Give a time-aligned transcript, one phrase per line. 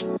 [0.00, 0.14] Well,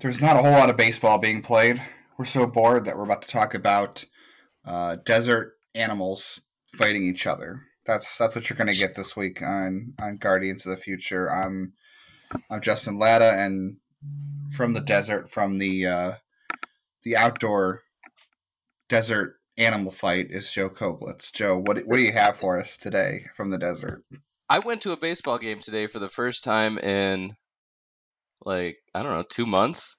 [0.00, 1.80] there's not a whole lot of baseball being played.
[2.18, 4.04] We're so bored that we're about to talk about
[4.64, 7.62] uh, desert animals fighting each other.
[7.86, 11.30] That's that's what you're going to get this week on on Guardians of the Future.
[11.30, 11.74] I'm
[12.50, 13.76] I'm Justin Lada, and
[14.50, 16.12] from the desert, from the uh,
[17.04, 17.82] the outdoor
[18.88, 21.32] desert animal fight is Joe Coblitz.
[21.32, 24.04] Joe, what what do you have for us today from the desert?
[24.48, 27.34] I went to a baseball game today for the first time in
[28.44, 29.96] like I don't know two months.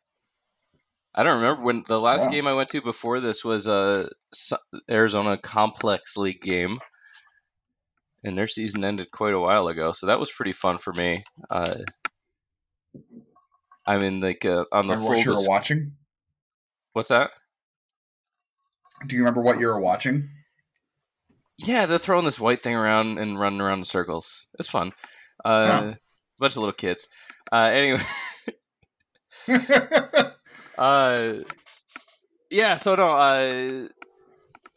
[1.14, 4.10] I don't remember when the last game I went to before this was a
[4.92, 6.80] Arizona Complex League game,
[8.24, 9.94] and their season ended quite a while ago.
[9.94, 11.24] So that was pretty fun for me.
[11.50, 11.78] Uh,
[13.86, 15.16] I mean, like uh, on the remember full.
[15.16, 15.94] What you were watching?
[16.92, 17.30] What's that?
[19.08, 20.30] Do you remember what you were watching?
[21.58, 24.48] Yeah, they're throwing this white thing around and running around in circles.
[24.60, 24.92] It's fun.
[25.44, 25.94] Uh, yeah.
[26.40, 27.08] Bunch of little kids.
[27.52, 28.02] Uh, anyway.
[30.78, 31.34] uh,
[32.52, 32.76] yeah.
[32.76, 33.16] So no.
[33.16, 33.88] Uh,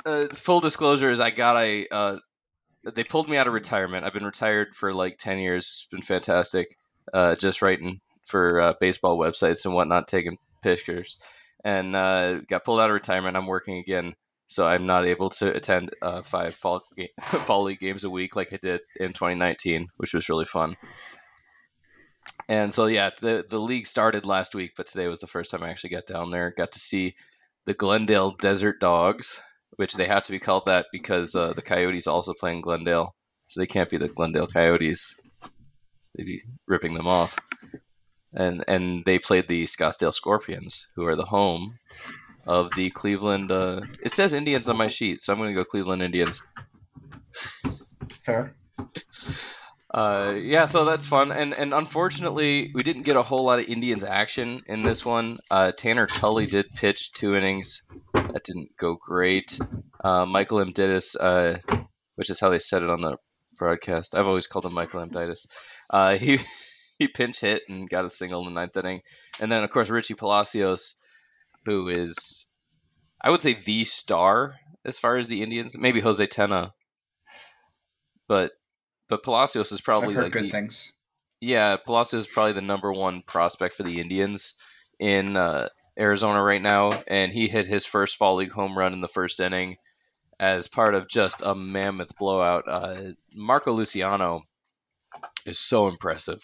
[0.07, 1.87] uh, full disclosure is I got a.
[1.91, 2.17] Uh,
[2.95, 4.05] they pulled me out of retirement.
[4.05, 5.65] I've been retired for like ten years.
[5.65, 6.69] It's been fantastic.
[7.13, 11.19] Uh, just writing for uh, baseball websites and whatnot, taking pictures,
[11.69, 13.37] and uh, got pulled out of retirement.
[13.37, 14.15] I'm working again,
[14.47, 18.37] so I'm not able to attend uh, five fall ga- fall league games a week
[18.37, 20.77] like I did in 2019, which was really fun.
[22.49, 25.63] And so yeah, the the league started last week, but today was the first time
[25.63, 26.55] I actually got down there.
[26.57, 27.15] Got to see
[27.67, 29.43] the Glendale Desert Dogs,
[29.77, 33.15] which they have to be called that because uh, the Coyotes also play in Glendale,
[33.47, 35.17] so they can't be the Glendale Coyotes.
[36.15, 37.39] They'd be ripping them off.
[38.35, 41.79] And and they played the Scottsdale Scorpions, who are the home
[42.47, 43.51] of the Cleveland.
[43.51, 46.47] Uh, it says Indians on my sheet, so I'm going to go Cleveland Indians.
[48.25, 48.55] Fair.
[49.91, 53.69] Uh, yeah, so that's fun, and and unfortunately, we didn't get a whole lot of
[53.69, 55.39] Indians action in this one.
[55.51, 57.83] Uh, Tanner Tully did pitch two innings,
[58.13, 59.59] that didn't go great.
[60.05, 61.59] Uh, Michael Amditis, uh,
[62.17, 63.17] which is how they said it on the
[63.59, 64.15] broadcast.
[64.15, 65.47] I've always called him Michael Amditis.
[65.89, 66.39] Uh, he
[66.99, 69.03] he pinch hit and got a single in the ninth inning,
[69.41, 70.97] and then of course Richie Palacios,
[71.65, 72.47] who is,
[73.21, 75.79] I would say the star as far as the Indians.
[75.79, 76.73] Maybe Jose Tena,
[78.27, 78.53] but
[79.09, 80.93] but Palacios is probably like good the, things.
[81.41, 84.55] Yeah, Palacios is probably the number one prospect for the Indians
[84.99, 89.01] in uh, Arizona right now, and he hit his first fall league home run in
[89.01, 89.77] the first inning
[90.41, 92.65] as part of just a mammoth blowout.
[92.67, 94.43] Uh, Marco Luciano
[95.47, 96.41] is so impressive.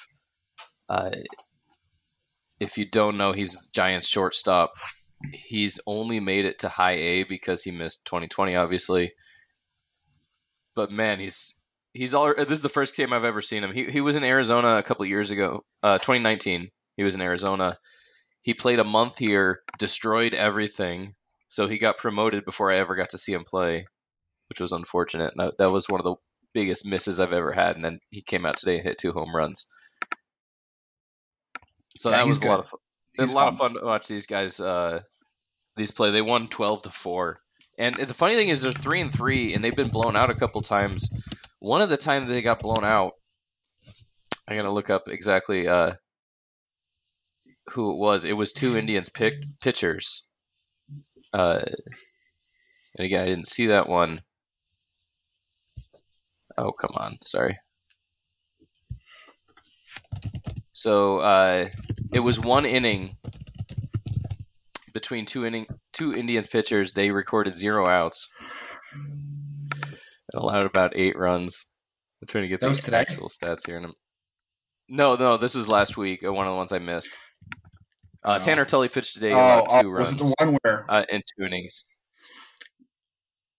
[0.89, 1.11] Uh,
[2.61, 4.75] if you don't know, he's Giants shortstop.
[5.33, 9.13] He's only made it to high A because he missed 2020, obviously.
[10.75, 11.59] But man, he's
[11.93, 12.35] he's all.
[12.35, 13.73] This is the first game I've ever seen him.
[13.73, 16.71] He he was in Arizona a couple years ago, uh, 2019.
[16.97, 17.79] He was in Arizona.
[18.43, 21.15] He played a month here, destroyed everything.
[21.49, 23.87] So he got promoted before I ever got to see him play,
[24.49, 25.35] which was unfortunate.
[25.37, 26.17] That, that was one of the
[26.53, 27.77] biggest misses I've ever had.
[27.77, 29.67] And then he came out today and hit two home runs.
[31.97, 32.81] So Yeah, that was a lot of fun.
[33.19, 33.75] He's a lot of fun.
[33.75, 34.61] fun to watch these guys.
[34.61, 35.01] Uh,
[35.77, 36.11] these play.
[36.11, 37.41] They won twelve to four.
[37.79, 40.35] And the funny thing is, they're three and three, and they've been blown out a
[40.35, 41.11] couple times.
[41.59, 43.13] One of the times they got blown out,
[44.47, 45.93] I gotta look up exactly uh,
[47.71, 48.25] who it was.
[48.25, 50.29] It was two Indians pick, pitchers.
[51.33, 51.63] Uh,
[52.97, 54.21] and again, I didn't see that one.
[56.57, 57.19] Oh, come on.
[57.25, 57.59] Sorry.
[60.75, 61.67] So uh,
[62.13, 63.17] it was one inning
[64.93, 66.93] between two inning two Indians pitchers.
[66.93, 68.29] They recorded zero outs
[68.93, 70.03] and
[70.35, 71.67] allowed about eight runs.
[72.21, 73.77] I'm trying to get That the actual stats here.
[73.77, 73.93] And I'm...
[74.89, 76.25] No, no, this was last week.
[76.27, 77.17] uh, One of the ones I missed.
[78.25, 78.39] Uh, Oh.
[78.39, 79.33] Tanner Tully pitched today.
[79.33, 81.87] Oh, allowed oh, was it the one where uh, in two innings.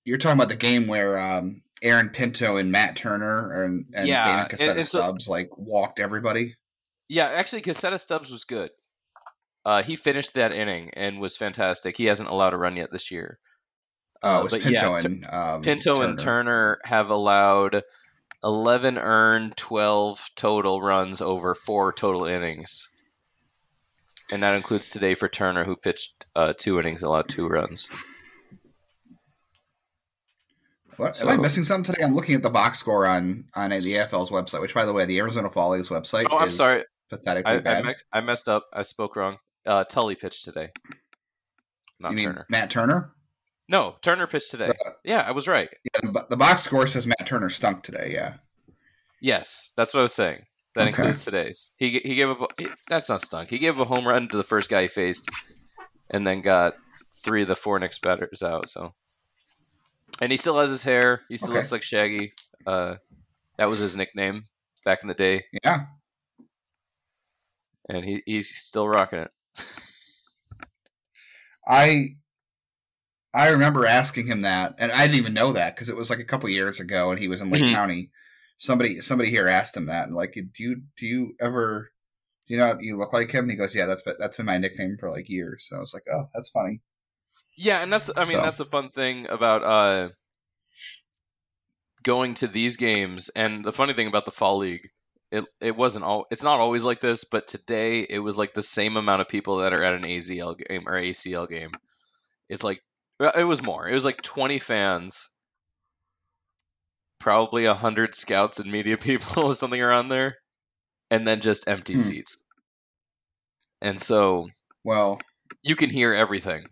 [0.03, 4.25] you're talking about the game where um, Aaron Pinto and Matt Turner and, and Yeah,
[4.25, 6.55] Dana it- a- like walked everybody?
[7.07, 8.71] Yeah, actually, Cassetta Stubbs was good.
[9.63, 11.97] Uh, he finished that inning and was fantastic.
[11.97, 13.39] He hasn't allowed a run yet this year.
[14.21, 17.83] Oh, Uh, it was but Pinto yeah, and um, Pinto and Turner have allowed
[18.43, 22.89] 11 earned, 12 total runs over four total innings.
[24.31, 27.89] And that includes today for Turner, who pitched uh, two innings, allowed two runs.
[30.97, 31.21] What?
[31.21, 32.05] Am I missing something today?
[32.05, 35.05] I'm looking at the box score on on the AFL's website, which, by the way,
[35.05, 36.25] the Arizona Fall League's website.
[36.31, 36.85] Oh, I'm is sorry.
[37.09, 37.85] Pathetically I, I, bad.
[37.85, 38.65] me- I messed up.
[38.73, 39.37] I spoke wrong.
[39.65, 40.69] Uh, Tully pitched today,
[41.99, 42.45] not you mean Turner.
[42.49, 43.11] Matt Turner?
[43.67, 44.73] No, Turner pitched today.
[45.03, 45.69] yeah, I was right.
[45.83, 48.11] Yeah, the, the box score says Matt Turner stunk today.
[48.13, 48.35] Yeah.
[49.21, 50.43] Yes, that's what I was saying.
[50.75, 50.89] That Okay.
[50.89, 51.71] includes today's.
[51.77, 53.49] He he gave a he- that's not stunk.
[53.49, 55.29] He gave a home run to the first guy he faced,
[56.11, 56.75] and then got
[57.23, 58.69] three of the four next batters out.
[58.69, 58.93] So,
[60.21, 61.21] and he still has his hair.
[61.29, 61.57] He still Okay.
[61.59, 62.33] looks like Shaggy.
[62.67, 62.95] Uh,
[63.57, 64.45] that was his nickname
[64.83, 65.85] back in the day, Yeah.
[67.89, 69.31] And he he's still rocking it.
[71.67, 72.15] I
[73.33, 76.19] I remember asking him that, and I didn't even know that because it was like
[76.19, 77.73] a couple years ago, and he was in Lake Mhm.
[77.73, 78.11] County.
[78.57, 81.91] Somebody somebody here asked him that, and like, do you do you ever
[82.47, 83.45] do you know you look like him?
[83.45, 85.65] And he goes, yeah, that's been- that's been my nickname for like years.
[85.67, 86.81] So I was like, oh, that's funny.
[87.57, 90.09] Yeah, and that's I mean So- that's a fun thing about uh
[92.03, 94.87] going to these games and the funny thing about the fall league
[95.35, 98.61] it it wasn't all it's not always like this, but today it was like the
[98.61, 101.71] same amount of people that are at an AZL game or ACL game.
[102.49, 102.81] It's like
[103.19, 103.87] it was more.
[103.87, 105.29] It was like 20 fans,
[107.19, 110.37] probably 100 scouts and media people or something around there,
[111.11, 111.99] and then just empty Hmm.
[111.99, 112.43] seats.
[113.81, 114.49] And so
[114.83, 115.19] Well,
[115.63, 116.65] you can hear everything.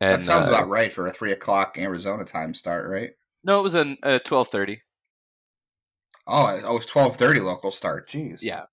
[0.00, 3.12] And that sounds uh, about right for a three o'clock Arizona time start, right?
[3.44, 4.82] No, it was an uh, twelve thirty.
[6.26, 8.08] Oh, it- oh, it's twelve thirty local start.
[8.08, 8.38] Jeez.
[8.42, 8.64] Yeah,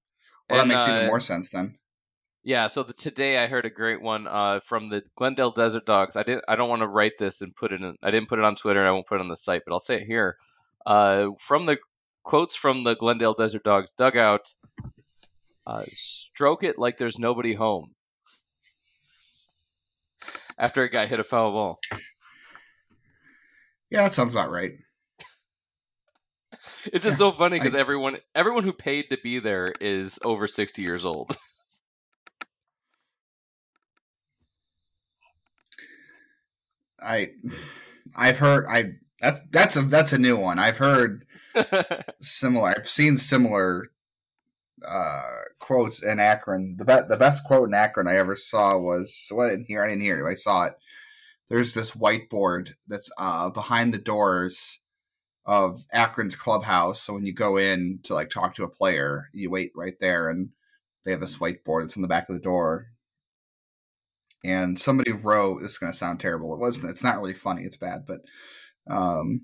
[0.50, 1.78] Well, that makes uh, even more sense then.
[2.44, 2.68] yeah.
[2.68, 6.16] So the, today I heard a great one uh, from the Glendale Desert Dogs.
[6.16, 6.46] I didn't.
[6.48, 7.96] I don't want to write this and put it in.
[8.02, 8.80] I didn't put it on Twitter.
[8.80, 10.38] and I won't put it on the site, but I'll say it here.
[10.86, 11.78] Uh, from the
[12.24, 14.48] quotes from the Glendale Desert Dogs dugout.
[15.68, 17.94] Uh, stroke it like there's nobody home.
[20.58, 21.80] After a guy hit a foul ball.
[23.90, 24.72] Yeah, that sounds about right.
[26.94, 30.84] It's just so funny because everyone everyone who paid to be there is over sixty
[30.84, 31.36] years old.
[37.02, 37.32] I
[38.16, 40.60] I've heard I that's that's a that's a new one.
[40.60, 41.26] I've heard
[42.22, 42.76] similar.
[42.78, 43.92] I've seen similar
[44.88, 45.24] uh,
[45.60, 46.76] quotes in Akron.
[46.78, 49.84] The be- the best quote in Akron I ever saw was well, I didn't hear.
[49.84, 50.32] I didn't hear it.
[50.32, 50.74] I saw it.
[51.50, 54.81] There's this whiteboard that's uh, behind the doors
[55.52, 57.02] of Akron's clubhouse.
[57.02, 60.30] So when you go in to like talk to a player, you wait right there,
[60.30, 60.52] and
[61.04, 61.84] they have this whiteboard.
[61.84, 62.88] It's on the back of the door.
[64.46, 65.62] And somebody wrote.
[65.62, 66.54] This is going to sound terrible.
[66.54, 66.92] It wasn't.
[66.92, 67.64] It's not really funny.
[67.64, 68.22] It's bad, but
[68.90, 69.42] um,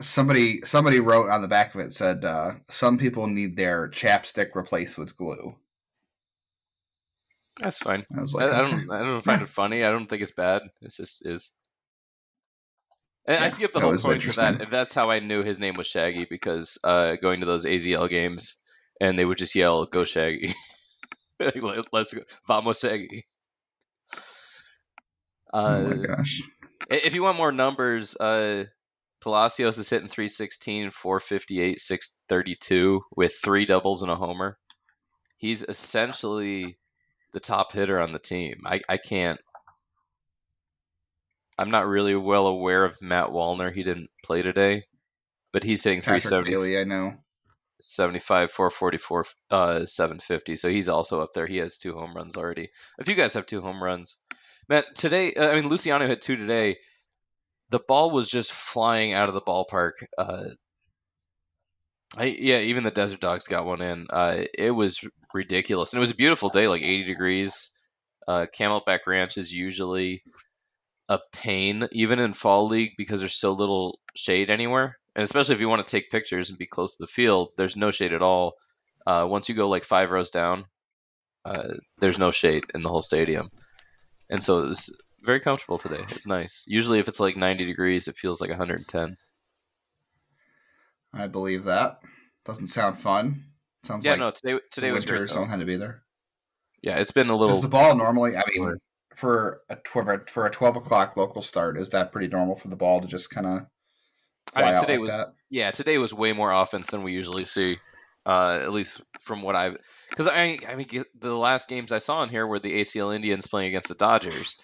[0.00, 4.54] somebody somebody wrote on the back of it said uh, some people need their chapstick
[4.54, 5.56] replaced with glue.
[7.58, 8.04] That's fine.
[8.16, 8.70] I I, like, I okay.
[8.70, 8.90] don't.
[8.92, 9.82] I don't find it funny.
[9.82, 10.62] I don't think it's bad.
[10.82, 11.50] It's just is.
[13.28, 14.70] And I skipped the whole point for that.
[14.70, 18.60] That's how I knew his name was Shaggy because uh, going to those AZL games
[19.00, 20.48] and they would just yell, "Go Shaggy!"
[21.40, 23.24] Let- Let's go, vamos Shaggy.
[25.52, 26.42] Uh, oh my gosh!
[26.90, 28.64] If you want more numbers, uh,
[29.20, 34.58] Palacios is hitting 316, 458, 632 with three doubles and a homer.
[35.38, 36.78] He's essentially
[37.32, 38.62] the top hitter on the team.
[38.64, 39.38] I, I can't.
[41.58, 43.74] I'm not really well aware of Matt Wallner.
[43.74, 44.84] He didn't play today,
[45.52, 47.14] but he's hitting Patrick 370, Bailey, I know.
[47.80, 50.56] 75, 444, uh, 750.
[50.56, 51.46] So he's also up there.
[51.46, 52.70] He has two home runs already.
[52.98, 54.18] If you guys have two home runs,
[54.68, 56.76] Matt, today, uh, I mean, Luciano hit two today.
[57.70, 59.92] The ball was just flying out of the ballpark.
[60.16, 60.44] Uh,
[62.16, 64.06] I, yeah, even the Desert Dogs got one in.
[64.10, 65.92] Uh, it was ridiculous.
[65.92, 67.70] And it was a beautiful day, like 80 degrees.
[68.26, 70.22] Uh, Camelback Ranch is usually
[71.08, 74.98] a pain, even in fall league, because there's so little shade anywhere.
[75.16, 77.76] And especially if you want to take pictures and be close to the field, there's
[77.76, 78.54] no shade at all.
[79.06, 80.64] Uh, once you go like five rows down,
[81.44, 83.48] uh, there's no shade in the whole stadium.
[84.28, 86.04] And so it was very comfortable today.
[86.10, 86.66] It's nice.
[86.68, 89.16] Usually, if it's like 90 degrees, it feels like 110.
[91.12, 92.00] I believe that.
[92.44, 93.44] Doesn't sound fun.
[93.84, 95.20] Sounds yeah, like no, today today was great.
[95.20, 95.40] winters though.
[95.40, 96.02] don't have to be there.
[96.82, 97.60] Yeah, it's been a Is little.
[97.60, 98.36] the ball normally?
[98.36, 98.78] I mean, Sure.
[99.18, 102.76] For a tw- for a twelve o'clock local start, is that pretty normal for the
[102.76, 103.66] ball to just kind of
[104.54, 105.34] I mean, today like was that?
[105.50, 107.78] yeah, today was way more offense than we usually see.
[108.26, 109.78] Uh, at least from what I've,
[110.10, 110.86] because I, I mean,
[111.18, 114.62] the last games I saw in here were the ACL Indians playing against the Dodgers,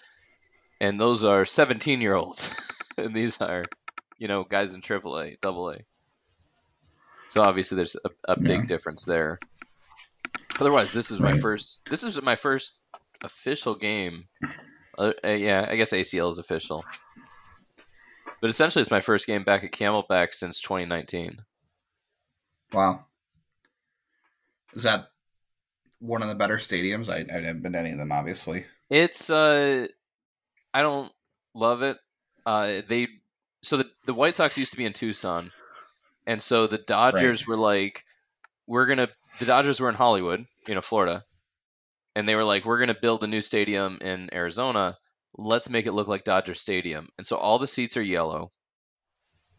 [0.79, 3.63] and those are 17 year olds, and these are,
[4.19, 5.77] you know, guys in AAA, Double A.
[7.29, 8.65] So obviously, there's a, a big Yeah.
[8.67, 9.39] difference there.
[10.59, 11.81] Otherwise, this is my first.
[11.89, 12.77] This is my first
[13.25, 14.25] official game.
[14.97, 16.85] Uh, uh, yeah, I guess ACL is official.
[18.41, 21.39] But essentially, it's my first game back at Camelback since 2019.
[22.73, 23.05] Wow.
[24.73, 25.09] Is that
[25.99, 27.09] one of the better stadiums?
[27.09, 28.65] I, I haven't been to any of them, obviously.
[28.89, 29.87] It's uh,
[30.73, 31.11] I don't
[31.53, 31.97] love it.
[32.45, 33.07] Uh, they
[33.61, 35.51] so the the White Sox used to be in Tucson,
[36.27, 38.03] and so the Dodgers were like,
[38.67, 39.09] we're gonna.
[39.39, 41.23] The Dodgers were in Hollywood, you know, Florida,
[42.15, 44.97] and they were like, we're gonna build a new stadium in Arizona.
[45.37, 47.09] Let's make it look like Dodger Stadium.
[47.17, 48.51] And so all the seats are yellow,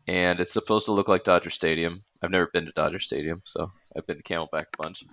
[0.08, 2.02] and it's supposed to look like Dodger Stadium.
[2.22, 5.04] I've never been to Dodger Stadium, so I've been to Camelback a bunch.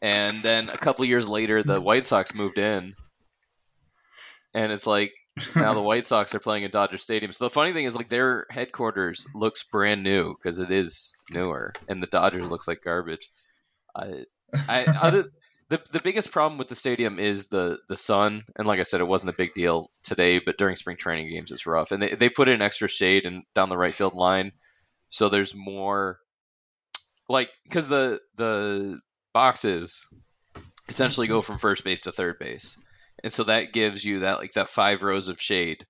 [0.00, 2.94] And then a couple years later, the White Sox moved in,
[4.54, 5.12] and it's like
[5.54, 7.32] now the White Sox are playing in Dodger Stadium.
[7.32, 11.74] So the funny thing is, like their headquarters looks brand new because it is newer,
[11.88, 13.28] and the Dodgers looks like garbage.
[13.94, 14.24] I,
[14.54, 15.24] I other
[15.68, 19.00] the the biggest problem with the stadium is the the sun, and like I said,
[19.00, 21.90] it wasn't a big deal today, but during spring training games, it's rough.
[21.92, 24.52] And they they put in extra shade and down the right field line,
[25.08, 26.20] so there's more,
[27.28, 29.00] like because the the
[29.34, 30.06] boxes
[30.88, 32.78] essentially go from first base to third base,
[33.24, 35.84] and so that gives you that like that five rows of shade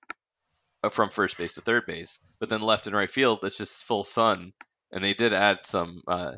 [0.82, 2.24] uh, from first base to third base.
[2.40, 4.54] But then left and right field, that's just full sun,
[4.90, 6.02] and they did add some.
[6.08, 6.32] Uh,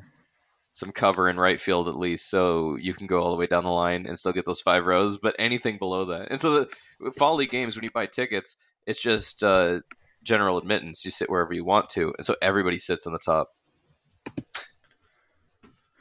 [0.79, 3.65] some cover in right field at least, so you can go all the way down
[3.65, 5.19] the line and still get those five rows.
[5.19, 6.61] But anything below that, and so
[7.01, 9.81] the fall league games when you buy tickets, it's just uh,
[10.23, 11.05] general admittance.
[11.05, 13.49] You sit wherever you want to, and so everybody sits on the top.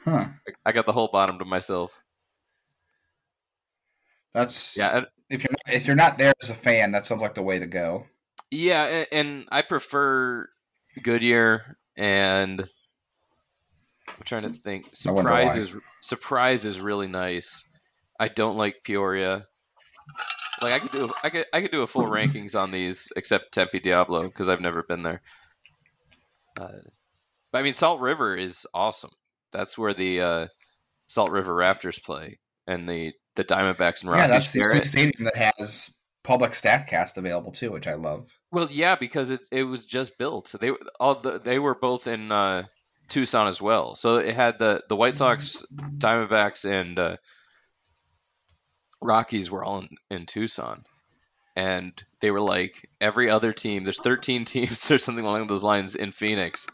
[0.04, 0.28] Huh.
[0.64, 2.04] I got the whole bottom to myself.
[4.32, 7.34] That's Yeah, If you're not, if you're not there as a fan, that sounds like
[7.34, 8.06] the way to go.
[8.50, 10.48] yeah, and I prefer
[11.02, 12.64] Goodyear and
[14.18, 14.94] I'm trying to think.
[14.94, 17.64] Surprise is surprise is really nice.
[18.18, 19.46] I don't like Peoria.
[20.60, 23.52] Like I could do I could I could do a full rankings on these except
[23.52, 25.22] Tempe Diablo because I've never been there.
[26.60, 26.72] Uh,
[27.52, 29.12] but I mean Salt River is awesome.
[29.52, 30.46] That's where the uh,
[31.06, 34.22] Salt River Rafters play and the the Diamondbacks and Rockies.
[34.22, 35.94] yeah, that's the only stadium that has
[36.24, 38.26] public Statcast available too, which I love.
[38.50, 40.54] Well, yeah, because it, it was just built.
[40.58, 42.64] They all the, they were both in uh,
[43.08, 43.94] Tucson as well.
[43.94, 47.16] So it had the the White Sox, Diamondbacks, and uh,
[49.00, 50.78] Rockies were all in, in Tucson,
[51.56, 53.84] and they were like every other team.
[53.84, 56.66] There's 13 teams or something along those lines in Phoenix,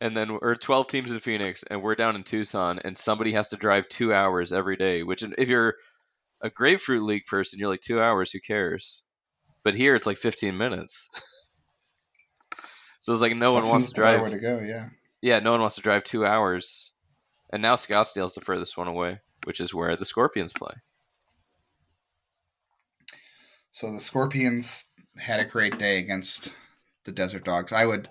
[0.00, 3.50] and then or 12 teams in Phoenix, and we're down in Tucson, and somebody has
[3.50, 5.02] to drive two hours every day.
[5.02, 5.74] Which if you're
[6.40, 8.30] a grapefruit league person, you're like two hours.
[8.32, 9.02] Who cares?
[9.64, 11.08] But here it's like 15 minutes.
[13.00, 14.20] so it's like no one That wants to drive.
[14.22, 14.58] way to go.
[14.58, 14.88] Yeah.
[15.22, 16.92] Yeah, no one wants to drive two hours.
[17.52, 20.74] And now Scottsdale's the furthest one away, which is where the Scorpions play.
[23.72, 26.52] So the Scorpions had a great day against
[27.04, 27.72] the Desert Dogs.
[27.72, 28.08] I would,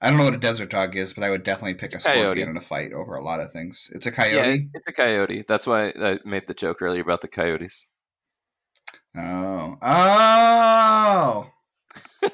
[0.00, 2.18] I don't know what a Desert Dog is, but I would definitely pick a Coyote.
[2.20, 3.90] Scorpion in a fight over a lot of things.
[3.92, 4.54] It's a Coyote.
[4.54, 5.44] it- it's a coyote.
[5.46, 7.88] That's why I made the joke earlier about the coyotes.
[9.16, 9.82] Oh, oh!
[9.82, 11.50] All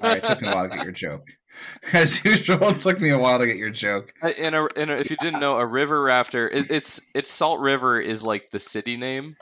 [0.03, 1.23] right, it took me a while to get your joke.
[1.93, 4.12] As usual, it took me a while to get your joke.
[4.23, 7.61] And, a, and a, if you didn't know, a river rafter, it, it's it's Salt
[7.61, 9.37] River is like the city name,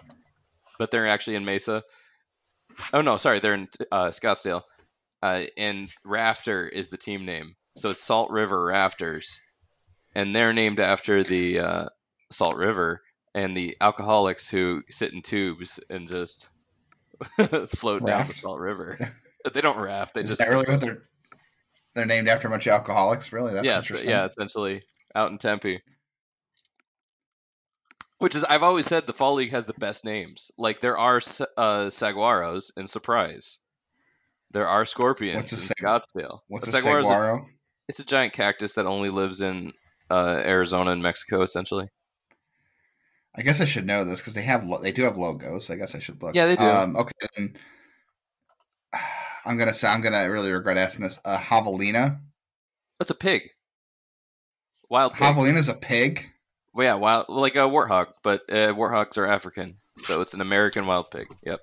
[0.78, 1.82] but they're actually in Mesa.
[2.92, 4.62] Oh no, sorry, they're in uh, Scottsdale.
[5.22, 9.40] Uh, and Rafter is the team name, so it's Salt River Rafters,
[10.14, 11.86] and they're named after the uh,
[12.30, 13.02] Salt River
[13.34, 16.50] and the alcoholics who sit in tubes and just
[17.68, 19.12] float down the Salt River.
[19.52, 21.02] they don't raft; they Is just that really what they're?
[21.96, 23.32] They're named after a bunch of alcoholics.
[23.32, 23.54] Really?
[23.54, 24.10] That's yes, interesting.
[24.10, 24.82] yeah, essentially
[25.14, 25.80] out in Tempe.
[28.18, 30.52] Which is, I've always said the Fall League has the best names.
[30.58, 33.58] Like there are uh, saguaros in Surprise,
[34.50, 36.40] there are scorpions What's a in Scottsdale.
[36.48, 37.02] What's a saguaro?
[37.02, 37.46] saguaro?
[37.88, 39.72] It's a giant cactus that only lives in
[40.10, 41.88] uh, Arizona and Mexico, essentially.
[43.34, 45.70] I guess I should know this because they have lo- they do have logos.
[45.70, 46.34] I guess I should look.
[46.34, 46.64] Yeah, they do.
[46.64, 47.12] Um, okay,
[49.46, 51.20] I'm gonna say I'm gonna really regret asking this.
[51.24, 52.20] Uh, javelina.
[52.98, 53.50] That's a pig.
[54.88, 55.22] Wild pig.
[55.22, 56.26] Javelina's a pig.
[56.74, 60.86] well, yeah, wild, like a warthog, but uh, warthogs are African, so it's an American
[60.86, 61.28] wild pig.
[61.44, 61.60] Yep.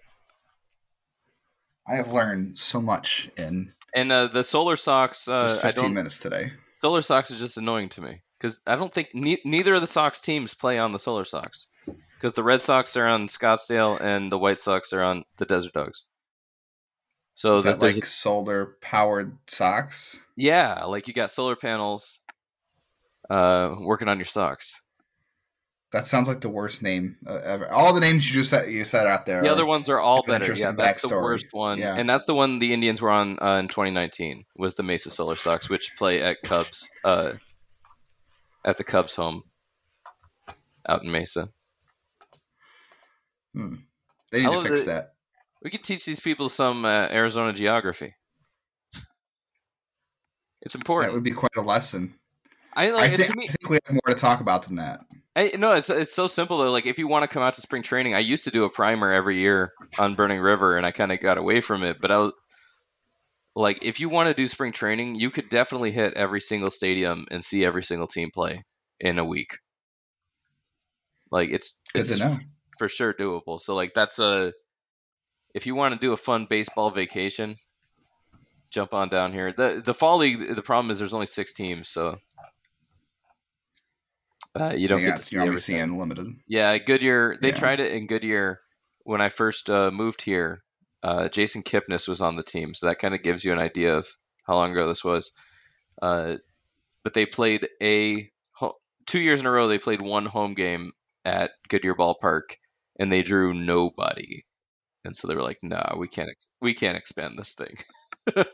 [1.87, 6.19] I have learned so much in And uh, the Solar Sox, uh, I don't minutes
[6.19, 6.53] today.
[6.79, 9.87] Solar Sox is just annoying to me because I don't think ne- neither of the
[9.87, 11.67] Sox teams play on the Solar Sox
[12.15, 15.73] because the Red Sox are on Scottsdale and the White Sox are on the Desert
[15.73, 16.05] Dogs.
[17.35, 20.19] So Is that that like solar powered socks?
[20.35, 22.19] yeah, like you got solar panels
[23.29, 24.81] uh, working on your socks.
[25.91, 27.71] That sounds like the worst name uh, ever.
[27.71, 29.41] All the names you just said you said out there.
[29.43, 30.51] The other ones are all better.
[30.53, 31.95] Yeah, that's the worst one, Yeah.
[31.95, 35.35] and that's the one the Indians were on uh, in 2019 was the Mesa Solar
[35.35, 37.33] Sox, which play at Cubs uh,
[38.65, 39.43] at the Cubs home
[40.87, 41.49] out in Mesa.
[43.53, 43.75] Hmm.
[44.31, 45.13] They need to fix that.
[45.63, 48.13] We could teach these people some uh, Arizona geography.
[50.61, 51.11] it's important.
[51.11, 52.15] That would be quite a lesson.
[52.75, 53.45] I I, think, me.
[53.45, 55.01] I think we have more to talk about than that.
[55.35, 56.71] I, no, it's it's so simple though.
[56.71, 58.69] Like if you want to come out to spring training, I used to do a
[58.69, 62.01] primer every year on Burning River, and I kind of got away from it.
[62.01, 62.33] But I, was-
[63.55, 67.27] like, if you want to do spring training, you could definitely hit every single stadium
[67.29, 68.63] and see every single team play
[68.99, 69.51] in a week.
[71.31, 73.59] Like it's Good it's for sure doable.
[73.59, 74.53] So like that's a
[75.53, 77.55] if you want to do a fun baseball vacation,
[78.71, 79.51] jump on down here.
[79.53, 82.19] the The fall league, the problem is there's only six teams, so
[84.59, 85.75] uh, you don't yeah, get to see you're everything.
[85.77, 86.35] seeing limited.
[86.47, 87.37] Yeah, Goodyear.
[87.41, 87.55] They Yeah.
[87.55, 88.61] tried it in Goodyear
[89.03, 90.63] when I first uh, moved here.
[91.01, 93.97] Uh, Jason Kipnis was on the team, so that kind of gives you an idea
[93.97, 94.07] of
[94.45, 95.31] how long ago this was.
[96.01, 96.37] Uh,
[97.03, 98.29] but they played a
[99.05, 99.67] two years in a row.
[99.67, 100.93] They played one home game
[101.25, 102.55] at Goodyear Ballpark,
[102.97, 104.43] and they drew nobody.
[105.05, 106.29] And so they were like, "No, we can't.
[106.29, 107.75] Ex- we can't expand this thing."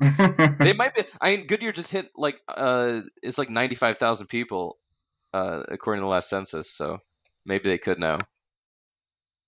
[0.00, 1.02] they might be.
[1.20, 4.78] I mean, Goodyear just hit like uh, it's like ninety five thousand people,
[5.32, 6.70] uh, according to the last census.
[6.70, 6.98] So
[7.44, 8.18] maybe they could now.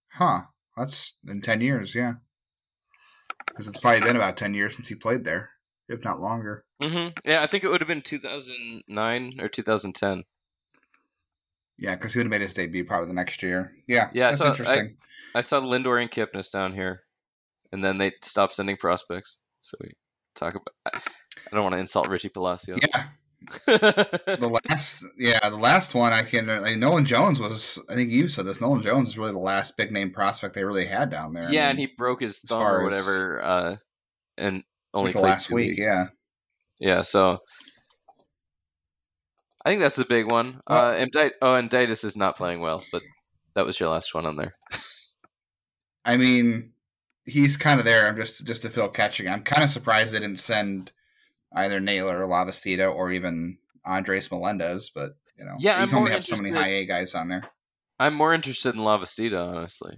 [0.09, 0.43] huh?
[0.77, 2.15] That's in ten years, yeah.
[3.47, 5.51] Because it's probably been about ten years since he played there,
[5.89, 6.65] if not longer.
[6.83, 10.25] hmm Yeah, I think it would have been 2009 or 2010.
[11.79, 13.75] Yeah, because he would have made his debut probably the next year.
[13.87, 14.97] Yeah, Yeah, that's so interesting.
[15.01, 17.03] I saw Lindor and Kipnis down here,
[17.73, 19.41] and then they stopped sending prospects.
[19.63, 19.93] So we
[20.35, 20.75] talk about.
[20.87, 20.99] I
[21.53, 22.79] I don't want to insult Richie Palacios.
[22.83, 23.05] yeah,
[23.67, 26.47] the last, yeah, the last one I can.
[26.47, 27.79] Like, Nolan Jones was.
[27.89, 28.61] I think you said this.
[28.61, 31.49] Nolan Jones is really the last big name prospect they really had down there.
[31.49, 33.77] I yeah, mean, and he broke his thumb or whatever, uh,
[34.39, 34.63] and
[34.95, 35.71] only like last week.
[35.71, 35.81] weeks.
[35.81, 36.07] Yeah,
[36.79, 37.41] Yeah, so
[39.65, 40.61] I think that's the big one.
[40.67, 43.03] Well- uh, and Di- oh, and Ditus is not playing well, but
[43.55, 44.53] that was your last one on there.
[46.05, 46.73] I mean,
[47.25, 48.07] he's kind of there.
[48.07, 49.29] I'm just just to fill catching.
[49.29, 50.93] I'm kind of surprised they didn't send
[51.55, 56.13] either Naylor or Lavastida or even Andres Melendez, but you know, Yeah, you I'm only
[56.13, 57.43] have so many high A guys on there.
[57.99, 59.97] I'm more interested in Lavastida, honestly.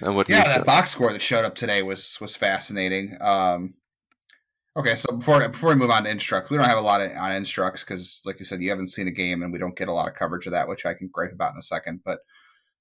[0.00, 0.66] And what Yeah, that said.
[0.66, 3.16] box score that showed up today was was fascinating.
[3.20, 3.74] Um,
[4.76, 7.12] okay, so before before we move on to instructs, we don't have a lot of,
[7.16, 9.88] on instructs because, like you said, you haven't seen a game, and we don't get
[9.88, 12.00] a lot of coverage of that, which I can gripe about in a second.
[12.04, 12.20] But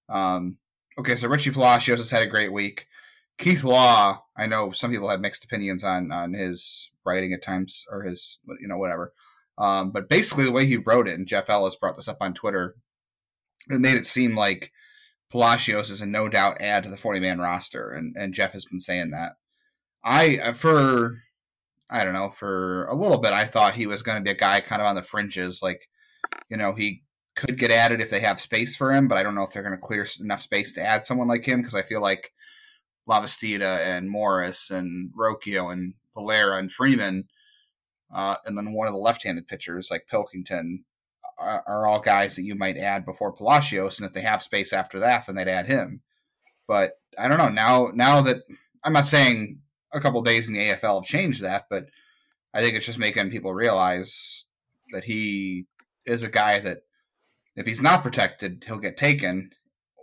[0.10, 0.58] um,
[0.97, 2.88] okay, so Richie Palacios has had a great week.
[3.38, 7.86] Keith Law, I know some people have mixed opinions on on his writing at times
[7.91, 9.13] or his you know whatever.
[9.58, 12.34] Um, but basically, the way he wrote it, and Jeff Ellis brought this up on
[12.34, 12.75] Twitter,
[13.69, 14.71] it made it seem like
[15.32, 18.65] Palacios is a no doubt add to the 40 man roster, and, and Jeff has
[18.65, 19.34] been saying that.
[20.04, 21.19] I, for,
[21.89, 24.39] I don't know, for a little bit, I thought he was going to be a
[24.39, 25.62] guy kind of on the fringes.
[25.62, 25.88] Like,
[26.49, 27.04] you know, he
[27.36, 29.63] could get added if they have space for him, but I don't know if they're
[29.63, 32.32] going to clear enough space to add someone like him because I feel like
[33.10, 37.26] Lavastida and Morris and Rocchio and Valera and Freeman,
[38.13, 40.84] uh, and then one of the left handed pitchers like Pilkington
[41.38, 44.74] are, are all guys that you might add before Palacios, and if they have space
[44.74, 46.02] after that, then they'd add him.
[46.67, 47.91] But I don't know now.
[47.94, 48.44] Now that
[48.84, 49.60] I'm not saying
[49.94, 51.88] a couple days in the AFL have changed that, but
[52.54, 54.46] I think it's just making people realize
[54.91, 55.65] that he
[56.06, 56.84] is a guy that
[57.56, 59.52] if he's not protected, he'll get taken,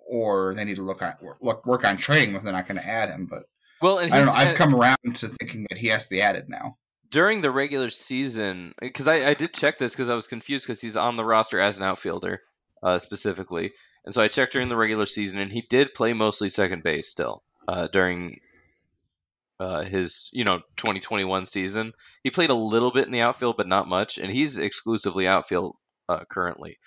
[0.08, 2.80] or they need to look at look work on trading him if they're not going
[2.80, 3.26] to add him.
[3.26, 3.44] But
[3.80, 4.32] well, and I don't know.
[4.32, 6.76] I've uh, come around to thinking that he has to be added now.
[7.10, 10.80] during the regular season because I, I did check this because I was confused because
[10.80, 12.42] he's on the roster as an outfielder
[12.82, 13.72] uh, specifically,
[14.04, 17.08] and so I checked during the regular season and he did play mostly second base
[17.08, 18.40] still uh, during
[19.60, 21.92] uh, his you know 2021 season.
[22.22, 25.76] He played a little bit in the outfield, but not much, and he's exclusively outfield
[26.08, 26.78] uh, currently.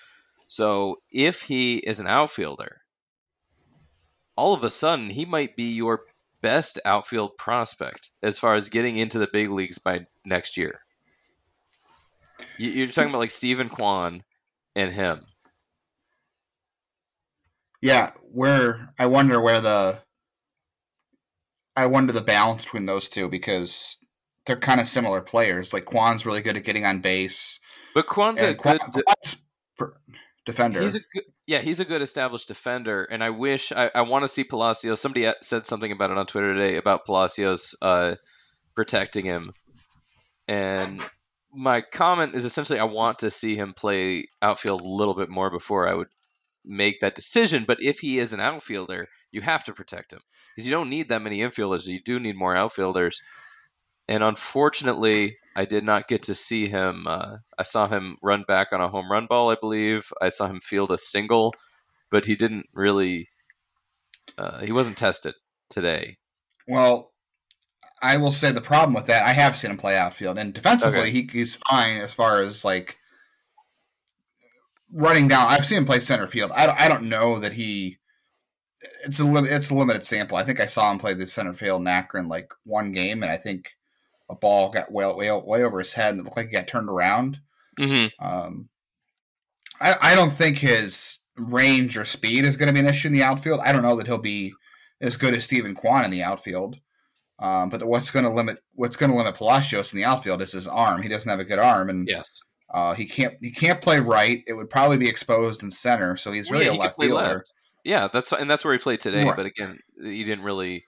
[0.51, 2.81] So if he is an outfielder,
[4.35, 6.01] all of a sudden he might be your
[6.41, 10.81] best outfield prospect as far as getting into the big leagues by next year.
[12.57, 14.25] You- You're talking about like Steven Kwan
[14.75, 15.25] and him.
[17.81, 19.99] Yeah, where I wonder where the
[21.77, 23.95] I wonder the balance between those two because
[24.45, 25.71] they're kind of similar players.
[25.71, 27.61] Like Kwan's really good at getting on base,
[27.95, 29.05] But Kwan's a Kwan, good.
[29.05, 29.45] Kwan's
[30.45, 30.81] defender.
[30.81, 34.23] He's a good, yeah, he's a good established defender, and I wish I, I want
[34.23, 35.01] to see Palacios.
[35.01, 38.15] Somebody said something about it on Twitter today about Palacios uh,
[38.75, 39.53] protecting him,
[40.47, 41.01] and
[41.53, 45.51] my comment is essentially I want to see him play outfield a little bit more
[45.51, 46.07] before I would
[46.63, 47.65] make that decision.
[47.67, 50.21] But if he is an outfielder, you have to protect him
[50.55, 51.87] because you don't need that many infielders.
[51.87, 53.21] You do need more outfielders.
[54.11, 57.07] And unfortunately, I did not get to see him.
[57.07, 60.11] Uh, I saw him run back on a home run ball, I believe.
[60.21, 61.53] I saw him field a single,
[62.09, 63.29] but he didn't really.
[64.37, 65.33] Uh, he wasn't tested,
[65.69, 66.17] today.
[66.67, 67.13] Well,
[68.01, 70.99] I will say the problem with that, I have seen him play outfield, and defensively,
[70.99, 71.11] Okay.
[71.11, 72.97] he, he's fine as far as like
[74.91, 75.47] running down.
[75.47, 76.51] I've seen him play center field.
[76.53, 77.97] I don't, I don't know that he.
[79.05, 80.35] It's a lim- it's a limited sample.
[80.35, 83.31] I think I saw him play the center field in Akron like one game, and
[83.31, 83.71] I think
[84.31, 86.67] a ball got way way, way over his head, and it looked like he got
[86.67, 87.39] turned around.
[87.79, 88.25] Mm-hmm.
[88.25, 88.69] Um,
[89.79, 93.13] I, I don't think his range or speed is going to be an issue in
[93.13, 93.59] the outfield.
[93.63, 94.53] I don't know that he'll be
[95.01, 96.77] as good as Steven Kwan in the outfield.
[97.39, 100.51] Um, but what's going to limit what's going to limit Palacios in the outfield is
[100.51, 101.01] his arm.
[101.01, 102.41] He doesn't have a good arm, and Yes.
[102.71, 104.43] uh, he can't he can't play right.
[104.45, 107.13] It would probably be exposed in center, so he's really yeah, a left fielder.
[107.15, 107.45] left.
[107.83, 109.23] Yeah, that's and that's where he played today.
[109.23, 109.35] Right.
[109.35, 110.85] But again, he didn't really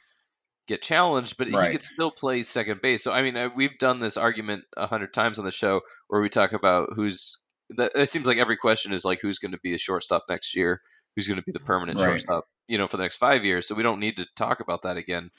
[0.68, 1.38] get challenged.
[1.38, 1.66] But Right.
[1.66, 3.04] he could still play second base.
[3.04, 6.22] So I mean, uh, we've done this argument a hundred times on the show where
[6.22, 7.38] we talk about who's.
[7.70, 10.80] It seems like every question is like who's going to be a shortstop next year,
[11.16, 12.08] who's going to be the permanent Right.
[12.08, 13.68] shortstop, you know, for the next five years.
[13.68, 15.32] So we don't need to talk about that again.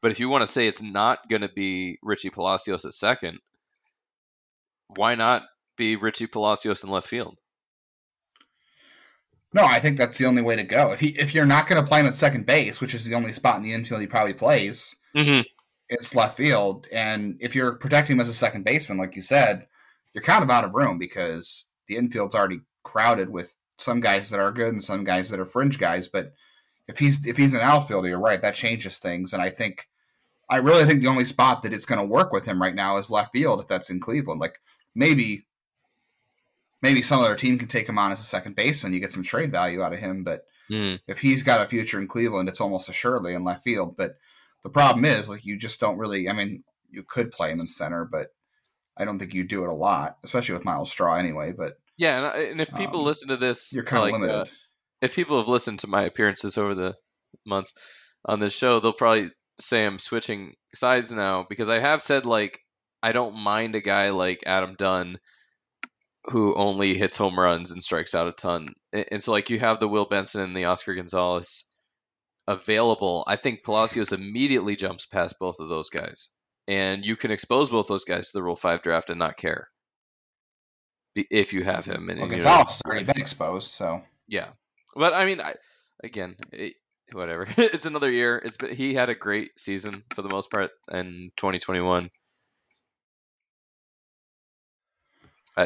[0.00, 3.38] But if you want to say it's not going to be Richie Palacios at second,
[4.88, 5.42] why not
[5.76, 7.36] be Richie Palacios in left field?
[9.54, 10.92] No, I think that's the only way to go.
[10.92, 13.14] If he if you're not going to play him at second base, which is the
[13.14, 15.42] only spot in the infield he probably plays, Mm-hmm.
[15.90, 16.86] it's left field.
[16.90, 19.66] And if you're protecting him as a second baseman, like you said,
[20.14, 24.40] you're kind of out of room because the infield's already crowded with some guys that
[24.40, 26.08] are good and some guys that are fringe guys.
[26.08, 26.32] But
[26.88, 29.32] if he's if he's an outfielder, you're right, that changes things.
[29.34, 29.86] And I think
[30.48, 32.96] I really think the only spot that it's going to work with him right now
[32.96, 34.40] is left field if that's in Cleveland.
[34.40, 34.56] Like
[34.94, 35.46] maybe
[36.82, 38.92] maybe some other team can take him on as a second baseman.
[38.92, 41.00] You get some trade value out of him, but Mm.
[41.06, 43.96] if he's got a future in Cleveland, it's almost assuredly in left field.
[43.96, 44.16] But
[44.62, 46.28] the problem is, like, you just don't really.
[46.28, 48.28] I mean, you could play him in center, but
[48.96, 51.52] I don't think you do it a lot, especially with Myles Straw anyway.
[51.52, 54.34] But Yeah, and, and if people Um, listen to this, you're kind of like, limited.
[54.34, 54.44] uh,
[55.02, 56.94] if people have listened to my appearances over the
[57.44, 57.74] months
[58.24, 62.58] on this show, they'll probably say I'm switching sides now because I have said like
[63.02, 65.18] I don't mind a guy like Adam Dunn
[66.26, 68.68] who only hits home runs and strikes out a ton.
[68.92, 71.68] And so like you have the Will Benson and the Oscar Gonzalez
[72.46, 73.24] available.
[73.26, 76.30] I think Palacios immediately jumps past both of those guys.
[76.68, 79.68] And you can expose both those guys to the Rule 5 draft and not care.
[81.14, 82.08] If you have him.
[82.08, 84.48] And, well, Gonzalez has already been exposed, so yeah,
[84.94, 85.52] but I mean, I,
[86.02, 86.74] again, it,
[87.12, 87.46] whatever.
[87.56, 88.40] it's another year.
[88.42, 92.10] It's been, he had a great season for the most part in 2021.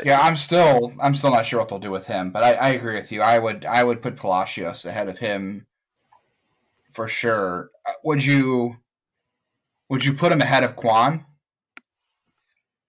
[0.04, 2.32] Yeah, I'm still I'm still not sure what they'll do with him.
[2.32, 3.22] But I, I agree with you.
[3.22, 5.66] I would I would put Palacios ahead of him
[6.92, 7.70] for sure.
[7.86, 8.76] Uh, Would you
[9.88, 11.24] would you put him ahead of Kwan?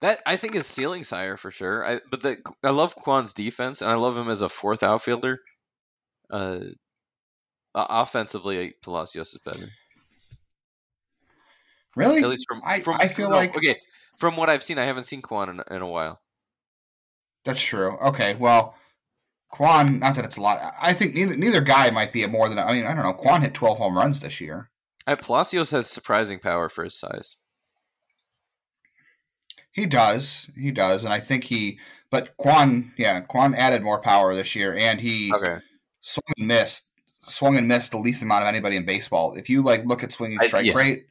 [0.00, 1.84] That I think his ceiling's higher for sure.
[1.84, 5.38] I but the, I love Kwan's defense and I love him as a fourth outfielder.
[6.30, 6.60] Uh,
[7.74, 9.68] offensively, Palacios is better.
[11.96, 12.22] Really?
[12.22, 13.78] At least from I- from I feel no, like- okay
[14.18, 16.20] from what I've seen, I haven't seen Kwan in, in a while.
[17.48, 17.96] That's true.
[18.08, 18.74] Okay, well,
[19.50, 20.00] Kwan.
[20.00, 20.74] Not that it's a lot.
[20.78, 22.58] I think neither neither guy might be a more than.
[22.58, 23.14] I mean, I don't know.
[23.14, 24.68] Kwan hit 12 home runs this year.
[25.06, 27.36] I, Palacios has surprising power for his size.
[29.72, 30.50] He does.
[30.54, 31.78] He does, and I think he.
[32.10, 35.56] But Kwan, yeah, Kwan added more power this year, and he Okay.
[36.02, 36.90] swung and missed,
[37.28, 39.34] swung and missed the least amount of anybody in baseball.
[39.36, 40.74] If you like look at swinging I- strike yeah.
[40.74, 41.06] rate,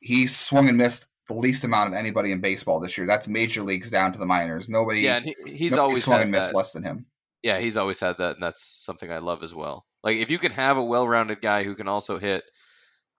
[0.00, 3.06] he swung and missed the least amount of anybody in baseball this year.
[3.06, 4.68] That's major leagues down to the minors.
[4.68, 6.56] Nobody, Yeah, he, he's nobody always swung had and missed that.
[6.56, 7.06] less than him.
[7.42, 9.84] Yeah, he's always had that, and that's something I love as well.
[10.02, 12.44] Like if you can have a well-rounded guy who can also hit,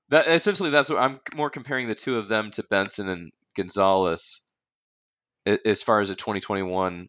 [0.09, 4.41] that essentially that's what I'm more comparing the two of them to Benson and Gonzalez.
[5.65, 7.07] As far as a 2021,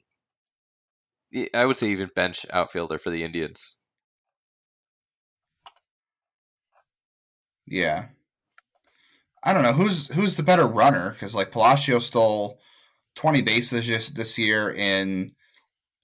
[1.35, 3.77] I- I would say even bench outfielder for the Indians.
[7.67, 8.07] Yeah.
[9.49, 12.59] I don't know who's who's the better runner because like Palacio stole
[13.15, 15.33] twenty bases just this year in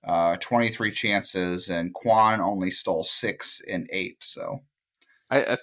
[0.03, 4.17] uh, twenty three chances, and Kwan only stole six in eight.
[4.25, 4.63] So
[5.31, 5.57] I I,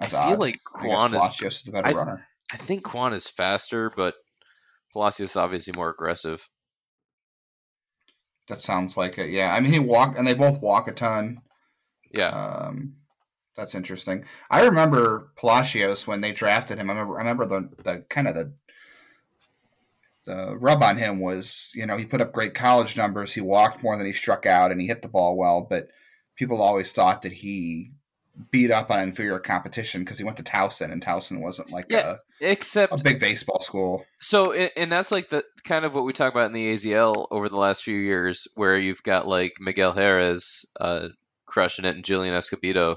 [0.00, 0.38] I feel odd.
[0.40, 1.22] like Kwan is.
[1.42, 2.26] Is the better I- runner.
[2.52, 4.14] I think Kwan is faster, but
[4.92, 6.46] Palacios obviously more aggressive.
[8.48, 9.30] That sounds like it.
[9.30, 11.38] Yeah, I mean he walk and they both walk a ton.
[12.14, 12.96] Yeah, Um,
[13.56, 14.24] that's interesting.
[14.50, 16.88] I remember Palacios when they drafted him.
[16.90, 17.16] I remember.
[17.16, 18.52] I remember the the kind of the
[20.24, 23.32] the rub on him was, you know, he put up great college numbers.
[23.32, 25.66] He walked more than he struck out, and he hit the ball well.
[25.68, 25.88] But
[26.36, 27.90] people always thought that he
[28.50, 32.16] beat up on inferior competition because he went to Towson, and Towson wasn't like Yeah.
[32.40, 34.04] except a, a big baseball school.
[34.22, 37.48] So, and that's like the kind of what we talk about in the AZL over
[37.48, 41.08] the last few years, where you've got like Miguel Jerez uh,
[41.46, 42.96] crushing it and Julian Escobedo.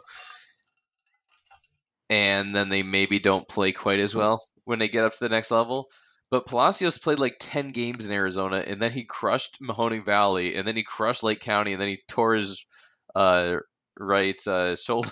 [2.09, 5.29] And then they maybe don't play quite as well when they get up to the
[5.29, 5.87] next level.
[6.31, 10.67] But Palacios played like 10 games in Arizona, and then he crushed Mahoning Valley, and
[10.67, 12.65] then he crushed Lake County, and then he tore his
[13.15, 13.57] uh,
[13.97, 15.09] right uh, shoulder.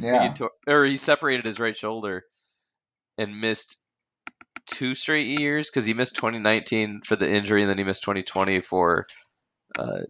[0.00, 0.28] Yeah.
[0.28, 2.24] he tore, or he separated his right shoulder
[3.18, 3.82] and missed
[4.66, 8.60] two straight years because he missed 2019 for the injury, and then he missed 2020
[8.60, 9.06] for
[9.76, 10.02] uh,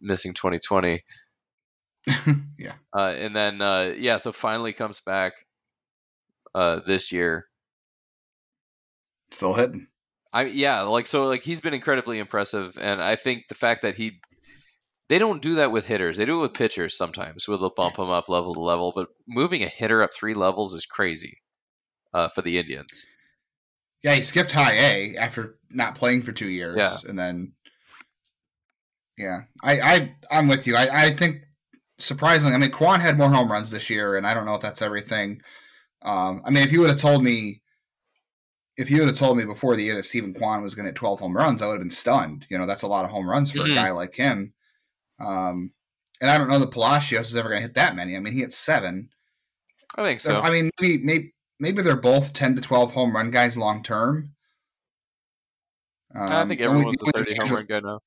[0.00, 1.00] missing 2020.
[2.58, 2.74] yeah.
[2.92, 5.32] Uh, and then uh, yeah, so finally comes back
[6.54, 7.46] uh, this year.
[9.30, 9.86] Still hitting.
[10.32, 13.96] I yeah, like so like he's been incredibly impressive, and I think the fact that
[13.96, 14.20] he
[15.08, 16.16] they don't do that with hitters.
[16.16, 17.46] They do it with pitchers sometimes.
[17.46, 20.74] Where they'll bump them up level to level, but moving a hitter up three levels
[20.74, 21.38] is crazy
[22.14, 23.06] uh, for the Indians.
[24.02, 26.96] Yeah, he skipped high A after not playing for two years, Yeah.
[27.06, 27.52] and then
[29.18, 30.76] yeah, I I I'm with you.
[30.76, 31.42] I I think
[32.02, 34.60] surprisingly, I mean, Kwan had more home runs this year, and I don't know if
[34.62, 35.40] that's everything.
[36.02, 37.62] Um, I mean, if you would have told me,
[38.76, 40.88] if you would have told me before the year that Steven Kwan was going to
[40.90, 42.46] hit 12 home runs, I would have been stunned.
[42.50, 43.72] You know, that's a lot of home runs for Mhm.
[43.72, 44.54] a guy like him.
[45.20, 45.72] Um,
[46.20, 48.16] and I don't know that Palacios is ever going to hit that many.
[48.16, 49.10] I mean, he hit seven.
[49.96, 50.40] I think so.
[50.40, 54.34] I mean, maybe, maybe maybe they're both 10 to 12 home run guys long term.
[56.14, 58.00] I Um, think the only- everyone's a 30 home run guy now.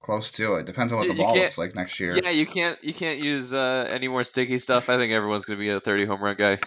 [0.00, 0.66] Close to it.
[0.66, 2.16] Depends on what You- the ball looks like next year.
[2.22, 4.88] Yeah, you can't you can't use uh, any more sticky stuff.
[4.88, 6.58] I think everyone's going to be a 30 home run guy in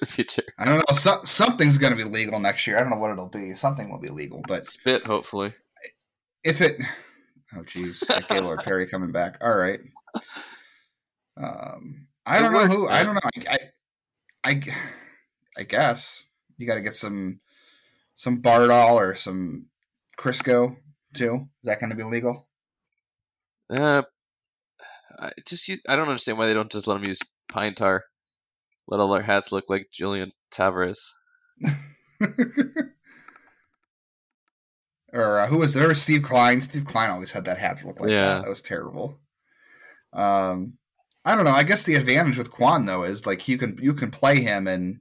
[0.00, 0.44] the future.
[0.58, 0.96] I don't know.
[0.96, 2.78] So, something's going to be legal next year.
[2.78, 3.56] I don't know what it'll be.
[3.56, 5.52] Something will be legal, but Spit, hopefully.
[6.44, 6.76] if it,
[7.56, 9.38] oh jeez, Gaylord Perry coming back.
[9.42, 9.80] All right.
[11.36, 12.88] Um, I It don't know works, who.
[12.88, 13.20] I don't know.
[13.48, 13.58] I,
[14.44, 14.62] I, I,
[15.58, 16.26] I guess
[16.58, 17.40] you got to get some,
[18.16, 19.66] some Bardol or some
[20.18, 20.76] Crisco
[21.14, 21.48] too.
[21.62, 22.46] Is that going to be legal?
[23.70, 24.02] Uh,
[25.18, 27.20] I just use, I don't understand why they don't just let them use
[27.50, 28.04] pine tar.
[28.88, 31.14] Let all their hats look like Julian Tavarez.
[35.12, 35.94] or uh, who was there?
[35.94, 36.60] Steve Kline.
[36.62, 38.20] Steve Kline always had that hat look like Yeah.
[38.20, 38.42] that.
[38.42, 39.18] That was terrible.
[40.12, 40.74] Um,
[41.24, 41.52] I don't know.
[41.52, 44.66] I guess the advantage with Kwan though is like you can you can play him
[44.66, 45.00] in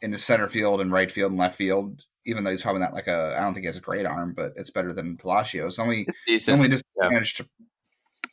[0.00, 2.02] in the center field and right field and left field.
[2.24, 4.32] Even though he's probably not like a, I don't think he has a great arm,
[4.34, 5.78] but it's better than Palacios.
[5.78, 6.06] Only
[6.46, 7.48] the only disadvantage to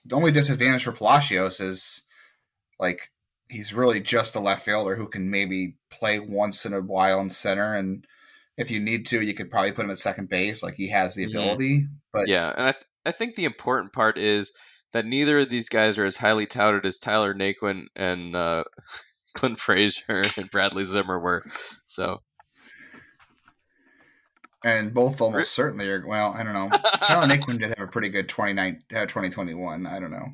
[0.06, 2.04] the only disadvantage for Palacios is
[2.80, 3.10] like
[3.49, 7.30] he's really just a left fielder who can maybe play once in a while in
[7.32, 8.06] center, and
[8.58, 10.62] if you need to, you could probably put him at second base.
[10.62, 11.30] Like he has the Mhm.
[11.30, 14.52] ability, but Yeah, and I th- I think the important part is
[14.91, 18.63] that neither of these guys are as highly touted as Tyler Naquin and uh,
[19.34, 21.43] Clint Frazier and Bradley Zimmer were.
[21.86, 22.21] So
[24.63, 26.06] and both almost certainly are.
[26.06, 26.69] Well, I don't know.
[27.04, 29.86] Tyler Naquin did have a pretty good 29, uh, 2021.
[29.88, 30.28] I don't know.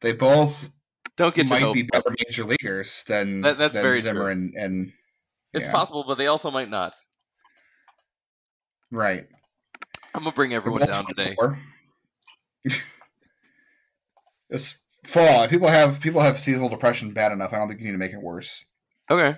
[0.00, 0.68] They both
[1.16, 4.30] don't get might be better major leaguers than That- that's than very Zimmer true.
[4.32, 4.92] and and
[5.54, 5.72] It's yeah.
[5.72, 6.94] possible, but they also might not.
[8.90, 9.26] right.
[10.14, 11.36] I'm gonna bring everyone down today.
[14.50, 15.46] it's fall.
[15.48, 17.52] People have people have seasonal depression bad enough.
[17.52, 18.64] I don't think you need to make it worse.
[19.10, 19.36] Okay,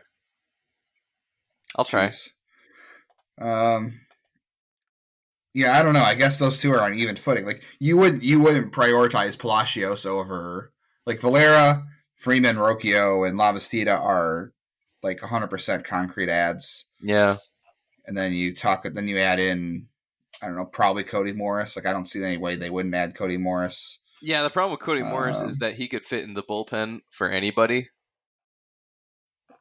[1.77, 2.07] I'll try.
[2.09, 2.31] Jeez.
[3.41, 4.01] Um.
[5.55, 6.03] Yeah, I don't know.
[6.05, 7.45] I guess those two are on even footing.
[7.47, 10.73] Like you wouldn't you wouldn't prioritize Palacios over
[11.07, 11.85] like Valera,
[12.17, 14.53] Freeman, Rocchio, and Lavastida are
[15.03, 16.87] like 100% concrete ads.
[17.01, 17.37] Yeah,
[18.07, 18.85] And then you talk.
[18.93, 19.87] Then you add in.
[20.43, 20.65] I don't know.
[20.67, 21.77] Probably Cody Morris.
[21.77, 23.99] Like I don't see any way they wouldn't add Cody Morris.
[24.23, 24.43] yeah.
[24.43, 27.29] The problem with Cody Morris Um, is that he could fit in the bullpen for
[27.29, 27.89] anybody.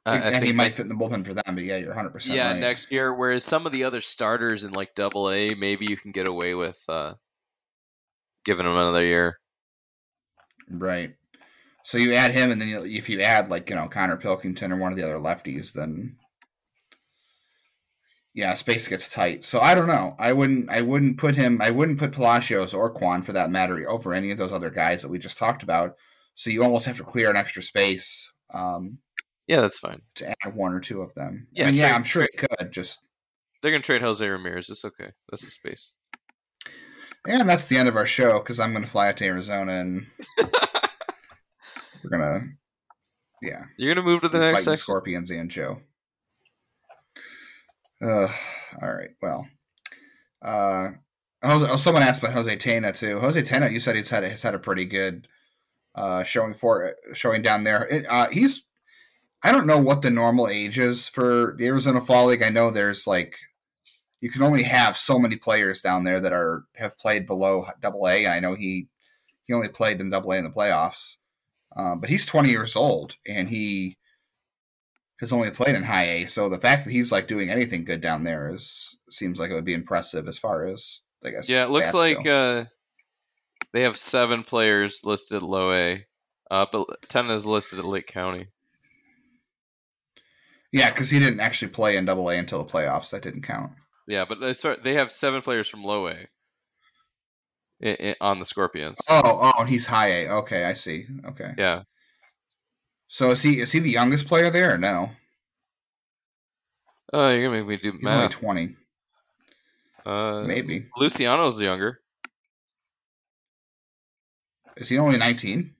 [0.08, 1.43] I, and he might fit in the bullpen for them.
[1.56, 2.12] But yeah, you're 100.
[2.12, 2.60] percent yeah right.
[2.60, 3.13] next year.
[3.13, 6.56] Whereas some of the other starters in like Double A, maybe you can get away
[6.56, 7.13] with uh,
[8.46, 9.39] giving them another year.
[10.70, 11.15] Right.
[11.84, 14.72] So you add him, and then you, if you add like you know Connor Pilkington
[14.72, 16.17] or one of the other lefties, then
[18.34, 19.43] yeah, space gets tight.
[19.46, 20.15] So I don't know.
[20.20, 20.70] I wouldn't.
[20.70, 21.62] I wouldn't put him.
[21.62, 25.02] I wouldn't put Palacios or Kwan for that matter over any of those other guys
[25.02, 25.96] that we just talked about.
[26.36, 29.00] So you almost have to clear an extra space um,
[29.47, 30.01] Yeah, that's fine.
[30.15, 31.47] to add one or two of them.
[31.53, 32.71] Yeah, I mean, yeah, I'm sure it could.
[32.71, 32.99] Just
[33.62, 34.69] They're gonna trade Jose Ramirez.
[34.69, 35.12] It's okay.
[35.29, 35.93] That's the space.
[37.25, 39.73] and that's the end of our show because I'm going to fly out to Arizona
[39.73, 40.07] and
[42.03, 42.41] we're gonna
[43.41, 44.77] yeah You're gonna move to the next section.
[44.77, 45.79] Scorpions and Joe.
[48.01, 48.27] Uh,
[48.81, 49.10] all right.
[49.21, 49.47] Well,
[50.41, 50.89] uh,
[51.43, 53.19] Jose, oh, someone asked about Jose Tena too.
[53.19, 55.27] Jose Tena, you said he's had a, he's had a pretty good
[55.95, 57.88] uh, showing for showing down there.
[57.88, 58.66] It, uh, he's
[59.43, 62.43] I don't know what the normal age is for the Arizona Fall League.
[62.43, 63.38] I know there's like
[64.19, 68.08] you can only have so many players down there that are have played below Double
[68.08, 68.28] A.
[68.28, 68.88] I know he
[69.45, 71.17] he only played in Double A in the playoffs.
[71.76, 73.97] Uh, but he's 20 years old and he
[75.19, 76.26] has only played in High A.
[76.26, 79.54] So the fact that he's like doing anything good down there is seems like it
[79.54, 81.47] would be impressive as far as I guess.
[81.47, 82.65] Yeah, it looked like uh,
[83.73, 86.06] they have seven players listed low A,
[86.50, 88.47] uh, but ten is listed at Lake County.
[90.71, 93.12] Yeah, because he didn't actually play in Double A until the playoffs.
[93.12, 93.71] That didn't count.
[94.08, 96.15] Yeah, but they start, they have seven players from low A
[97.84, 98.99] i- i- on the Scorpions.
[99.10, 100.30] Oh, oh, and he's High A.
[100.39, 101.06] Okay, I see.
[101.25, 101.53] Okay.
[101.58, 101.84] Yeah,
[103.10, 105.12] So is he is he the youngest player there or no?
[107.13, 108.39] oh, you're gonna make me do He's only math.
[108.39, 108.75] 20,
[110.06, 110.88] Uh, maybe.
[110.97, 111.99] Luciano's younger.
[114.77, 115.73] Is he only 19?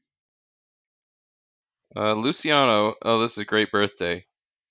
[1.96, 4.26] Uh, Luciano, oh, this is a great birthday.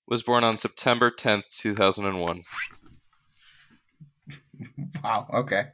[0.07, 2.41] Was born on September 10th, 2001.
[5.03, 5.27] Wow.
[5.31, 5.65] Okay.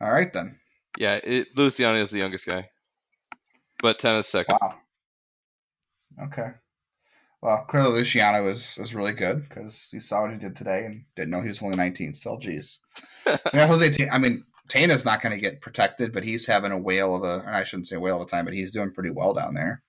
[0.00, 0.60] All right then.
[0.96, 2.68] Yeah, it, Luciano is the youngest guy,
[3.82, 4.58] but 10 is second.
[4.60, 4.74] Wow.
[6.24, 6.50] Okay.
[7.42, 11.04] Well, clearly Luciano is, is really good because he saw what he did today and
[11.16, 12.14] didn't know he was only 19.
[12.14, 12.80] Still, geez.
[13.54, 13.90] yeah, Jose.
[13.90, 17.24] T- I mean, Tena's not going to get protected, but he's having a whale of
[17.24, 17.44] a.
[17.46, 19.82] I shouldn't say whale of a time, but he's doing pretty well down there,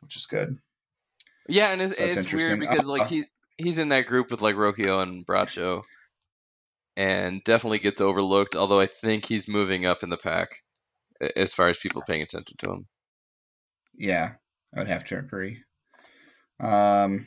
[0.00, 0.58] which is good.
[1.48, 3.24] Yeah, and it's, it's weird because like Uh, he
[3.58, 5.82] he's in that group with like Rocchio and Bracho,
[6.96, 8.56] and definitely gets overlooked.
[8.56, 10.48] Although I think he's moving up in the pack
[11.36, 12.86] as far as people paying attention to him.
[13.96, 14.32] Yeah,
[14.74, 15.62] I would have to agree.
[16.60, 17.26] Um,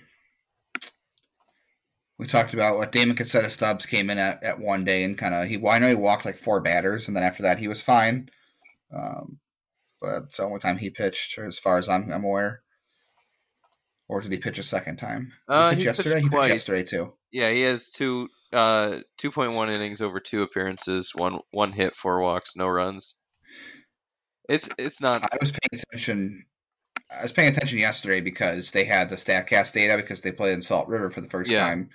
[2.18, 5.36] we talked about what Damon Casetta Stubbs came in at, at one day and kind
[5.36, 5.58] of he.
[5.58, 8.30] Well, I know he walked like four batters, and then after that he was fine.
[8.92, 9.40] Um,
[10.02, 12.62] but it's the only time he pitched, as far as I'm, I'm aware.
[14.10, 15.32] Or did he pitch a second time?
[15.32, 16.22] He Uh, pitched he's pitched yesterday.
[16.22, 17.14] He pitched yesterday too.
[17.32, 22.56] Yeah, he has two uh 2.1 innings over two appearances, one one hit, four walks,
[22.56, 23.16] no runs.
[24.50, 26.46] It's it's not I was paying attention.
[27.12, 30.62] I was paying attention yesterday because they had the Statcast data because they played in
[30.62, 31.60] Salt River for the first Yeah.
[31.68, 31.90] time.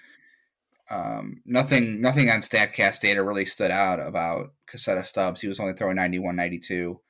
[0.91, 5.41] Um, nothing, nothing on Statcast data really stood out about Casetta Stubbs.
[5.41, 7.01] He was only throwing 91, 92.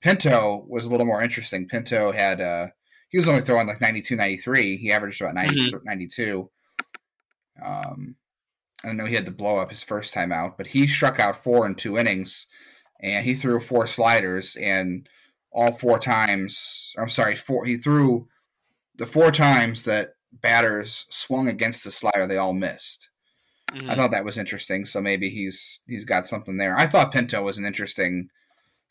[0.00, 1.66] Pinto was a little more interesting.
[1.66, 2.66] Pinto had, uh,
[3.14, 4.76] he was only throwing like 92, 93.
[4.76, 6.50] He averaged about 90, 92.
[7.64, 8.16] Um,
[8.84, 11.40] I know he had to blow up his first time out, but he struck out
[11.40, 12.48] four in two innings,
[13.00, 15.08] and he threw four sliders, and
[15.52, 17.64] all four times, I'm sorry, four.
[17.64, 18.26] He threw
[18.96, 23.10] the four times that batters swung against the slider, they all missed.
[23.74, 23.90] Mhm.
[23.90, 24.84] I thought that was interesting.
[24.86, 26.76] So maybe he's he's got something there.
[26.76, 28.30] I thought Pinto was an interesting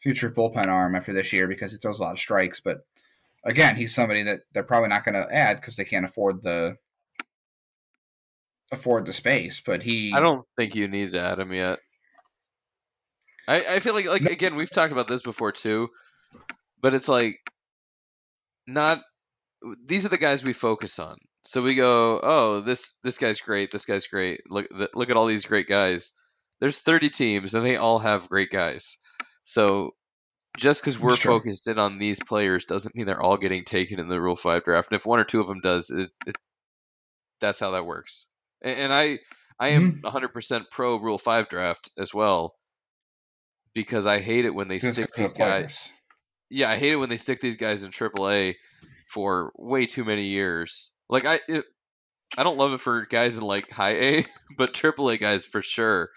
[0.02, 2.62] future bullpen arm after this year because he throws a lot of strikes.
[2.62, 2.86] But
[3.44, 6.78] again, he's somebody that they're probably not going to add because they can't afford the
[8.72, 9.62] afford the space.
[9.66, 11.80] But he, I don't think you need to add him yet.
[13.48, 15.90] I, I feel like like again we've talked about this before too,
[16.82, 17.40] but it's like
[18.68, 19.00] not
[19.86, 21.18] these are the guys we focus on.
[21.46, 24.42] So we go, oh this this guy's great, this guy's great.
[24.50, 26.14] Look look at all these great guys.
[26.62, 29.00] There's 30 teams and they all have great guys.
[29.44, 29.92] So
[30.58, 31.40] just because we're Sure.
[31.40, 34.64] focused in on these players doesn't mean they're all getting taken in the Rule Five
[34.64, 34.92] draft.
[34.92, 36.36] And if one or two of them does, it, it
[37.42, 38.28] that's how that works.
[38.62, 39.18] And, and I
[39.60, 42.56] I am 100% pro Rule 5 draft as well
[43.74, 45.62] because I hate it when they just stick these guys.
[45.64, 45.90] players.
[46.50, 48.56] Yeah, I hate it when they stick these guys in AAA
[49.08, 50.94] for way too many years.
[51.10, 51.66] Like I it,
[52.38, 54.26] I don't love it for guys in like high A,
[54.58, 56.10] but AAA guys for sure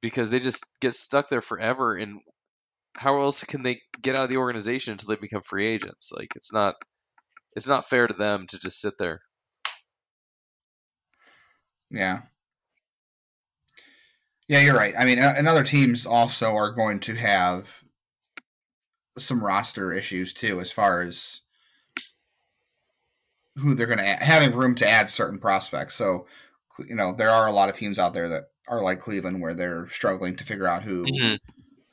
[0.00, 2.20] because they just get stuck there forever and
[2.96, 6.12] how else can they get out of the organization until they become free agents?
[6.14, 6.74] Like it's not
[7.56, 9.20] it's not fair to them to just sit there.
[11.90, 12.22] Yeah.
[14.48, 14.94] Yeah, you're right.
[14.98, 17.68] I mean, and other teams also are going to have
[19.16, 21.42] some roster issues too, as far as
[23.56, 25.94] who they're going to having room to add certain prospects.
[25.94, 26.26] So,
[26.88, 29.54] you know, there are a lot of teams out there that are like Cleveland, where
[29.54, 31.36] they're struggling to figure out who mm-hmm.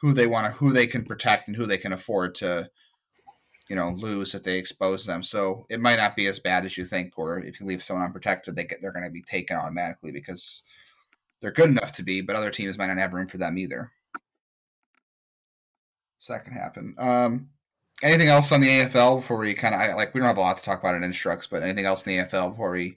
[0.01, 2.69] Who they want to who they can protect and who they can afford to
[3.69, 5.23] you know lose if they expose them.
[5.23, 8.05] So it might not be as bad as you think or if you leave someone
[8.05, 10.63] unprotected they get they're going to be taken automatically because
[11.41, 13.91] they're good enough to be but other teams might not have room for them either.
[16.19, 16.95] So that can happen.
[16.97, 17.49] Um
[18.03, 20.55] anything else on the afl before we kind of like we don't have a lot
[20.55, 22.95] to talk about in instructs but anything else in the afl before we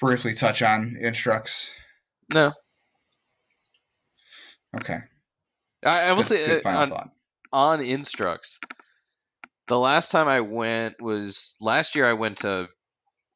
[0.00, 1.70] briefly touch on instructs?
[2.34, 2.52] No.
[4.80, 5.02] okay
[5.86, 7.10] I, I will Good- say good uh, on, thought.
[7.52, 8.58] on Instructs,
[9.68, 12.06] the last time I went was last year.
[12.06, 12.68] I went to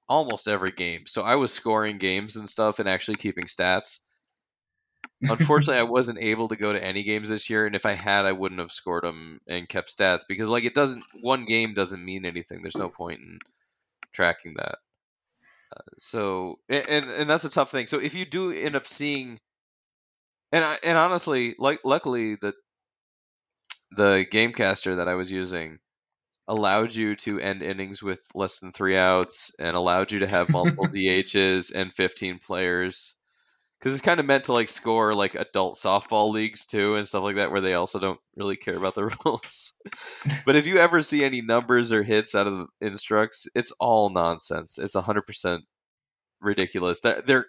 [0.09, 4.01] almost every game, so I was scoring games and stuff and actually keeping stats.
[5.23, 8.25] Unfortunately, I wasn't able to go to any games this year, and if I had,
[8.25, 11.05] I wouldn't have scored them and kept stats because, like, it doesn't.
[11.21, 12.63] One game doesn't mean anything.
[12.63, 13.39] There's no point in
[14.13, 14.79] tracking that.
[15.77, 17.87] Uh, so, and and that's a tough thing.
[17.87, 19.39] So, if you do end up seeing,
[20.53, 22.55] and I, and honestly, like, luckily the
[23.93, 25.79] the GameCaster that I was using
[26.47, 30.49] allowed you to end innings with less than three outs and allowed you to have
[30.51, 33.15] multiple DHs and 15 players.
[33.79, 37.23] Because it's kind of meant to like score like adult softball leagues too and stuff
[37.23, 39.75] like that where they also don't really care about the rules.
[40.45, 44.11] But if you ever see any numbers or hits out of the instructs it's all
[44.11, 44.79] nonsense.
[44.79, 45.61] It's 100%
[46.41, 47.01] ridiculous.
[47.01, 47.47] That they're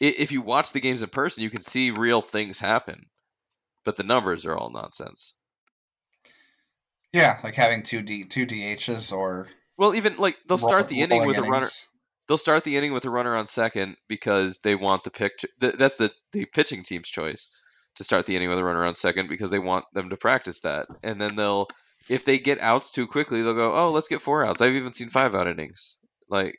[0.00, 3.06] if you watch the games in person you can see real things happen
[3.84, 5.34] but the numbers are all nonsense
[7.12, 11.26] yeah like having two d two dhs or well even like they'll start the inning
[11.26, 11.48] with innings.
[11.48, 11.68] a runner
[12.28, 15.32] they'll start the inning with a runner on second because they want the pick.
[15.58, 17.48] that's the the pitching team's choice
[17.98, 20.60] to start the inning with a runner on second because they want them to practice
[20.60, 20.86] that.
[21.02, 21.66] And then they'll,
[22.08, 24.92] if they get outs too quickly, they'll go, "Oh, let's get four outs." I've even
[24.92, 25.98] seen five out innings.
[26.28, 26.58] Like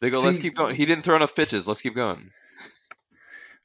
[0.00, 1.68] they go, See, "Let's keep going." He didn't throw enough pitches.
[1.68, 2.30] Let's keep going.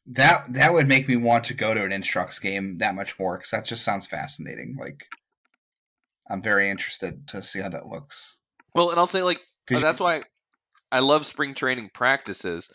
[0.07, 3.37] That that would make me want to go to an Instructs game that much more
[3.37, 4.77] because that just sounds fascinating.
[4.79, 5.07] Like
[6.29, 8.37] I'm very interested to see how that looks.
[8.73, 10.21] Well, and I'll say like that's why
[10.91, 12.73] I love spring training practices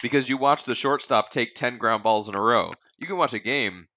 [0.00, 2.72] because you watch the shortstop take 10 ground balls in a row.
[2.98, 3.88] You can watch a game,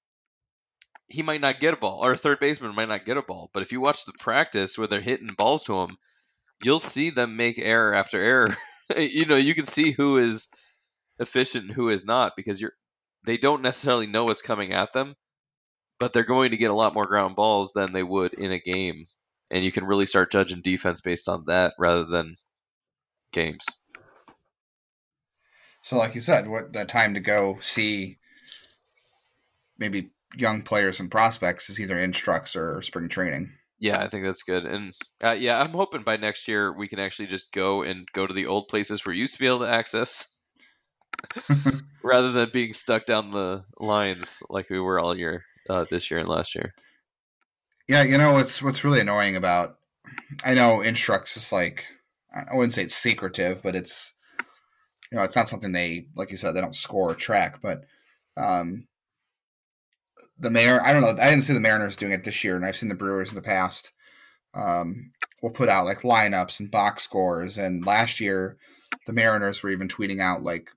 [1.07, 3.49] he might not get a ball, or a third baseman might not get a ball.
[3.53, 5.97] But if you watch the practice where they're hitting balls to him,
[6.63, 8.49] you'll see them make error after error.
[8.97, 10.47] you know, you can see who is
[11.19, 12.73] efficient and who is not because you're
[13.25, 15.13] they don't necessarily know what's coming at them,
[15.99, 18.59] but they're going to get a lot more ground balls than they would in a
[18.59, 19.05] game.
[19.51, 22.35] And you can really start judging defense based on that rather than
[23.33, 23.65] games.
[25.81, 28.19] So, like you said, what the time to go see
[29.77, 33.53] maybe young players and prospects is either instructs or spring training.
[33.80, 36.99] Yeah, I think that's good, and uh, yeah, I'm hoping by next year we can
[36.99, 39.69] actually just go and go to the old places we're used to be able to
[39.69, 40.36] access,
[42.03, 46.19] rather than being stuck down the lines like we were all year uh, this year
[46.19, 46.73] and last year.
[47.88, 49.80] Yeah, you know what's what's really annoying about
[50.43, 51.86] I know instructs is like
[52.34, 54.13] I wouldn't say it's secretive, but it's
[55.11, 57.61] you know it's not something they like you said they don't score or track.
[57.61, 57.86] But
[58.38, 58.88] um,
[60.39, 61.22] the mayor, I don't know.
[61.22, 63.36] I didn't see the Mariners doing it this year, and I've seen the Brewers in
[63.36, 63.91] the past.
[64.53, 65.11] Um,
[65.41, 68.57] will put out like lineups and box scores, and last year
[69.05, 70.70] the Mariners were even tweeting out like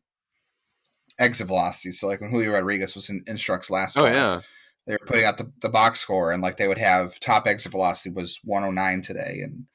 [1.19, 1.93] exit velocity.
[1.93, 3.97] So like when Julio Rodriguez was in instructs last.
[3.97, 4.41] Oh yeah.
[4.87, 7.71] They were putting out the, the box score, and like they would have top exit
[7.71, 9.67] velocity was 109 today, and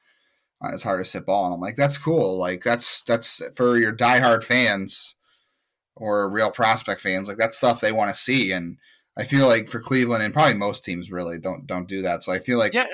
[0.62, 1.46] uh, it's hard to hit ball.
[1.46, 2.36] And I'm like, that's cool.
[2.36, 5.14] Like that's that's for your diehard fans
[5.96, 7.26] or real prospect fans.
[7.26, 8.52] Like that's stuff they want to see.
[8.52, 8.76] And
[9.18, 12.22] I feel like for Cleveland and probably most teams really don't don't do that.
[12.22, 12.86] So I feel like, yeah,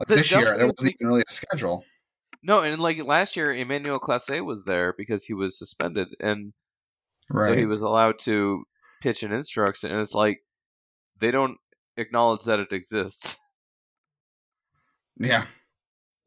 [0.00, 1.84] like this year there wasn't even really a schedule.
[2.42, 6.54] No, and like last year, Emmanuel Clase was there because he was suspended, and
[7.28, 7.46] right.
[7.46, 8.64] so he was allowed to
[9.02, 9.84] pitch in instructs.
[9.84, 10.40] And it's like
[11.20, 11.58] they don't
[11.98, 13.38] acknowledge that it exists.
[15.20, 15.46] Yeah,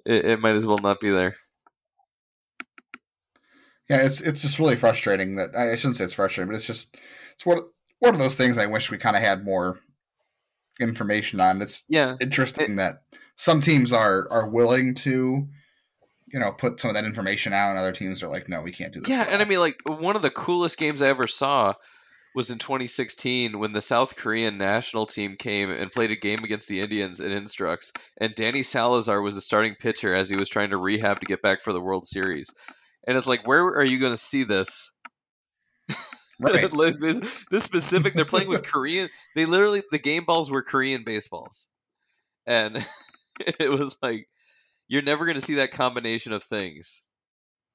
[0.06, 1.34] it, it might as well not be there.
[3.89, 6.98] Yeah, it's it's just really frustrating that I shouldn't say it's frustrating, but it's just
[7.36, 7.62] it's one
[8.02, 9.80] one of those things I wish we kind of had more
[10.80, 11.62] information on.
[11.62, 13.04] It's yeah interesting it, that
[13.38, 15.47] some teams are are willing to
[16.34, 18.72] you know put some of that information out, and other teams are like, no, we
[18.72, 19.10] can't do this.
[19.10, 21.74] Yeah, and I mean, like one of the coolest games I ever saw
[22.34, 26.70] was in 2016 when the South Korean national team came and played a game against
[26.70, 30.72] the Indians at Instructs, and Danny Salazar was the starting pitcher as he was trying
[30.72, 32.56] to rehab to get back for the World Series.
[33.06, 34.91] And it's like, where are you going to see this?
[36.42, 36.70] Right.
[37.00, 39.10] this, this specific, they're playing with Korean.
[39.36, 41.70] They literally, the game balls were Korean baseballs,
[42.46, 42.76] and
[43.39, 44.28] it was like,
[44.88, 47.04] you're never going to see that combination of things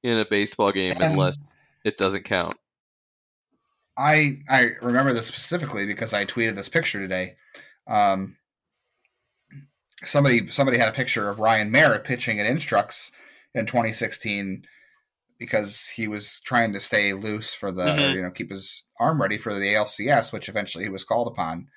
[0.03, 2.55] in a baseball game unless it doesn't count.
[3.97, 7.37] I I remember this specifically because I tweeted this picture today.
[7.87, 8.37] Um,
[10.05, 13.13] somebody somebody had a picture of Ryan Merritt pitching at Instructs
[13.55, 14.67] in 2016
[15.39, 18.05] because he was trying to stay loose for the mm-hmm.
[18.05, 21.29] or, you know keep his arm ready for the ALCS, which eventually he was called
[21.29, 21.69] upon.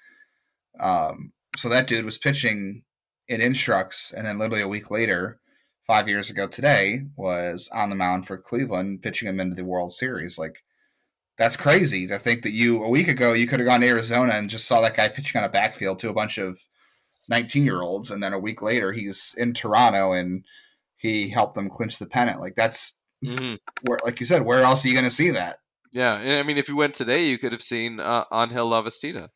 [0.80, 2.84] Um, so that dude was pitching
[3.28, 5.39] in Instructs, and then literally a week later,
[5.86, 9.93] five years ago today, was on the mound for Cleveland, pitching him into the World
[9.93, 10.38] Series.
[10.38, 10.64] Like
[11.38, 14.34] that's crazy to think that you a week ago you could have gone to Arizona
[14.34, 16.60] and just saw that guy pitching on a backfield to a bunch of
[17.30, 20.45] 19 year olds, and then a week later he's in Toronto and
[20.97, 22.41] he helped them clinch the pennant.
[22.41, 23.55] Like that's mm-hmm.
[23.86, 25.59] where, like you said, where else are you going to see that?
[25.91, 29.30] Yeah, I mean, if you went today, you could have seen uh, Angel Lavastida.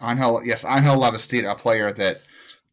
[0.00, 2.22] Angel, yes, Angel Lavastida, a player that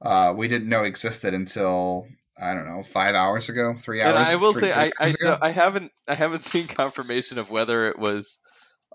[0.02, 2.08] uh, we didn't know existed until
[2.42, 4.20] I don't know five hours ago, three hours.
[4.22, 5.38] And I will three, say, I I, ago.
[5.42, 8.40] I haven't I haven't seen confirmation of whether it was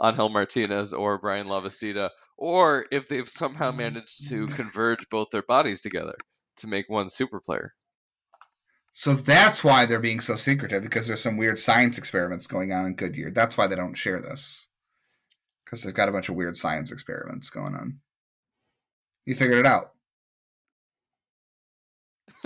[0.02, 5.82] Angel Martinez or Bryan Lavastida, or if they've somehow managed to converge both their bodies
[5.82, 6.14] together
[6.58, 7.74] to make one super player.
[8.97, 12.86] So that's why they're being so secretive because there's some weird science experiments going on
[12.86, 13.32] in Goodyear.
[13.32, 14.68] That's why they don't share this
[15.64, 17.99] because they've got a bunch of weird science experiments going on.
[19.26, 19.90] You figured it out.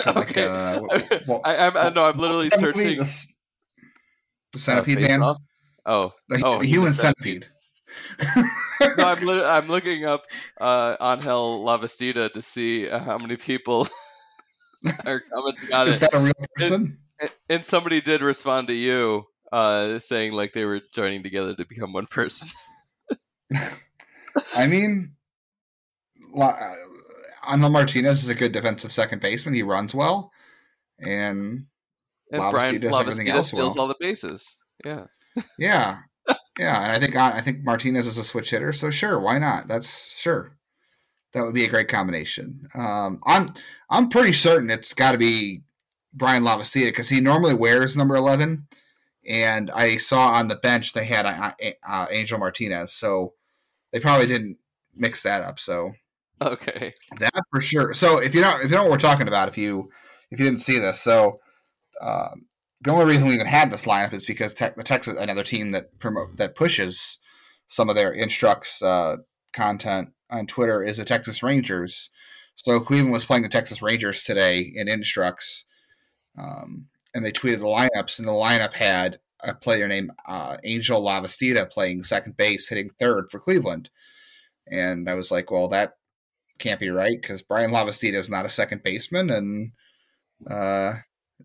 [0.06, 0.46] Like, okay.
[0.46, 0.80] uh,
[1.28, 2.98] well, I, I'm, I know I'm literally centipede, searching.
[2.98, 3.26] The,
[4.54, 5.34] the centipede uh, man?
[5.84, 7.46] Oh, The, oh, the human was centipede.
[8.26, 8.44] no,
[8.98, 10.22] I'm, li- I'm looking up
[10.58, 13.86] uh, Angel Lavastida to see uh, how many people
[15.06, 16.10] are commenting on Is it.
[16.10, 16.98] that a real person?
[17.20, 21.66] And- And somebody did respond to you, uh, saying like they were joining together to
[21.66, 22.48] become one person.
[24.56, 25.16] I mean,
[26.32, 26.74] La-
[27.50, 29.54] uh, Martinez is a good defensive second baseman.
[29.54, 30.30] He runs well,
[30.98, 31.66] and
[32.30, 33.86] And Bryan does everything else steals well.
[33.86, 34.58] all the bases.
[34.84, 35.06] Yeah.
[35.58, 35.98] yeah,
[36.58, 36.82] yeah.
[36.84, 39.66] And I think I think Martinez is a switch hitter, so sure, why not?
[39.66, 40.56] That's sure.
[41.34, 42.68] That would be a great combination.
[42.74, 43.52] Um, I'm
[43.90, 45.62] I'm pretty certain it's got to be
[46.14, 48.66] Bryan Lavastida because he normally wears number eleven,
[49.26, 51.52] and I saw on the bench they had uh,
[51.86, 53.34] uh, Angel Martinez, so
[53.92, 54.58] they probably didn't
[54.96, 55.58] mix that up.
[55.60, 55.92] So
[56.40, 56.94] Okay.
[57.18, 57.94] that for sure.
[57.94, 59.90] So if you don't if you know what we're talking about, if you
[60.30, 61.40] if you didn't see this, so
[62.00, 62.46] um,
[62.80, 65.72] the only reason we even had this lineup is because te- the Texas another team
[65.72, 67.18] that promote that pushes
[67.66, 69.16] some of their instructs uh,
[69.52, 72.10] content on Twitter is the Texas Rangers.
[72.56, 75.64] So Cleveland was playing the Texas Rangers today in instructs,
[76.36, 81.00] um, and they tweeted the lineups, and the lineup had a player named uh, Angel
[81.00, 83.90] Lavastida playing second base, hitting third for Cleveland.
[84.66, 85.94] And I was like, well, that
[86.58, 89.72] can't be right because Bryan Lavastida is not a second baseman, and
[90.50, 90.94] uh,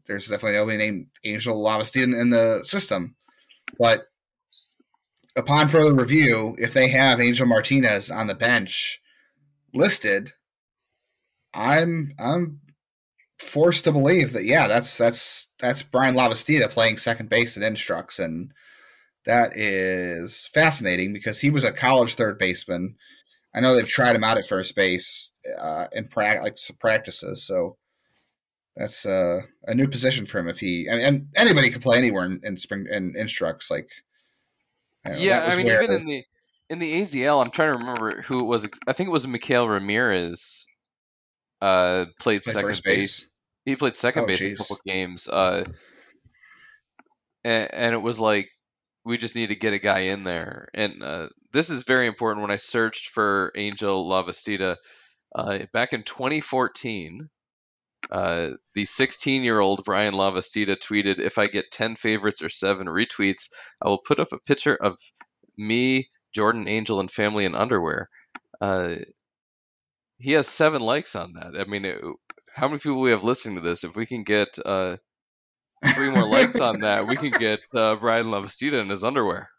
[0.07, 3.15] there's definitely nobody named Angel Lavastida in, in the system.
[3.77, 4.07] But
[5.35, 9.01] upon further review, if they have Angel Martinez on the bench
[9.73, 10.33] listed,
[11.53, 12.61] I'm I'm
[13.39, 18.19] forced to believe that yeah, that's that's that's Bryan Lavastida playing second base at Instructs,
[18.19, 18.51] and
[19.25, 22.95] that is fascinating because he was a college third baseman.
[23.55, 27.77] I know they've tried him out at first base uh, in pra- like practices, so
[28.75, 30.47] that's uh, a new position for him.
[30.47, 33.89] If he and, and anybody can play anywhere in, in spring in instructs, like
[35.05, 36.23] I don't know, Yeah, I mean, where- even in the
[36.69, 38.67] in the AZL, I'm trying to remember who it was.
[38.87, 40.65] I think it was Mikhail Ramirez.
[41.61, 43.29] Uh, played play second first base.
[43.65, 45.27] He played second Oh, base in a couple games.
[45.29, 45.65] Uh,
[47.43, 48.49] and, and it was like
[49.05, 50.67] we just need to get a guy in there.
[50.73, 52.41] And uh, this is very important.
[52.41, 54.77] When I searched for Angel Lavastida
[55.35, 57.29] uh, back in 2014,
[58.13, 63.49] uh, the 16-year-old Bryan Lavastida tweeted, "If I get 10 favorites or seven retweets,
[63.81, 64.95] I will put up a picture of
[65.57, 68.09] me, Jordan Angel, and family in underwear."
[68.61, 68.95] Uh,
[70.19, 71.59] he has seven likes on that.
[71.59, 72.01] I mean, it,
[72.53, 73.83] how many people we have listening to this?
[73.83, 74.97] If we can get uh,
[75.95, 79.49] three more likes on that, we can get uh, Bryan Lavastida in his underwear.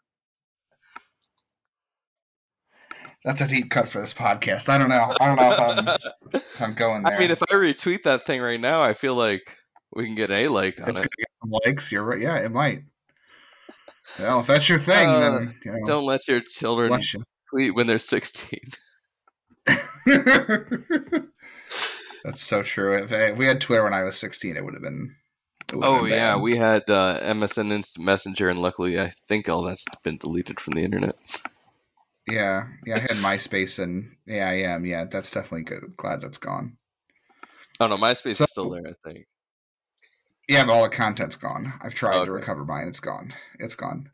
[3.25, 4.69] That's a deep cut for this podcast.
[4.69, 5.11] I don't know.
[5.19, 5.87] I don't know if I'm,
[6.31, 7.17] if I'm going there.
[7.17, 9.41] I mean, if I retweet that thing right now, I feel like
[9.95, 11.09] we can get a like on it's it.
[11.17, 12.19] get some likes, you're right.
[12.21, 12.83] Yeah, it might.
[14.19, 17.23] Well, if that's your thing, Uh, then you know, Don't let your children you.
[17.49, 18.59] tweet when they're 16.
[22.23, 22.93] that's so true.
[22.95, 25.15] If, I, if we had Twitter when I was 16, it would have been.
[25.73, 26.41] Oh been yeah, bad.
[26.43, 30.73] we had uh, MSN Instant Messenger, and luckily, I think all that's been deleted from
[30.75, 31.15] the internet.
[32.29, 32.95] Yeah, yeah.
[32.95, 34.85] I had MySpace and yeah, I am.
[34.85, 35.83] Yeah, that's definitely good.
[35.97, 36.77] Glad that's gone.
[37.79, 39.25] Oh no, MySpace So- is still there, I think.
[40.47, 41.73] Yeah, but all the content's gone.
[41.81, 42.87] I've tried to recover mine.
[42.87, 43.33] It's gone.
[43.59, 44.11] It's gone.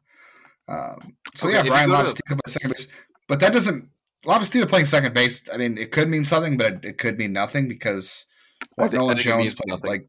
[0.70, 2.88] Um, so Okay, yeah, Bryan go to- Lavastida playing second base,
[3.28, 3.90] but that doesn't.
[4.26, 5.50] Lavastida playing second base.
[5.54, 8.28] I mean, it could mean something, but it, it could mean nothing because
[8.80, 9.90] I what Nolan Jones played nothing.
[9.90, 10.08] like.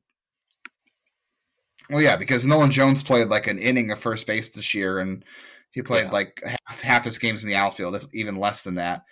[1.91, 5.25] Well, yeah, because Nolan Jones played like an inning of first base this year, and
[5.73, 6.11] he played Yeah.
[6.11, 9.03] like half, half his games in the outfield, if even less than that.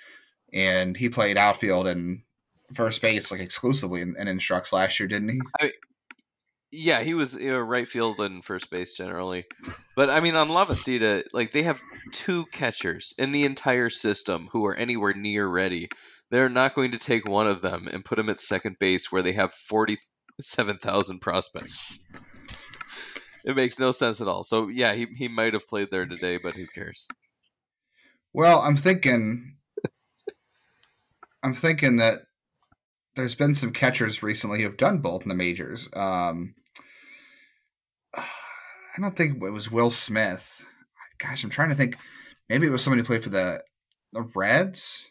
[0.53, 2.23] And he played outfield and
[2.75, 5.41] first base like exclusively in, in instructs last year, didn't he?
[6.73, 9.45] Yeah, he was you know, right field and first base generally.
[9.97, 11.81] But I mean, on Lavastida, like they have
[12.13, 15.89] two catchers in the entire system who are anywhere near ready.
[16.31, 19.23] They're not going to take one of them and put him at second base where
[19.23, 21.99] they have forty-seven thousand prospects.
[23.45, 24.43] It makes no sense at all.
[24.43, 27.09] So yeah, he he might have played there today, but who cares?
[28.33, 29.57] Well, I'm thinking,
[31.43, 32.21] I'm thinking that
[33.17, 35.89] there's been some catchers recently who've done both in the majors.
[35.93, 36.55] Um,
[38.15, 40.65] I don't think it was Will Smith.
[41.19, 41.97] Gosh, I'm trying to think.
[42.49, 43.63] Maybe it was somebody who played for the
[44.13, 45.09] the Reds.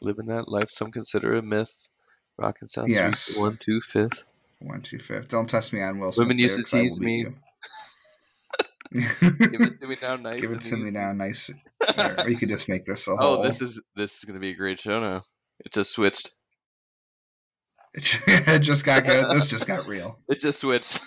[0.00, 1.88] Living that life, some consider a myth.
[2.36, 3.18] Rockin' South Yes.
[3.20, 4.24] Street, one two fifth.
[4.60, 5.28] One, two, fifth.
[5.28, 6.24] Don't test me on Will Smith.
[6.26, 7.18] Women used to later, 'cause I will tease me.
[7.18, 7.34] you.
[8.92, 10.40] Give it to me now, nice.
[10.40, 11.50] Give it to me now, nice.
[11.96, 13.36] Or, you could just make this a oh, whole.
[13.38, 15.22] Oh, this is this is gonna be a great show now.
[15.64, 16.30] It just switched.
[17.94, 19.26] it just got good.
[19.34, 20.18] This just got real.
[20.28, 21.02] It just switched.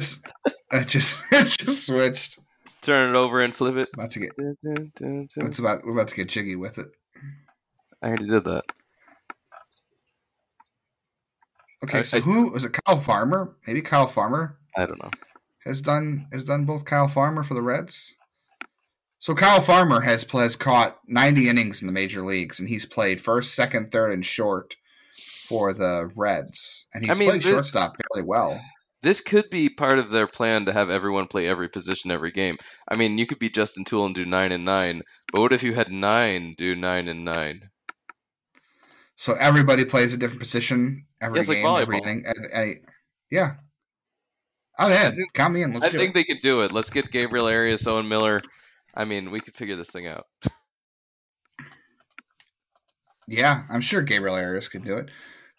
[0.00, 0.26] Just-
[0.72, 2.38] It just it just switched.
[2.82, 3.88] Turn it over and flip it.
[3.94, 4.32] About to get.
[4.36, 5.84] It's about.
[5.84, 6.88] We're about to get jiggy with it.
[8.02, 8.64] I already did that.
[11.84, 12.76] Okay, I- so I- who was it?
[12.84, 13.54] Kyle Farmer?
[13.66, 15.10] Maybe Kyle Farmer I don't know.
[15.64, 16.84] Has done has done both.
[16.84, 18.14] Kyle Farmer for the Reds.
[19.18, 23.22] So Kyle Farmer has has caught 90 innings in the major leagues, and he's played
[23.22, 24.76] first, second, third, and short
[25.48, 28.60] for the Reds, and he's I mean, played shortstop fairly well.
[29.02, 32.56] This could be part of their plan to have everyone play every position every game.
[32.88, 35.02] I mean, you could be Justin Tool and do nine and nine,
[35.32, 37.70] but what if you had nine do nine and nine?
[39.16, 42.24] So everybody plays a different position every Yeah, it's like game, every inning.
[42.26, 42.80] and-
[43.30, 43.54] yeah,
[44.78, 45.26] I'm I in.
[45.34, 45.72] Count me in.
[45.72, 46.14] Let's I do think it.
[46.14, 46.72] they could do it.
[46.72, 48.40] Let's get Gabriel Arias, Owen Miller.
[48.94, 50.26] I mean, we could figure this thing out.
[53.26, 55.10] Yeah, I'm sure Gabriel Arias could do it.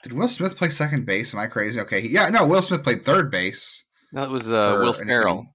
[0.04, 1.34] Did Will Smith play second base?
[1.34, 1.80] Am I crazy?
[1.82, 3.86] Okay, he- yeah, no, Will Smith played third base.
[4.14, 5.48] That was uh, Will Ferrell.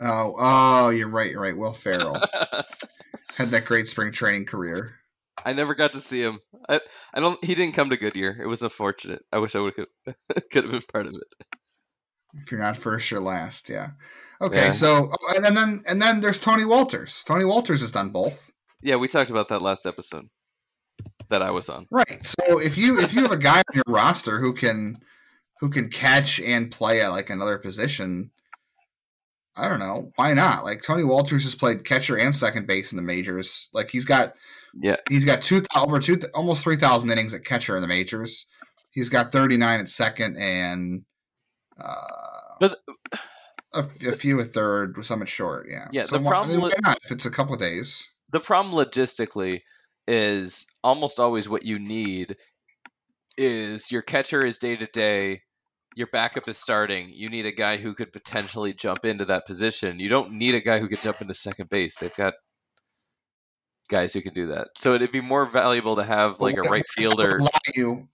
[0.00, 1.30] Oh, oh, you're right.
[1.30, 1.56] You're right.
[1.56, 2.14] Will Ferrell
[3.38, 4.98] had that great spring training career.
[5.44, 6.40] I never got to see him.
[6.68, 6.80] I,
[7.14, 7.42] I don't.
[7.44, 8.36] He didn't come to Goodyear.
[8.42, 9.22] It was unfortunate.
[9.32, 9.86] I wish I would have
[10.50, 11.46] could have been part of it.
[12.34, 13.68] If you're not first, you're last.
[13.68, 13.90] Yeah.
[14.40, 14.70] Okay, Yeah.
[14.72, 17.24] so oh, and then, then and then there's Tony Wolters.
[17.24, 18.50] Tony Wolters has done both.
[18.82, 20.26] Yeah, we talked about that last episode
[21.28, 21.86] that I was on.
[21.90, 22.24] Right.
[22.24, 24.96] So if you if you have a guy on your roster who can
[25.60, 28.30] who can catch and play at like another position,
[29.56, 30.64] I don't know, why not?
[30.64, 33.68] Like Tony Wolters has played catcher and second base in the majors.
[33.72, 34.34] Like he's got
[34.74, 38.46] Yeah, he's got two over two almost three thousand innings at catcher in the majors.
[38.90, 41.04] He's got thirty nine at second and
[41.82, 42.78] uh, But-
[43.74, 45.66] a, f- a few a third, some at short.
[45.70, 45.88] Yeah.
[45.92, 46.70] Yeah, So the why- I mean, why
[47.02, 48.06] if it's a couple of days?
[48.32, 49.60] the problem logistically
[50.08, 52.36] is almost always what you need
[53.38, 55.40] is your catcher is day to day
[55.94, 60.00] your backup is starting you need a guy who could potentially jump into that position
[60.00, 62.34] you don't need a guy who could jump into second base they've got
[63.88, 66.70] guys who can do that so it'd be more valuable to have like a right
[66.70, 68.08] what if that fielder allow you-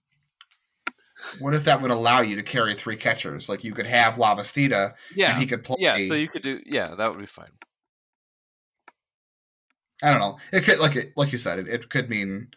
[1.39, 3.49] what if that would allow you to carry three catchers?
[3.49, 5.77] Like you could have Lavastida yeah and he could play.
[5.79, 7.51] yeah so you could do yeah that would be fine
[10.01, 10.37] I don't know.
[10.53, 11.59] It could like it like you said.
[11.59, 12.49] It, it could mean.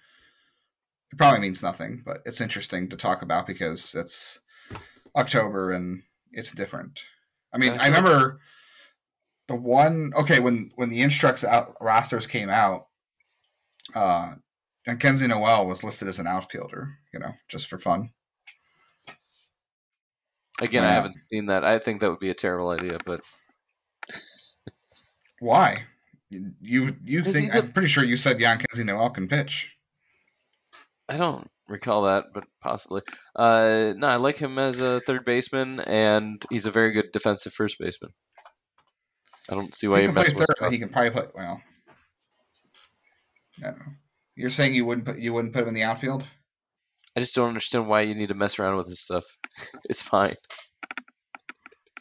[1.12, 4.38] It probably means nothing, but it's interesting to talk about because it's
[5.16, 7.00] October and it's different.
[7.52, 8.40] I mean, Yeah, I remember
[9.48, 10.12] the one.
[10.16, 12.86] Okay, when when the Instructs out rosters came out,
[13.94, 14.34] uh,
[14.86, 16.98] and Kenzie Noel was listed as an outfielder.
[17.12, 18.10] You know, just for fun.
[20.62, 23.20] Again Why i haven't seen that i think that would be a terrible idea but
[25.42, 25.84] Why?
[26.30, 27.52] You you, think?
[27.52, 29.72] a- I'm pretty sure you said Jan Noel can pitch.
[31.10, 33.02] I don't recall that, but possibly.
[33.34, 37.52] Uh, no, I like him as a third baseman, and he's a very good defensive
[37.52, 38.12] first baseman.
[39.50, 40.46] I don't see why he you mess with.
[40.48, 40.70] Scott.
[40.70, 41.60] He can probably put well.
[43.58, 43.92] I don't know.
[44.36, 46.24] You're saying you wouldn't put you wouldn't put him in the outfield?
[47.16, 49.24] I just don't understand why you need to mess around with this stuff.
[49.88, 50.36] It's fine.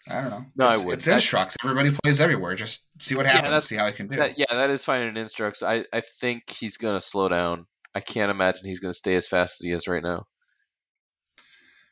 [0.09, 0.45] I don't know.
[0.55, 0.99] No, I it's, wouldn't.
[0.99, 1.55] It's instructs.
[1.63, 2.55] Everybody plays everywhere.
[2.55, 3.49] Just see what Yeah, happens.
[3.49, 4.17] that's- see how I can do.
[4.17, 5.61] That, yeah, that is fine in instructs.
[5.63, 7.67] I, I think he's going to slow down.
[7.93, 10.25] I can't imagine he's going to stay as fast as he is right now.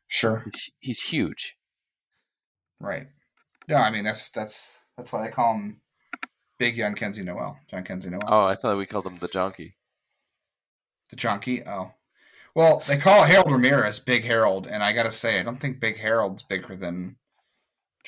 [0.08, 0.42] Sure.
[0.46, 1.56] He's, he's huge.
[2.80, 3.08] Right.
[3.68, 5.82] No, I mean that's that's that's why they call him
[6.58, 7.60] Big Young Kenzie Noel.
[7.72, 8.22] Jhonkensy Noel.
[8.28, 9.74] Oh, I thought we called him the Jonky.
[11.10, 11.64] The junkie.
[11.68, 11.92] Oh.
[12.56, 15.98] Well, they call Harold Ramirez Big Harold, and I gotta say, I don't think Big
[15.98, 17.16] Harold's bigger than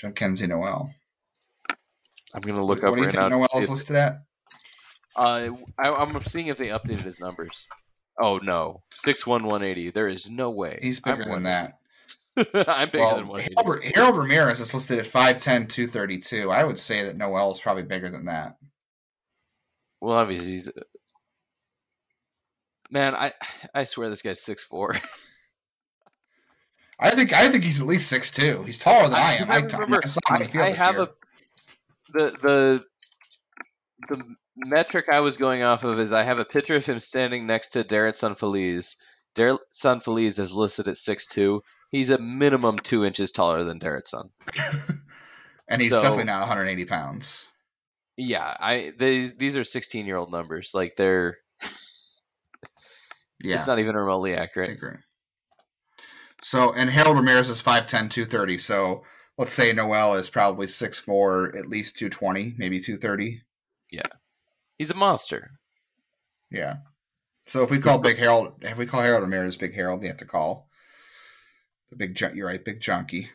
[0.02, 0.94] Jhonkensy Noel.
[2.34, 3.38] I'm going to look what up do you right think now.
[3.38, 4.24] Noel to if- listed at?
[5.16, 7.68] Uh, I, I'm seeing if they updated his numbers.
[8.18, 9.90] Oh no, six one one eighty.
[9.90, 10.80] There is no way.
[10.82, 11.80] He's bigger I'm than that.
[12.68, 13.42] I'm bigger Well, than one.
[13.42, 16.50] Harold, Harold Ramirez is listed at 5'10", 232.
[16.50, 18.56] I would say that Noel is probably bigger than that.
[20.00, 20.72] Well, obviously he's.
[22.92, 23.32] Man, I
[23.74, 24.94] I swear this guy's six four.
[27.00, 28.64] I think I think he's at least six two.
[28.64, 29.50] He's taller than I, I, am.
[29.50, 30.02] I remember.
[30.30, 31.04] I, I, I have year.
[31.04, 31.10] a
[32.14, 32.84] the the
[34.10, 34.24] the
[34.56, 37.70] metric I was going off of is I have a picture of him standing next
[37.70, 38.98] to Darren Sunfeliz.
[39.36, 41.64] Darren Sunfeliz is listed at six two.
[41.90, 44.30] He's a minimum two inches taller than Darren Sun.
[45.68, 47.48] and he's so- definitely not 180 pounds.
[48.18, 50.74] Yeah, I these these are sixteen year old numbers.
[50.76, 51.38] Like they're
[53.44, 54.70] Yeah, it's not even remotely I accurate.
[54.72, 54.98] agree.
[56.44, 58.58] So, and Harold Ramirez is 5'10", 230.
[58.58, 59.04] So,
[59.38, 63.44] let's say Noel is probably 6'4", at least 220, maybe 230.
[63.92, 64.02] Yeah.
[64.78, 65.50] He's a monster.
[66.50, 66.78] Yeah.
[67.48, 70.18] So if we call Big Harold, if we call Harold Ramirez Big Harold, you have
[70.18, 70.70] to call
[71.90, 72.20] the big.
[72.34, 73.30] You're right, Big Junkie.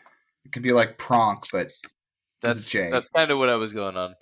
[0.45, 1.69] It could be like Pronk, but
[2.41, 4.15] That's that's kind of what I was going on.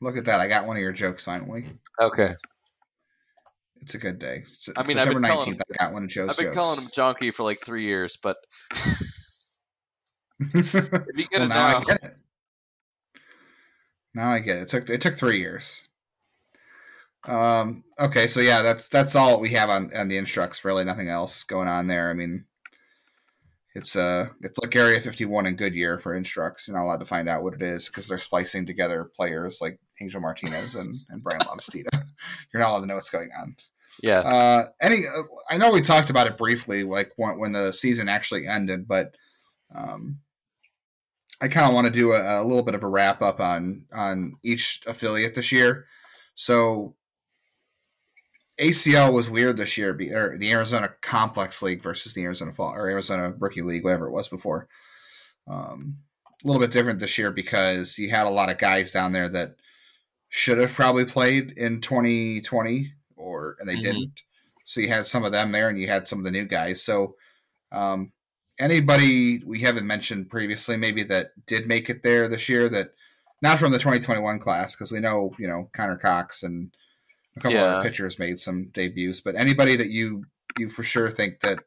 [0.00, 0.40] look at that.
[0.40, 1.78] I got one of your jokes finally.
[2.00, 2.34] Okay,
[3.82, 4.42] It's a good day.
[4.44, 6.56] S- I mean, I've September 19th, I got one of Joe's I've been jokes.
[6.56, 8.36] calling him Jonky for like three years, but
[10.40, 12.16] if you get well, it now now, I get it.
[14.14, 14.62] Now I get it.
[14.62, 15.82] It took it took three years.
[17.26, 17.84] Um.
[17.98, 18.26] Okay.
[18.28, 20.64] So yeah, that's that's all we have on on the instructs.
[20.64, 22.10] Really, nothing else going on there.
[22.10, 22.44] I mean,
[23.78, 26.66] it's uh it's like Area Fifty One in Goodyear for instructs.
[26.66, 29.78] You're not allowed to find out what it is because they're splicing together players like
[30.02, 31.88] Angel Martinez and and Bryan Lavastida.
[32.52, 33.56] You're not allowed to know what's going on.
[34.02, 37.72] yeah, Uh, any, uh, I know we talked about it briefly, like when, when the
[37.72, 39.14] season actually ended, but
[39.74, 40.18] um,
[41.40, 43.84] I kind of want to do a, a little bit of a wrap up on
[43.92, 45.86] on each affiliate this year.
[46.34, 46.96] So
[48.58, 52.88] ACL was weird this year, or the Arizona Complex League versus the Arizona Fall or
[52.88, 54.68] Arizona Rookie League, whatever it was before.
[55.46, 55.98] Um,
[56.42, 59.28] a little bit different this year because you had a lot of guys down there
[59.28, 59.56] that
[60.28, 63.82] should have probably played in 2020 or and they Mhm.
[63.82, 64.22] didn't.
[64.64, 66.82] So you had some of them there and you had some of the new guys.
[66.82, 67.16] So
[67.72, 68.12] um,
[68.58, 72.94] anybody we haven't mentioned previously maybe that did make it there this year that
[73.40, 76.70] not from the 2021 class because we know, you know, Connor Cox and
[77.38, 77.64] a couple Yeah.
[77.64, 80.24] other pitchers made some debuts, but anybody that you
[80.58, 81.60] you for sure think that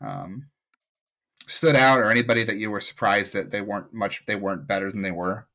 [0.00, 0.48] um,
[1.46, 4.90] stood out or anybody that you were surprised that they weren't much they weren't better
[4.90, 5.46] than they were.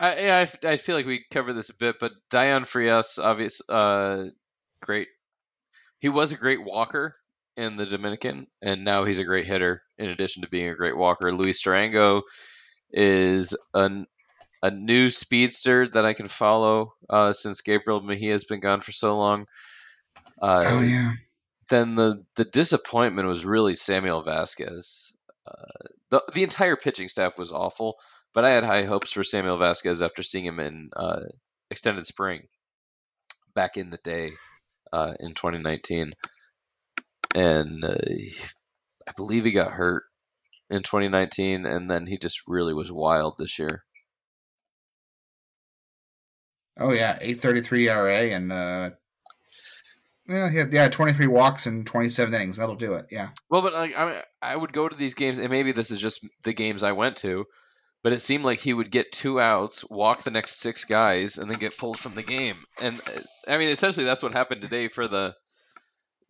[0.00, 3.60] I, yeah, I I feel like we covered this a bit, but Dayan Frias, obvious,
[3.68, 4.26] uh,
[4.80, 5.08] great.
[6.00, 7.16] He was a great walker
[7.56, 9.82] in the Dominican, and now he's a great hitter.
[9.98, 12.22] In addition to being a great walker, Luis Durango
[12.90, 14.06] is an,
[14.62, 18.92] a new speedster that I can follow uh, since Gabriel Mejia has been gone for
[18.92, 19.46] so long.
[20.40, 21.12] Uh, Oh, yeah.
[21.68, 25.16] then the the disappointment was really Samuel Vasquez.
[25.46, 27.96] Uh, the the entire pitching staff was awful,
[28.34, 31.20] but I had high hopes for Samuel Vasquez after seeing him in uh,
[31.70, 32.46] extended spring
[33.54, 34.30] back in the day
[34.92, 36.12] uh, in 2019,
[37.34, 37.94] and uh,
[39.08, 40.04] I believe he got hurt
[40.70, 43.82] in 2019, and then he just really was wild this year.
[46.78, 48.90] Oh yeah, eight thirty three ERA and uh,
[50.28, 52.56] yeah, yeah, yeah, twenty three walks and twenty seven innings.
[52.56, 53.06] That'll do it.
[53.10, 56.00] Yeah, Well, but like I, I would go to these games, and maybe this is
[56.00, 57.44] just the games I went to,
[58.02, 61.50] but it seemed like he would get two outs, walk the next six guys, and
[61.50, 62.56] then get pulled from the game.
[62.80, 63.00] And
[63.48, 65.34] I mean, essentially, that's what happened today for the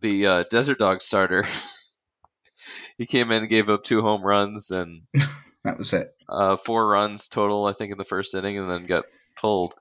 [0.00, 1.44] the uh, Desert Dog starter.
[2.98, 5.02] he came in and gave up two home runs and
[5.64, 6.12] that was it.
[6.28, 9.04] uh, four runs total, I think, in the first inning, and then got
[9.36, 9.74] pulled.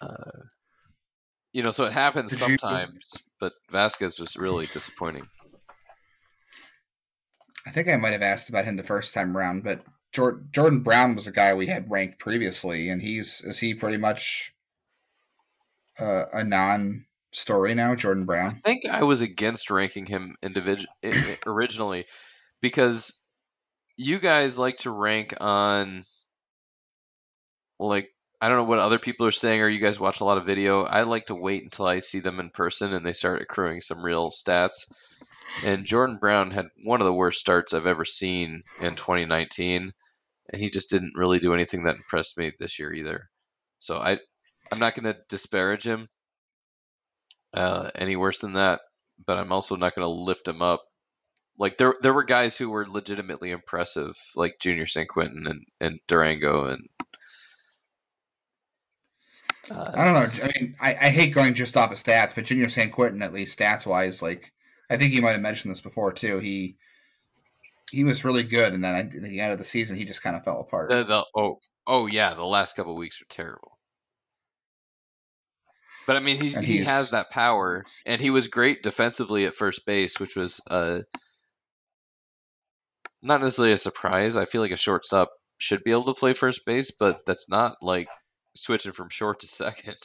[0.00, 0.30] Uh,
[1.52, 5.26] you know, so it happens sometimes, but Vasquez was really disappointing.
[7.66, 10.80] I think I might have asked about him the first time around, but Jordan, Jordan
[10.80, 14.54] Brown was a guy we had ranked previously, and he's is he pretty much
[15.98, 17.94] uh, a non story now?
[17.94, 18.56] Jordan Brown.
[18.56, 20.92] I think I was against ranking him individual
[21.46, 22.06] originally
[22.60, 23.20] because
[23.96, 26.04] you guys like to rank on
[27.78, 30.38] like I don't know what other people are saying or you guys watch a lot
[30.38, 30.82] of video.
[30.84, 34.02] I like to wait until I see them in person and they start accruing some
[34.02, 34.90] real stats.
[35.64, 39.90] And Jordan Brown had one of the worst starts I've ever seen in 2019
[40.52, 43.28] and he just didn't really do anything that impressed me this year either.
[43.78, 44.18] So I
[44.70, 46.08] I'm not going to disparage him
[47.52, 48.80] uh, any worse than that,
[49.26, 50.84] but I'm also not going to lift him up.
[51.58, 56.66] Like there, there were guys who were legitimately impressive, like Junior Sanquintin and, and Durango,
[56.66, 56.88] and
[59.70, 60.44] uh, I don't know.
[60.44, 63.58] I mean, I, I hate going just off of stats, but Junior Sanquintin, at least
[63.58, 64.52] stats wise, like
[64.88, 66.38] I think you might have mentioned this before too.
[66.38, 66.76] He
[67.90, 70.36] he was really good, and then at the end of the season, he just kind
[70.36, 70.88] of fell apart.
[70.90, 73.78] the, the oh oh yeah, the last couple weeks were terrible.
[76.06, 79.86] But I mean, he he has that power, and he was great defensively at first
[79.86, 81.00] base, which was uh,
[83.22, 84.36] not necessarily a surprise.
[84.36, 87.76] I feel like a shortstop should be able to play first base, but that's not
[87.82, 88.08] like
[88.54, 89.96] switching from short to second.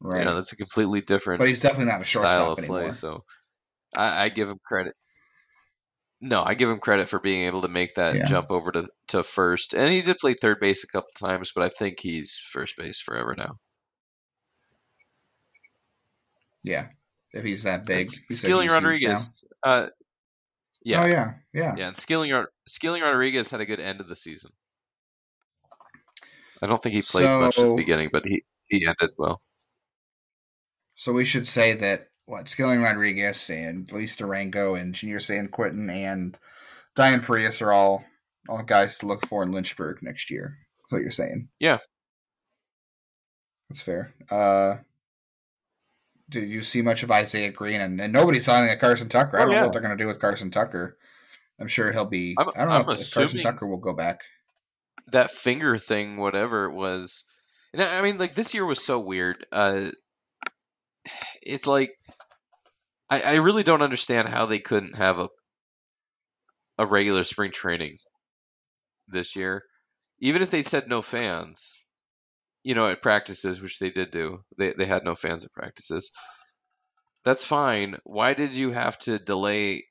[0.00, 0.18] Right.
[0.20, 2.82] You know, that's a completely different but he's definitely not a style of anymore.
[2.82, 2.90] play.
[2.92, 3.24] So
[3.96, 4.94] I, I give him credit.
[6.20, 8.24] No, I give him credit for being able to make that Yeah.
[8.24, 9.72] jump over to, to first.
[9.74, 13.00] And he did play third base a couple times, but I think he's first base
[13.00, 13.56] forever now.
[16.62, 16.86] Yeah.
[17.32, 18.06] If he's that big.
[18.08, 18.74] Skilling he's huge now.
[18.74, 19.44] Rodriguez.
[19.62, 19.86] Uh,
[20.84, 21.32] yeah, Oh yeah.
[21.52, 21.74] Yeah.
[21.76, 22.32] yeah, and Skilling,
[22.66, 24.52] Skilling Rodriguez had a good end of the season.
[26.62, 29.40] I don't think he played much at the beginning, but he, he ended well.
[30.94, 36.38] So we should say that what Skilling Rodriguez and Luis Durango and Junior Sanquintin and
[36.96, 38.04] Dayan Frias are all
[38.48, 40.56] all guys to look for in Lynchburg next year.
[40.78, 41.48] That's what you're saying.
[41.60, 41.78] Yeah.
[43.68, 44.14] That's fair.
[44.30, 44.76] Uh
[46.28, 49.38] did you see much of Isaiah Greene and, and nobody's signing at Carson Tucker?
[49.38, 49.64] I Oh, don't know yeah.
[49.64, 50.96] what they're gonna do with Carson Tucker.
[51.60, 54.22] I'm sure he'll be I'm- I don't know I'm if Carson Tucker will go back.
[55.12, 57.24] That finger thing, whatever it was.
[57.72, 59.44] And I mean, like this year was so weird.
[59.52, 59.86] Uh,
[61.42, 61.90] it's like
[63.08, 65.28] I, I really don't understand how they couldn't have a
[66.78, 67.98] a regular spring training
[69.08, 69.62] this year,
[70.20, 71.80] even if they said no fans.
[72.62, 76.10] You know, at practices, which they did do, they they had no fans at practices.
[77.24, 77.96] That's fine.
[78.04, 79.84] Why did you have to delay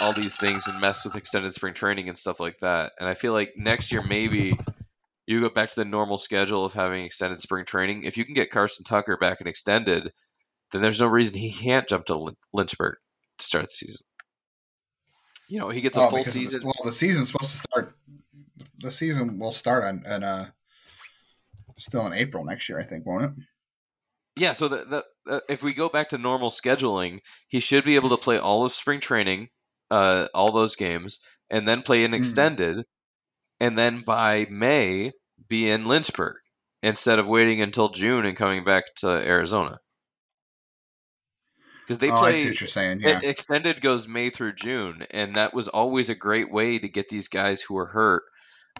[0.00, 2.92] all these things and mess with extended spring training and stuff like that.
[2.98, 4.56] And I feel like next year maybe
[5.26, 8.04] you go back to the normal schedule of having extended spring training.
[8.04, 10.12] If you can get Carson Tucker back and extended,
[10.72, 12.96] then there's no reason he can't jump to Lynchburg
[13.38, 14.04] to start the season.
[15.48, 16.60] You know, he gets a Oh, full season.
[16.60, 17.96] The, well, the season's supposed to start.
[18.78, 20.46] The season will start on, on uh,
[21.78, 23.30] still in April next year, I think, won't it?
[24.36, 27.94] Yeah, so that that uh, if we go back to normal scheduling, he should be
[27.94, 29.48] able to play all of spring training,
[29.90, 31.20] uh, all those games,
[31.50, 32.16] and then play an Mhm.
[32.16, 32.84] extended,
[33.60, 35.12] and then by May
[35.48, 36.36] be in Lynchburg
[36.82, 39.78] instead of waiting until June and coming back to Arizona.
[41.86, 43.00] Because they oh, I see play what you're saying.
[43.04, 47.08] Yeah, extended goes May through June, and that was always a great way to get
[47.08, 48.22] these guys who were hurt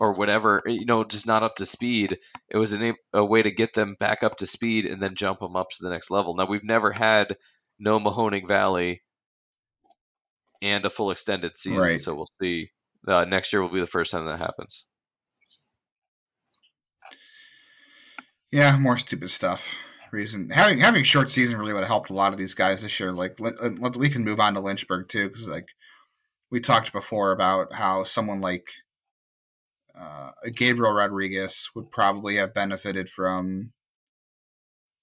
[0.01, 2.19] or whatever, you know, just not up to speed.
[2.49, 5.41] It was an, a way to get them back up to speed and then jump
[5.41, 6.35] them up to the next level.
[6.35, 7.37] Now we've never had
[7.79, 9.03] no Mahoning Valley
[10.65, 11.99] and a full extended season, Right.
[11.99, 12.71] so we'll see.
[13.07, 14.87] Uh, next year will be the first time that happens.
[18.51, 19.75] yeah, more stupid stuff.
[20.13, 22.83] Reason having having a short season really would have helped a lot of these guys
[22.83, 23.11] this year.
[23.11, 25.65] Like, let, let- we can move on to Lynchburg too, because like
[26.53, 28.69] we talked before about how someone like
[29.99, 33.73] uh, Gabriel Rodriguez would probably have benefited from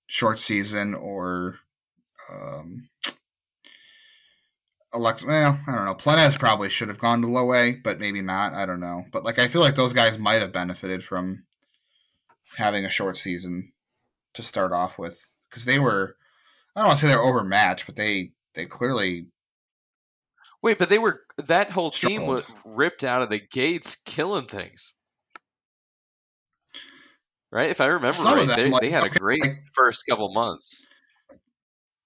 [0.07, 1.55] short season or
[2.31, 2.87] um,
[4.93, 5.23] elect.
[5.23, 5.95] Well, I don't know.
[5.95, 8.53] Plenez probably should have gone to low A, but maybe not.
[8.53, 9.05] I don't know.
[9.11, 11.43] But like, I feel like those guys might have benefited from
[12.57, 13.71] having a short season
[14.33, 15.19] to start off with
[15.49, 16.15] because they were.
[16.75, 19.27] I don't want to say they're overmatched, but they they clearly
[20.63, 24.93] Wait, but they were that whole team was ripped out of the gates, killing things.
[27.51, 30.05] Right, if I remember Some right, them, they, like, they had a great like- first
[30.07, 30.85] couple months.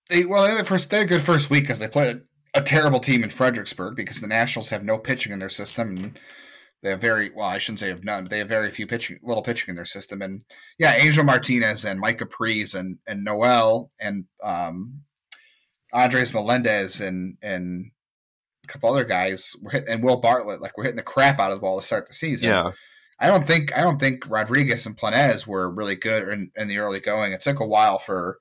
[0.09, 2.21] they well they had the first they had a good first week because they played
[2.55, 6.19] a, terrible team in Fredericksburg because the Nationals have no pitching in their system and
[6.81, 9.19] they have very well I shouldn't say have none but they have very few pitching
[9.23, 10.41] little pitching in their system and
[10.77, 15.01] yeah Angel Martinez and Mike Capriz and and Noel and um
[15.93, 17.91] Andres Melendez and and
[18.63, 21.51] a couple other guys were hitting, and Will Bartlett like we're hitting the crap out
[21.51, 22.49] of the ball to start the season.
[22.49, 22.71] Yeah.
[23.19, 26.79] I don't think I don't think Rodriguez and Planez were really good in, in the
[26.79, 27.31] early going.
[27.31, 28.39] It took a while for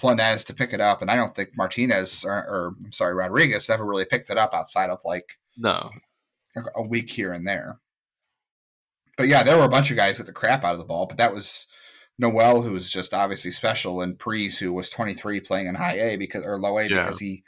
[0.00, 3.70] Planez to pick it up, and I don't think Martinez or, or I'm sorry Rodriguez
[3.70, 5.90] ever really picked it up outside of like no,
[6.76, 7.78] a- week here and there.
[9.16, 11.06] But yeah, there were a bunch of guys that the crap out of the ball,
[11.06, 11.68] but that was
[12.18, 16.16] Noel who was just obviously special, and Pries who was 23 playing in high A
[16.16, 17.02] because or low A Yeah.
[17.02, 17.44] because he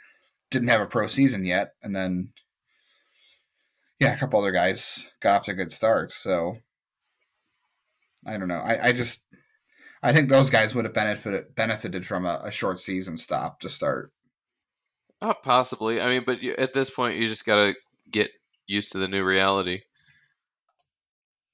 [0.50, 2.32] didn't have a pro season yet, and then
[3.98, 6.14] yeah, a couple other guys got off to good starts.
[6.14, 6.58] So
[8.24, 8.58] I don't know.
[8.60, 9.24] I, I just
[10.06, 13.68] I think those guys would have benefited benefited from a, a short season stop to
[13.68, 14.12] start.
[15.20, 16.00] oh, possibly.
[16.00, 17.74] I mean, but you, at this point, you just gotta
[18.08, 18.30] get
[18.68, 19.80] used to the new reality.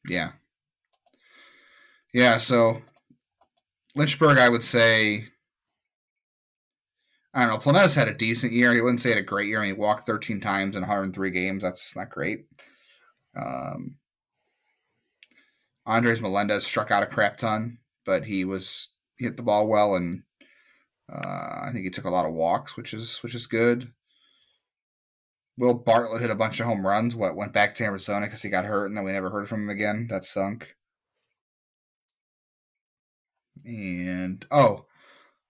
[0.06, 0.32] Yeah.
[2.12, 2.82] Yeah, so
[3.94, 5.28] Lynchburg, I would say,
[7.32, 7.72] I don't know.
[7.72, 8.74] Planez had a decent year.
[8.74, 9.60] He wouldn't say he had a great year.
[9.60, 11.62] I mean, he walked 13 times in 103 games.
[11.62, 12.44] That's not great.
[13.34, 13.96] Um,
[15.86, 19.94] Andres Melendez struck out a crap ton, but he was he hit the ball well,
[19.94, 20.22] and
[21.12, 23.92] uh, I think he took a lot of walks, which is which is good.
[25.58, 27.14] Will Bartlett hit a bunch of home runs.
[27.14, 29.62] What went back to Arizona because he got hurt, and then we never heard from
[29.64, 30.06] him again.
[30.08, 30.76] That sunk.
[33.64, 34.86] And oh,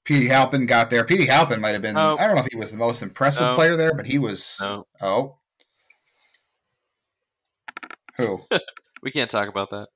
[0.05, 1.05] Petey Halpin got there.
[1.05, 1.97] Petey Halpin might have been.
[1.97, 2.17] Oh.
[2.19, 3.55] I don't know if he was the most impressive No.
[3.55, 4.59] player there, but he was.
[4.61, 5.39] No, Oh,
[8.17, 8.39] who?
[9.03, 9.89] we can't talk about that.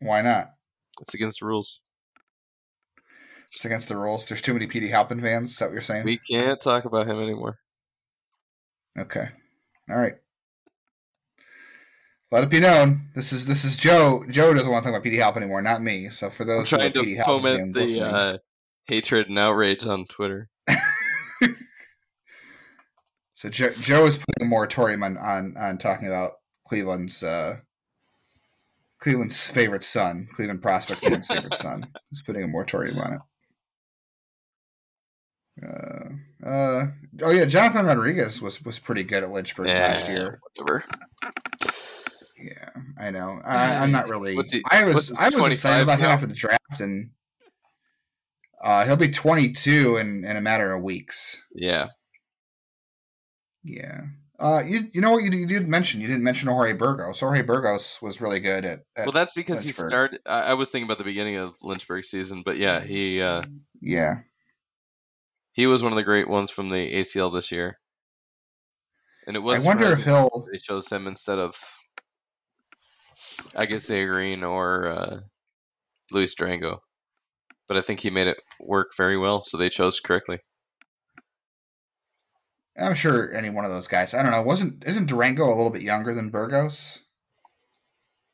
[0.00, 0.54] Why not?
[1.00, 1.82] It's against the rules.
[3.42, 4.28] It's against the rules.
[4.28, 5.52] There's too many PD Halpin fans.
[5.52, 6.04] Is that what you're saying?
[6.04, 7.58] We can't talk about him anymore.
[8.98, 9.28] Okay.
[9.90, 10.14] All right.
[12.30, 13.08] Let it be known.
[13.16, 14.24] This is this is Joe.
[14.30, 16.10] Joe doesn't want to talk about PD Halpin anymore, not me.
[16.10, 18.38] So for I'm those who are trying to Halpin foment the uh,
[18.86, 20.48] hatred and outrage on Twitter.
[23.34, 26.34] so Joe, Joe is putting a moratorium on, on on talking about
[26.68, 27.56] Cleveland's uh,
[29.00, 31.86] Cleveland's favorite son, Cleveland prospect fans' favorite son.
[32.10, 33.20] He's putting a moratorium on it.
[35.62, 36.86] Uh, uh,
[37.22, 40.40] oh yeah, Jonathan Rodriguez was was pretty good at Lynchburg last year.
[40.56, 40.84] whatever.
[42.42, 43.40] Yeah, I know.
[43.44, 44.34] I, I'm not really.
[44.50, 46.10] He- I was I was excited 25 about him now?
[46.12, 47.10] after the draft, and
[48.62, 51.46] uh, he'll be 22 in in a matter of weeks.
[51.54, 51.88] Yeah.
[53.62, 54.00] Yeah.
[54.40, 56.00] Uh, you you know what you, you did mention?
[56.00, 57.20] You didn't mention Jorge Burgos.
[57.20, 58.80] Jorge Burgos was really good at.
[58.96, 60.20] at Well, that's because he started.
[60.26, 63.42] I, I was thinking about the beginning of Lynchburg season, but yeah, he uh,
[63.82, 64.20] yeah.
[65.52, 67.78] he was one of the great ones from the ACL this year.
[69.26, 70.46] And it was I wonder if he'll.
[70.50, 71.54] they chose him instead of
[73.54, 75.20] I guess A Green or uh,
[76.12, 76.82] Luis Durango.
[77.68, 80.38] But I think he made it work very well, so they chose correctly.
[82.78, 84.14] I'm sure any one of those guys.
[84.14, 84.42] I don't know.
[84.42, 87.00] Wasn't isn't Durango a little bit younger than Burgos?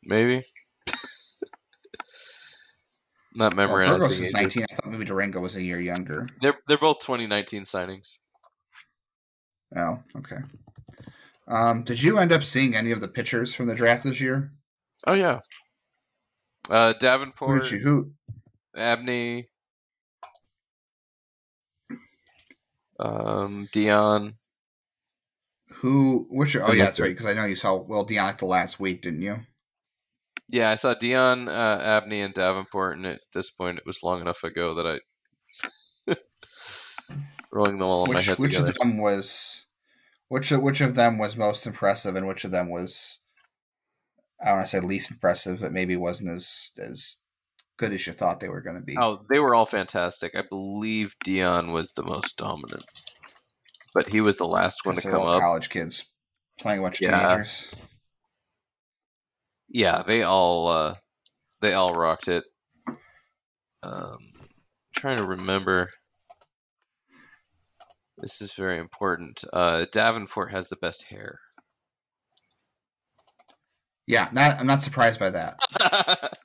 [0.05, 0.45] Maybe.
[3.35, 4.35] Not Well, memorizing Burgos is ages.
[4.35, 4.67] 19.
[4.71, 6.25] I thought maybe Durango was a year younger.
[6.41, 8.19] They're they're both 2019 signings.
[9.77, 10.39] Oh, okay.
[11.49, 14.53] Um, did you end up seeing any of the pitchers from the draft this year?
[15.07, 15.41] Oh yeah.
[16.71, 17.67] Uh, Davenport?
[17.69, 18.13] Who?
[18.77, 19.49] Abney,
[22.99, 24.35] um, Dion.
[25.77, 26.27] Who?
[26.31, 26.57] Which?
[26.57, 27.11] Oh yeah, that's right.
[27.11, 29.41] Because I know you saw Will Dion at the last week, didn't you?
[30.49, 34.21] Yeah, I saw Dion, uh, Abney, and Davenport, and at this point, it was long
[34.21, 34.87] enough ago that
[36.07, 36.15] I
[37.53, 38.69] rolling them all in my Which head which together.
[38.71, 39.67] of them was?
[40.29, 43.21] Which which of them was most impressive, and which of them was?
[44.41, 47.23] I don't want to say least impressive, but maybe wasn't as as
[47.77, 48.97] good as you thought they were going to be.
[48.99, 50.37] Oh, they were all fantastic.
[50.37, 52.85] I believe Dion was the most dominant,
[53.95, 55.41] but he was the last one to come all up.
[55.41, 56.11] college kids
[56.59, 57.27] playing a bunch of Yeah.
[57.27, 57.69] teenagers.
[59.69, 60.95] Yeah, they all uh,
[61.61, 62.45] they all rocked it.
[63.83, 64.19] Um,
[64.95, 65.91] trying to remember.
[68.19, 69.45] This is very important.
[69.53, 71.39] Uh, Davenport has the best hair.
[74.07, 75.59] Yeah, not, I'm not surprised by that.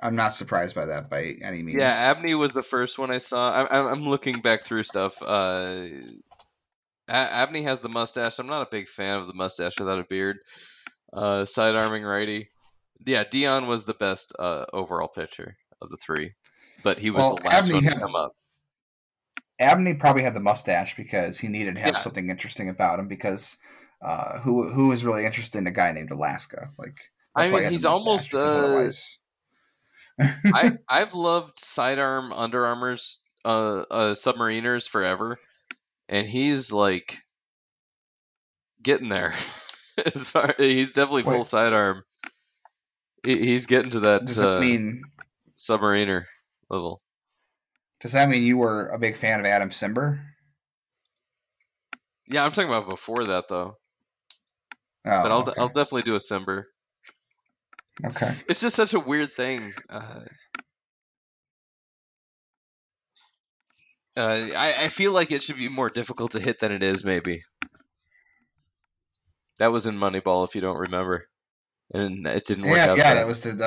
[0.00, 1.80] I'm not surprised by that by any means.
[1.80, 3.50] Yeah, Abney was the first one I saw.
[3.50, 5.22] I, I'm, I'm looking back through stuff.
[5.22, 5.84] Uh,
[7.08, 8.38] Abney has the mustache.
[8.38, 10.38] I'm not a big fan of the mustache without a beard.
[11.12, 12.50] Uh, side arming righty.
[13.04, 16.32] Yeah, Dion was the best uh, overall pitcher of the three,
[16.82, 18.32] but he was Well, the last Abney one to come up.
[19.58, 22.00] Abney probably had the mustache because he needed to have Yeah.
[22.00, 23.08] something interesting about him.
[23.08, 23.58] Because
[24.02, 26.70] uh, who who was really interested in a guy named Alaska?
[26.78, 26.96] Like,
[27.34, 28.90] I that's why he mean, had he's almost, uh,
[30.18, 35.38] I I've loved sidearm Under Armours uh, uh submariners forever,
[36.08, 37.18] and he's like
[38.82, 39.32] getting there.
[40.14, 41.44] as far he's definitely full Wait.
[41.44, 42.02] sidearm.
[43.24, 45.02] He, he's getting to that, does that uh, mean
[45.58, 46.24] submariner
[46.68, 47.00] level.
[48.00, 50.20] does that mean you were a big fan of Adam Cimber?
[52.28, 53.76] Yeah, I'm talking about before that though.
[55.06, 55.52] Oh, But I'll okay.
[55.58, 56.64] I'll definitely do a Simber.
[58.04, 58.32] Okay.
[58.48, 59.72] It's just such a weird thing.
[59.88, 60.20] Uh,
[64.16, 67.04] uh, I, I feel like it should be more difficult to hit than it is,
[67.04, 67.42] maybe.
[69.58, 71.26] That was in Moneyball, if you don't remember.
[71.92, 72.98] And it didn't work Yeah, out.
[72.98, 73.66] yeah, that was the, the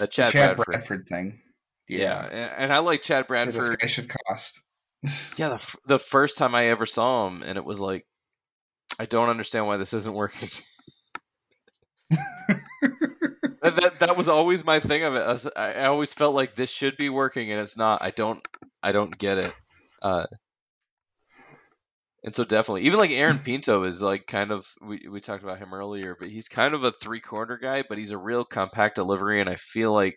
[0.00, 0.66] Uh, Chad, Chad, Bradford.
[0.66, 1.06] Bradford.
[1.08, 1.40] thing.
[1.88, 3.78] Yeah, and, and I like Chad this Bradford.
[3.78, 4.60] guy should cost.
[5.36, 8.04] Yeah, the, the first time I ever saw him, and it was like,
[8.98, 10.48] I don't understand why this isn't working.
[13.70, 15.20] that, that that was always my thing of it.
[15.22, 18.02] I, was- I I always felt like this should be working, and it's not.
[18.02, 18.46] I don't
[18.82, 19.54] I don't get it.
[20.02, 20.26] Uh,
[22.24, 25.58] and so definitely, even like Aaron Pinto is like kind of we we talked about
[25.58, 28.96] him earlier, but he's kind of a three corner guy, but he's a real compact
[28.96, 30.16] delivery, and I feel like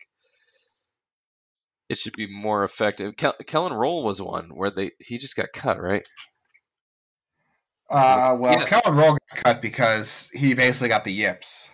[1.90, 3.16] it should be more effective.
[3.16, 6.08] Kel- Kellen Roll was one where they he just got cut right.
[7.90, 8.70] Uh, well, Yes.
[8.70, 11.72] Kellen Roll got cut because he basically got the yips.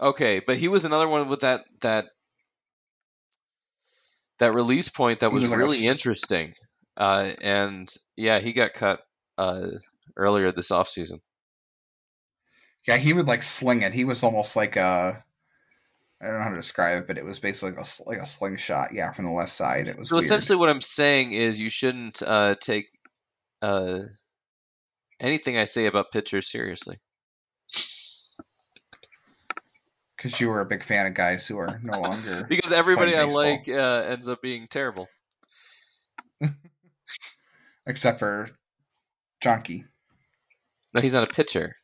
[0.00, 2.06] Okay, but he was another one with that that
[4.38, 6.54] that release point that was, was like a really interesting.
[6.96, 9.00] Uh, and yeah, he got cut
[9.38, 9.68] uh,
[10.16, 11.20] earlier this offseason.
[12.86, 13.94] Yeah, he would like sling it.
[13.94, 15.24] He was almost like a.
[16.22, 18.26] I don't know how to describe it, but it was basically like a, like a
[18.26, 18.92] slingshot.
[18.92, 19.88] Yeah, from the left side.
[19.88, 20.24] It was So weird.
[20.24, 22.86] essentially, what I'm saying is you shouldn't uh, take
[23.62, 24.00] uh,
[25.20, 26.98] anything I say about pitchers seriously.
[30.24, 32.46] Because you were a big fan of guys who are no longer.
[32.48, 35.06] Because everybody I like uh, ends up being terrible.
[37.86, 38.48] except for
[39.42, 39.84] Junkie.
[40.94, 41.76] No, he's not a pitcher.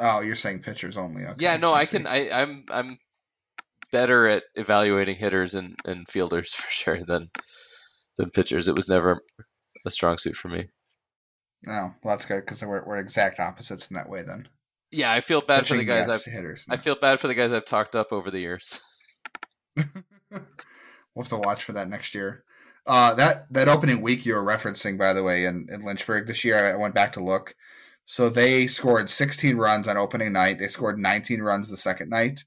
[0.00, 1.24] Oh, you're saying pitchers only.
[1.24, 1.36] Okay.
[1.38, 1.98] Yeah, no, I see.
[1.98, 2.08] can.
[2.08, 2.98] I, I'm I'm
[3.92, 7.28] better at evaluating hitters and, and fielders for sure than
[8.18, 8.66] than pitchers.
[8.66, 9.22] It was never
[9.86, 10.64] a strong suit for me.
[11.62, 14.24] No, well, that's good because we're, we're exact opposites in that way.
[14.24, 14.48] Then
[14.92, 16.64] Yeah, I feel bad for the guys I've hitters.
[16.70, 18.80] I feel bad for the guys I've talked up over the years.
[21.16, 22.44] We'll have to watch for that next year.
[22.86, 26.44] Uh, that that opening week you were referencing, by the way, in, in Lynchburg this
[26.44, 27.54] year, I went back to look.
[28.04, 30.58] So they scored 16 runs on opening night.
[30.58, 32.44] They scored 19 runs the second night.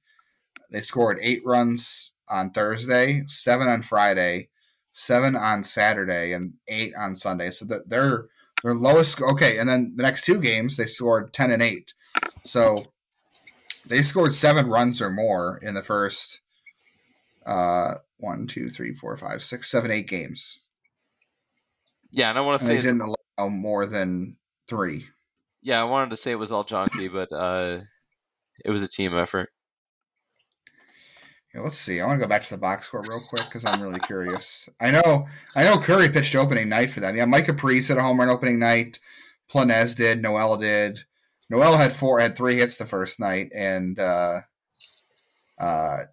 [0.72, 4.50] They scored eight runs on Thursday, seven on Friday,
[4.94, 7.50] seven on Saturday, and eight on Sunday.
[7.50, 8.28] So that they're
[8.64, 9.20] their lowest.
[9.20, 11.96] Okay, and then the next two games they scored 10 and eight.
[12.46, 12.84] So
[13.88, 16.42] they scored seven runs or more in the first
[17.46, 20.60] uh, one, two, three, four, five, six, seven, eight games.
[22.12, 24.38] Yeah, and I want to say they didn't allow more than
[24.68, 25.08] three.
[25.62, 27.82] yeah, I wanted to say it was all Jonky, but uh,
[28.66, 29.50] it was a team effort.
[31.54, 32.00] Yeah, let's see.
[32.00, 34.70] I want to go back to the box score real quick because I'm really curious.
[34.80, 37.16] I know, I know Curry pitched opening night for them.
[37.16, 39.00] Yeah, Micah Pries had a home run opening night.
[39.52, 40.22] Planez did.
[40.22, 41.06] Noel did.
[41.50, 44.42] Noel had four, had three hits the first night, and uh,
[45.60, 46.04] uh,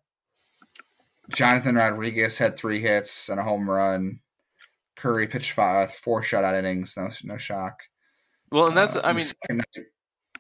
[1.35, 4.21] Jonathan Rodriguez had three hits and a home run.
[4.97, 6.97] Curry pitched five, four shutout innings.
[6.97, 7.83] No, no shock.
[8.51, 9.87] Well, and that's Uh, I the mean, second night,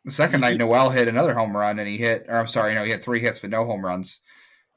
[0.04, 2.24] the second night, Noel hit another home run, and he hit.
[2.28, 4.20] Or I'm sorry, no, he had three hits but no home runs.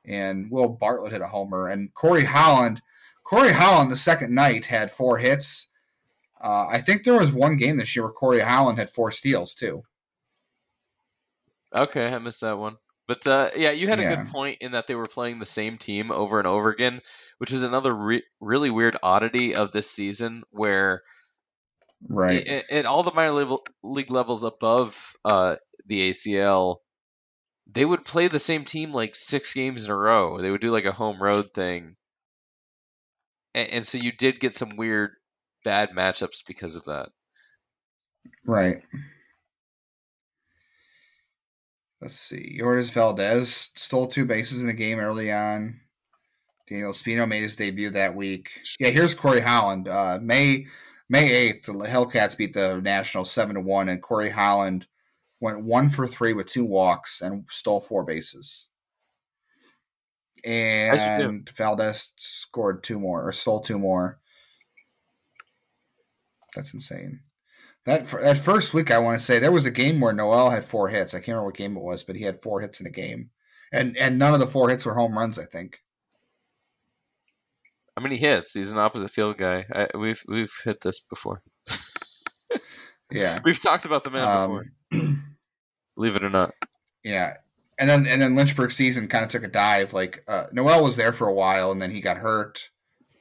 [0.06, 2.82] And Will Bartlett hit a homer, and Korey Holland.
[3.26, 5.68] Korey Holland the second night had four hits.
[6.42, 9.54] Uh, I think there was one game this year where Korey Holland had four steals
[9.54, 9.84] too.
[11.76, 12.76] Okay, I missed that one.
[13.08, 15.78] But uh, yeah, you had a good point in that they were playing the same
[15.78, 17.02] team over and over again,
[17.40, 21.02] which is another re- really weird oddity of this season where
[22.08, 22.48] Right.
[22.48, 25.56] at, at all the minor level, league levels above uh,
[25.86, 26.82] the ACL,
[27.68, 30.42] they would play the same team like six games in a row.
[30.42, 31.96] They would do like a home road thing,
[33.54, 35.12] and, and so you did get some weird
[35.64, 37.10] bad matchups because of that.
[38.46, 38.84] Right.
[42.02, 42.58] Let's see.
[42.60, 45.82] Yordys Valdes stole two bases in the game early on.
[46.70, 48.52] Daniel Espino made his debut that week.
[48.80, 49.88] Yeah, here's Korey Holland.
[49.88, 50.68] Uh, May
[51.10, 54.86] May eighth, the Hillcats beat the Nationals seven to one, and Korey Holland
[55.40, 58.68] went one for three with two walks and stole four bases.
[60.46, 64.20] And Valdez scored two more or stole two more.
[66.56, 67.22] That's insane.
[67.90, 70.66] That that first week, I want to say there was a game where Noel had
[70.66, 71.14] four hits.
[71.14, 73.32] I can't remember what game it was, but he had four hits in a game,
[73.72, 75.40] and and none of the four hits were home runs.
[75.40, 75.80] I think.
[77.98, 78.54] How many hits?
[78.54, 79.66] He's an opposite field guy.
[79.74, 81.42] I, we've we've hit this before.
[83.12, 83.40] Yeah.
[83.44, 84.66] We've talked about the man before.
[84.94, 85.36] Um,
[85.96, 86.52] Believe it or not.
[87.04, 87.38] yeah.
[87.78, 89.94] And then and then Lynchburg season kind of took a dive.
[89.94, 92.70] Like uh, Noel was there for a while, and then he got hurt,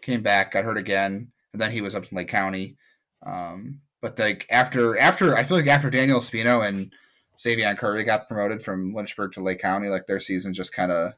[0.02, 2.76] came back, got hurt again, and then he was up in Lake County.
[3.24, 6.92] Um, but like after after I feel like after Daniel Espino and
[7.36, 11.14] Xzavion Curry got promoted from Lynchburg to Lake County, like their season just kind of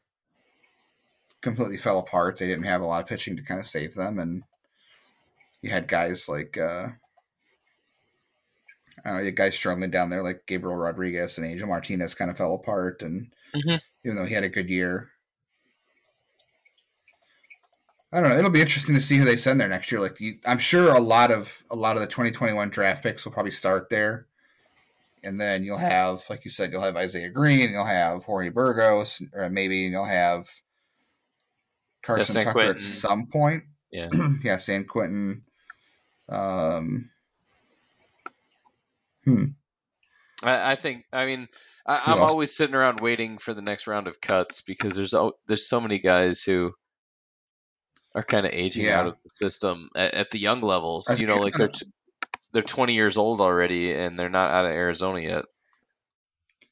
[1.41, 2.37] completely fell apart.
[2.39, 4.43] They didn't have a lot of pitching to kind of save them, and
[5.63, 6.89] you had guys like uh,
[9.05, 12.15] I don't know, you had guys struggling down there like Gabriel Rodriguez and Angel Martinez
[12.15, 13.81] kind of fell apart, and Mhm.
[14.05, 15.11] even though he had a good year.
[18.13, 18.39] I don't know.
[18.39, 20.01] It'll be interesting to see who they send there next year.
[20.01, 23.33] Like, you, I'm sure a lot of a lot of the 2021 draft picks will
[23.33, 24.27] probably start there,
[25.23, 29.23] and then you'll have, like you said, you'll have Isaiah Greene, you'll have Jorge Burgos,
[29.33, 30.49] or maybe you'll have
[32.03, 32.77] Carson Tucker Quentin.
[32.77, 33.65] at some point.
[33.91, 34.09] Yeah.
[34.13, 35.43] yeah, Sanquintin.
[36.29, 37.11] Um,
[39.25, 39.45] hmm.
[40.43, 41.05] I, I think.
[41.13, 41.49] I mean,
[41.87, 45.15] I, I'm always sitting around waiting for the next round of cuts because there's
[45.47, 46.75] there's so many guys who
[48.15, 49.01] are kind of aging Yeah.
[49.01, 51.09] out of the system at, at the young levels.
[51.11, 51.87] I You know, like they're t-
[52.53, 55.45] they're 20 years old already and they're not out of Arizona yet.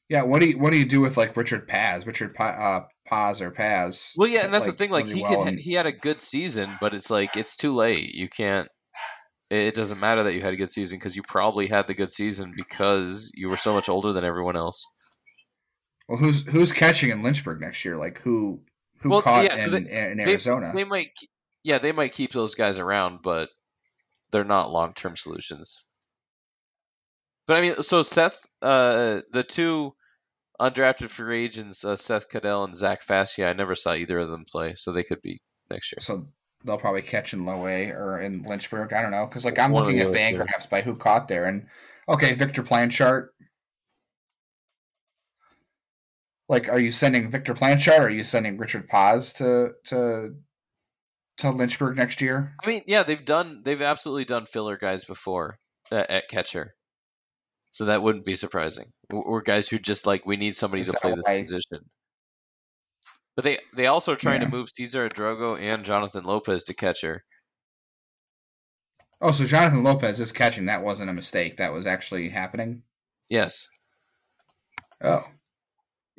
[0.09, 2.85] Yeah, what do you what do you do with like Richard Paz, Richard pa- uh,
[3.07, 4.13] Paz or Paz?
[4.17, 4.89] Well, yeah, and that's the thing.
[4.89, 7.75] Like he well could, and- he had a good season, but it's like it's too
[7.75, 8.15] late.
[8.15, 8.67] You can't.
[9.51, 11.93] It it doesn't matter that you had a good season because you probably had the
[11.93, 14.87] good season because you were so much older than everyone else.
[16.07, 17.95] well, who's who's catching in Lynchburg next year?
[17.95, 18.61] Like who
[18.99, 20.71] who Well, caught yeah, so in, in Arizona?
[20.75, 21.07] They might,
[21.63, 23.49] yeah, they might keep those guys around, but
[24.31, 25.85] they're not long term solutions.
[27.47, 29.95] But I mean, so Seth, uh, the two
[30.59, 34.45] undrafted free agents, uh, Seth Cadell and Zach Fascia, I never saw either of them
[34.45, 35.99] play, so they could be next year.
[36.01, 36.27] so
[36.65, 38.93] they'll probably catch in Lowe or in Lynchburg.
[38.93, 40.13] I don't know because like I'm One looking at two.
[40.13, 41.67] Fangraphs by who caught there, and
[42.07, 43.29] okay, Victor Planchart.
[46.49, 47.99] Like, are you sending Victor Planchart?
[47.99, 50.35] Or are you sending Richard Paz to to
[51.37, 52.55] to Lynchburg next year?
[52.61, 55.57] I mean, yeah, they've done, they've absolutely done filler guys before
[55.91, 56.73] uh, at catcher,
[57.71, 58.91] so that wouldn't be surprising.
[59.13, 61.85] Or guys who just like we need somebody Is to play this position.
[63.35, 64.49] But they they also are trying Yeah.
[64.49, 67.23] to move Cesar Drogo and Jonathan Lopez to catcher.
[69.21, 70.65] Oh, so Jonathan Lopez is catching.
[70.65, 71.57] That wasn't a mistake.
[71.57, 72.83] That was actually happening.
[73.29, 73.67] Yes.
[75.01, 75.23] Oh,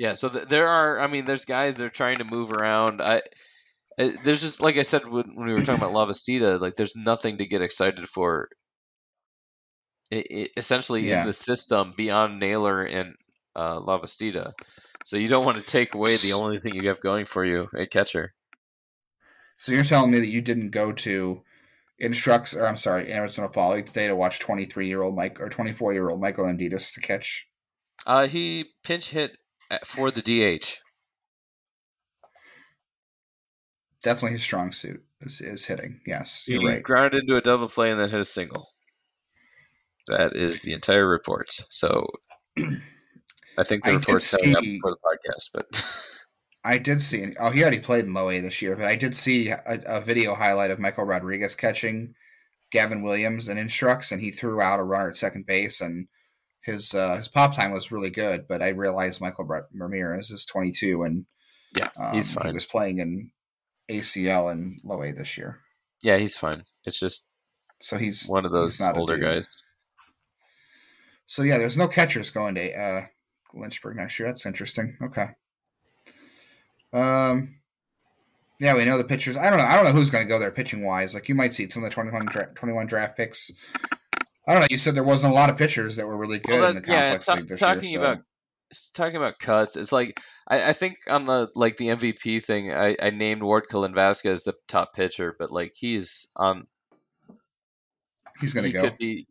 [0.00, 0.98] Yeah, so th- there are.
[0.98, 3.02] I mean, there's guys that are trying to move around.
[3.02, 3.20] I,
[3.98, 7.36] there's just like I said when, when we were talking about Lavastida, like there's nothing
[7.36, 8.48] to get excited for.
[10.10, 11.20] i i essentially, Yeah.
[11.20, 13.14] in the system beyond Naylor and
[13.54, 14.52] uh, Lavastida,
[15.04, 17.68] so you don't want to take away the only thing you have going for you
[17.78, 18.32] at catcher.
[19.58, 21.42] so you're telling me that you didn't go to
[21.98, 25.92] instructs, or I'm sorry, Arizona Folly today to watch 23 year old Mike or 24
[25.92, 27.46] year old Michael Amditis to catch?
[28.06, 29.36] Uh, he pinch hit
[29.70, 30.78] Uh, for the DH.
[34.02, 36.00] Definitely his strong suit is, is hitting.
[36.06, 36.82] Yes, you're he right.
[36.82, 38.66] grounded into a double play and then hit a single.
[40.08, 41.48] That is the entire report.
[41.68, 42.08] So
[42.58, 46.26] I think the I report's coming up before the podcast, but
[46.64, 47.34] I did see.
[47.38, 50.00] Oh, he already played in Low A this year, but I did see a, a
[50.00, 52.14] video highlight of Michael Rodriguez catching
[52.72, 56.08] Gavin Williams and instructs, and he threw out a runner at second base, and
[56.62, 58.46] his uh, his pop time was really good.
[58.48, 61.26] But I realized Michael Ra- Ramirez is 22, and
[61.76, 63.30] yeah, um, he's He was playing in
[63.88, 65.60] ACL and Low A this year,
[66.02, 66.64] Yeah, he's fine.
[66.84, 67.28] It's just
[67.80, 69.66] so he's one of those not older guys.
[71.26, 73.06] So yeah, there's no catchers going to uh,
[73.54, 74.28] Lynchburg next year.
[74.28, 74.96] That's interesting.
[75.02, 75.26] Okay.
[76.92, 77.56] Um.
[78.58, 79.38] Yeah, we know the pitchers.
[79.38, 79.64] I don't know.
[79.64, 81.14] I don't know who's going to go there pitching wise.
[81.14, 83.50] Like you might see some of the 21, dra- 21 draft picks.
[84.48, 84.66] I don't know.
[84.70, 86.80] You said there wasn't a lot of pitchers that were really good Well, in the
[86.80, 87.98] that- yeah, complex ta- league this talking year.
[88.00, 88.04] So.
[88.04, 88.18] about
[88.72, 90.18] s- talking about cuts, it's like
[90.48, 94.44] I, I think on the like the MVP thing, I, I named Ward Cullen Vasquez
[94.44, 96.66] the top pitcher, but like he's on
[98.40, 98.82] he's going to he go.
[98.82, 99.26] could be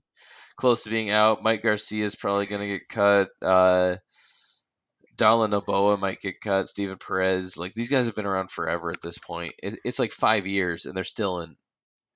[0.55, 1.41] close to being out.
[1.43, 3.29] Mike Garcia is probably going to get cut.
[3.41, 3.95] Uh,
[5.17, 6.67] Darlin Noboa might get cut.
[6.69, 9.53] Steven Perez, like these guys have been around forever at this point.
[9.61, 11.55] It, it's like five years, and they're still in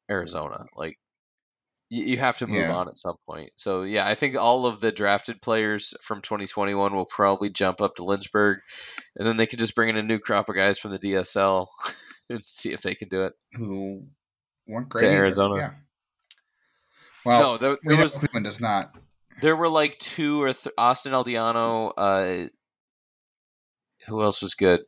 [0.09, 0.65] Arizona.
[0.75, 0.97] Like
[1.93, 2.75] you, you have to move Yeah.
[2.75, 3.51] on at some point.
[3.55, 7.95] So yeah, I think all of the drafted players from 2021 will probably jump up
[7.95, 8.59] to Lynchburg,
[9.15, 11.67] and then they can just bring in a new crop of guys from the DSL
[12.29, 13.33] and see if they can do it.
[13.53, 14.07] Who
[14.67, 15.01] weren't great.
[15.01, 15.25] To either.
[15.25, 15.55] Arizona.
[15.57, 15.71] Yeah.
[17.25, 18.93] Well, no, there, there was Cleveland does not.
[19.41, 21.93] there were like two or th- Austin Aldiano.
[21.95, 22.47] Uh,
[24.07, 24.81] who else was good?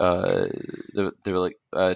[0.00, 0.46] Uh,
[0.94, 1.94] there, there were like uh,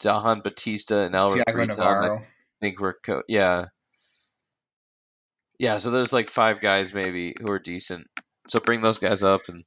[0.00, 2.22] Dahan Batista and Albert Tiago Breton, I Navarro.
[2.60, 3.66] think were co- yeah,
[5.62, 5.76] yeah.
[5.78, 8.08] So there's like five guys maybe who are decent.
[8.48, 9.62] So bring those guys up and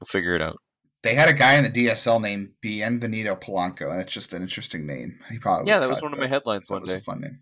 [0.00, 0.58] we'll figure it out.
[1.04, 3.88] They had a guy in the DSL named Bienvenido Polanco.
[3.90, 5.20] and That's just an interesting name.
[5.30, 6.96] He probably Yeah, that was one of my headlines that one was day.
[6.96, 7.38] a fun name.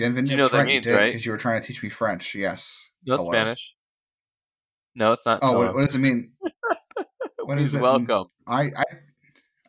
[0.00, 0.30] Bienvenido.
[0.30, 1.06] you know that's that right, means, you did, right?
[1.12, 2.34] Because you were trying to teach me French.
[2.34, 2.88] Yes.
[3.06, 3.32] No, it's Hello.
[3.32, 3.74] Spanish.
[4.96, 5.38] No, it's not.
[5.42, 6.32] Oh, what, what does it mean?
[7.44, 7.80] what He's it?
[7.80, 8.24] welcome.
[8.46, 8.84] I, I.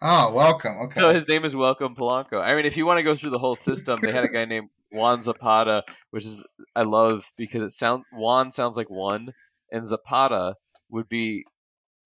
[0.02, 0.78] Oh, welcome.
[0.80, 1.00] Okay.
[1.00, 2.42] So his name is Welcome Polanco.
[2.42, 4.46] I mean, if you want to go through the whole system, they had a guy
[4.46, 6.46] named Juan Zapata, which is
[6.76, 9.34] I love because it sounds Juan sounds like one,
[9.72, 10.56] and Zapata
[10.90, 11.46] would be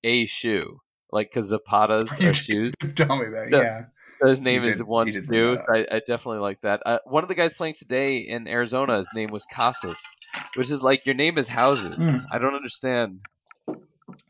[0.04, 0.80] a shoe,
[1.12, 2.74] like because Zapatas are shoes.
[2.96, 3.50] Tell me that.
[3.50, 3.86] So- yeah.
[4.22, 5.58] So his name You is did- one shoe.
[5.58, 6.82] So I, I definitely like that.
[6.86, 10.16] Uh, one of the guys playing today in Arizona, his name was Casas,
[10.56, 12.16] which is like your name is Houses.
[12.16, 12.26] Hmm.
[12.32, 13.20] I don't understand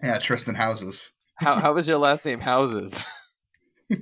[0.02, 1.12] Yeah, Tristan Houses.
[1.36, 3.06] how how is your last name Houses?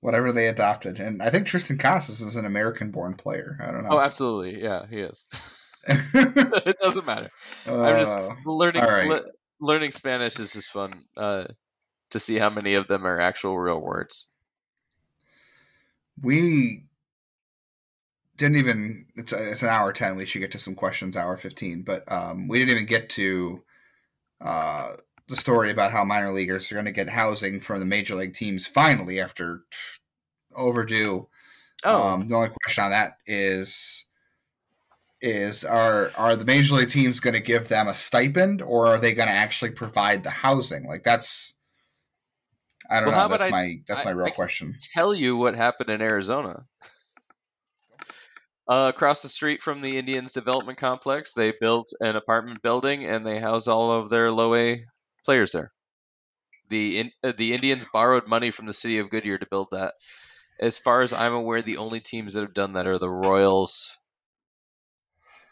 [0.00, 3.58] Whatever they adopted, and I think Triston Casas is an American-born player.
[3.60, 3.90] I don't know.
[3.92, 5.26] oh, absolutely, yeah, he is.
[5.88, 7.28] it doesn't matter.
[7.66, 9.08] I'm just Uh, learning right.
[9.08, 9.24] le-
[9.60, 11.44] learning Spanish is just fun uh,
[12.10, 14.30] to see how many of them are actual real words.
[16.22, 16.84] we
[18.36, 21.82] didn't even it's it's an hour 10 we should get to some questions hour 15
[21.82, 23.62] but um, we didn't even get to
[24.40, 24.92] uh,
[25.28, 28.34] the story about how minor leaguers are going to get housing from the major league
[28.34, 29.62] teams finally after
[30.54, 31.28] overdue.
[31.84, 34.06] Oh, um, the only question on that is
[35.20, 38.98] is are are the major league teams going to give them a stipend or are
[38.98, 40.86] they going to actually provide the housing?
[40.86, 41.54] Like that's
[42.90, 43.36] i don't Well, know.
[43.36, 44.76] that's I- my that's I- my real question.
[44.94, 46.64] tell you what happened in Arizona.
[48.70, 53.24] Uh, across the street from the Indians Development Complex, they built an apartment building and
[53.24, 54.84] they house all of their low A
[55.28, 55.70] players there.
[56.70, 59.92] The in, uh, the Indians borrowed money from the city of Goodyear to build that.
[60.58, 63.98] As far as I'm aware, the only teams that have done that are the Royals.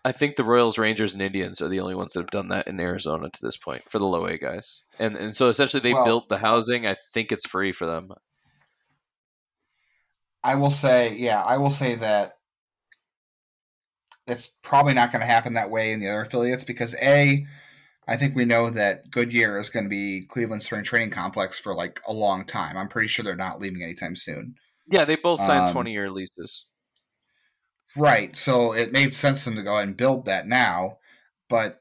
[0.02, 2.68] I think the Royals, Rangers, and Indians are the only ones that have done that
[2.68, 4.82] in Arizona to this point for the low A guys.
[4.98, 6.86] And and so essentially they Well- built the housing.
[6.86, 8.12] I think it's free for them.
[10.44, 12.38] i will say yeah i will say that
[14.28, 17.44] it's probably not going to happen that way in the other affiliates because a
[18.08, 21.74] I think we know that Goodyear is going to be Cleveland Spring Training Complex for
[21.74, 22.76] like a long time.
[22.76, 24.54] I'm pretty sure they're not leaving anytime soon.
[24.90, 26.66] Yeah, they both signed Um, 20 year leases.
[27.96, 28.36] Right.
[28.36, 30.98] So it made sense for them to go ahead and build that now,
[31.48, 31.80] but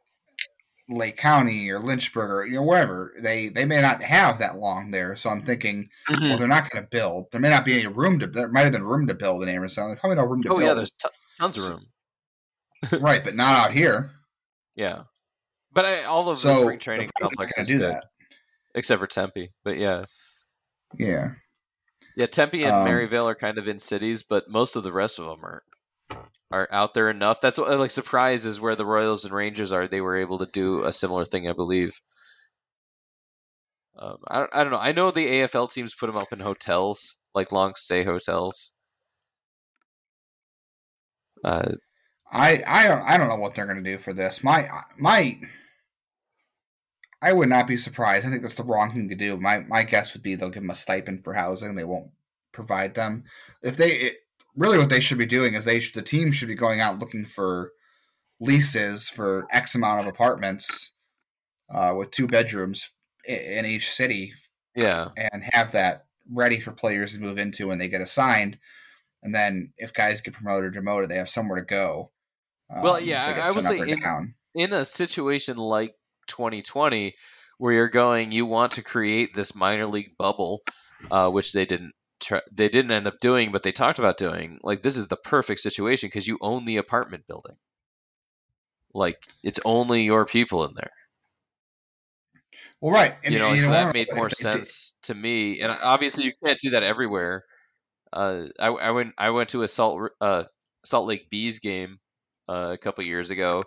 [0.88, 4.92] Lake County or Lynchburg or you know wherever they they may not have that long
[4.92, 5.16] there.
[5.16, 7.26] So I'm thinking, well, they're not going to build.
[7.32, 8.28] There may not be any room to.
[8.28, 9.90] There might have been room to build in Arizona.
[9.90, 10.58] There's probably no room to build.
[10.58, 10.70] Oh build.
[10.70, 13.02] yeah, there's t- tons of room.
[13.02, 14.12] right, but not out here.
[14.78, 15.04] Yeah,
[15.76, 17.78] but I, all of So the spring training they're probably not complex gonna is do
[17.78, 18.06] good, that.
[18.74, 19.52] except for Tempe.
[19.64, 20.06] But yeah,
[20.98, 21.34] Yeah.
[22.16, 25.20] yeah, Tempe and Um, Maryvale are kind of in cities, but most of the rest
[25.20, 25.62] of them are
[26.52, 27.42] are out there enough.
[27.42, 29.88] That's what like surprise is where the Royals and Rangers are.
[29.88, 32.00] They were able to do a similar thing, I believe.
[33.98, 34.80] Um, I, don't- I don't know.
[34.80, 38.74] I know the AFL teams put them up in hotels, like long stay hotels.
[41.44, 41.74] Uh,
[42.32, 44.44] I I don't I don't know what they're going to do for this.
[44.44, 45.40] My my
[47.28, 48.26] I would not be surprised.
[48.26, 49.38] I think that's the wrong thing to do.
[49.38, 51.76] My my guess would be they'll give them a stipend for housing.
[51.76, 52.12] They won't
[52.54, 53.24] provide them.
[53.64, 54.14] If they it,
[54.56, 57.00] really what they should be doing is they should, the team should be going out
[57.00, 57.72] looking for
[58.40, 60.92] leases for X amount of apartments
[61.74, 62.92] uh, with two bedrooms
[63.28, 64.34] i- in each city
[64.76, 68.58] yeah, and have that ready for players to move into when they get assigned.
[69.24, 72.12] And then if guys get promoted or demoted, they have somewhere to go.
[72.70, 74.02] Well, um, if yeah, I- I would say in-
[74.54, 75.96] in a situation like
[76.28, 77.14] 2020
[77.58, 80.62] where you're going you want to create this minor league bubble
[81.12, 84.60] uh, which they didn't tr- they didn't end up doing but they talked about doing.
[84.64, 87.56] Like this is the perfect situation because you own the apartment building.
[88.94, 90.92] Like it's only your people in there.
[92.82, 93.16] Well, right.
[93.24, 96.34] And, you know and so know that made more sense to me and obviously you
[96.44, 97.44] can't do that everywhere.
[98.12, 100.44] Uh, I, I went I went to a Salt uh,
[100.86, 102.00] Salt Lake Bees game
[102.48, 103.64] uh, a couple years ago,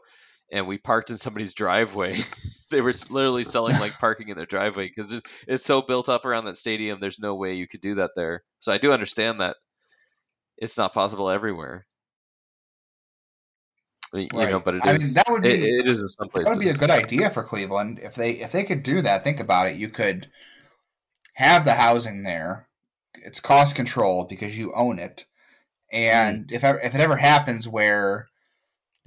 [0.50, 2.16] and we parked in somebody's driveway.
[2.70, 6.44] they were literally selling like parking in their driveway because it's so built up around
[6.44, 7.00] that stadium.
[7.00, 8.42] There's no way you could do that there.
[8.60, 9.56] So I do understand that
[10.56, 11.86] it's not possible everywhere.
[14.14, 15.14] You know, but it I mean, is.
[15.14, 17.42] that would it- be- it is in some That would be a good idea for
[17.42, 19.22] Cleveland if they if they could do that.
[19.22, 19.76] Think about it.
[19.76, 20.30] You could
[21.34, 22.68] have the housing there.
[23.14, 25.26] It's cost controlled because you own it.
[25.92, 25.98] Mm.
[25.98, 28.28] And if if it ever happens where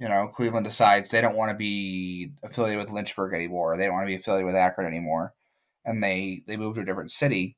[0.02, 3.94] you know Cleveland decides they don't want to be affiliated with Lynchburg anymore, they don't
[3.94, 5.32] want to be affiliated with Akron anymore,
[5.84, 7.56] and they they move to a different city,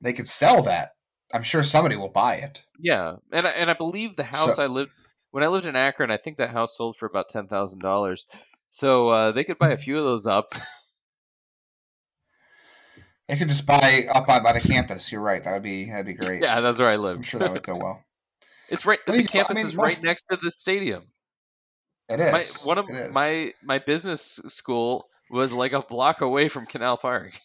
[0.00, 0.90] they could sell that.
[1.32, 2.62] I'm sure somebody will buy it.
[2.78, 4.90] Yeah, and I, and I believe the house So- I lived
[5.30, 8.26] when I lived in Akron, I think that house sold for about ten thousand dollars.
[8.70, 10.52] So uh, they could buy a few of those up.
[13.28, 15.10] They could just buy up by, by the campus.
[15.10, 15.42] You're right.
[15.42, 16.44] That would be that'd be great.
[16.44, 17.16] yeah, that's where I live.
[17.16, 18.04] I'm sure that would go well.
[18.68, 18.98] It's right.
[19.08, 21.04] I the campus I mean, is right next to the stadium.
[22.08, 22.32] It is.
[22.32, 23.12] My one of It is.
[23.14, 27.32] my my business school was like a block away from Canal Park.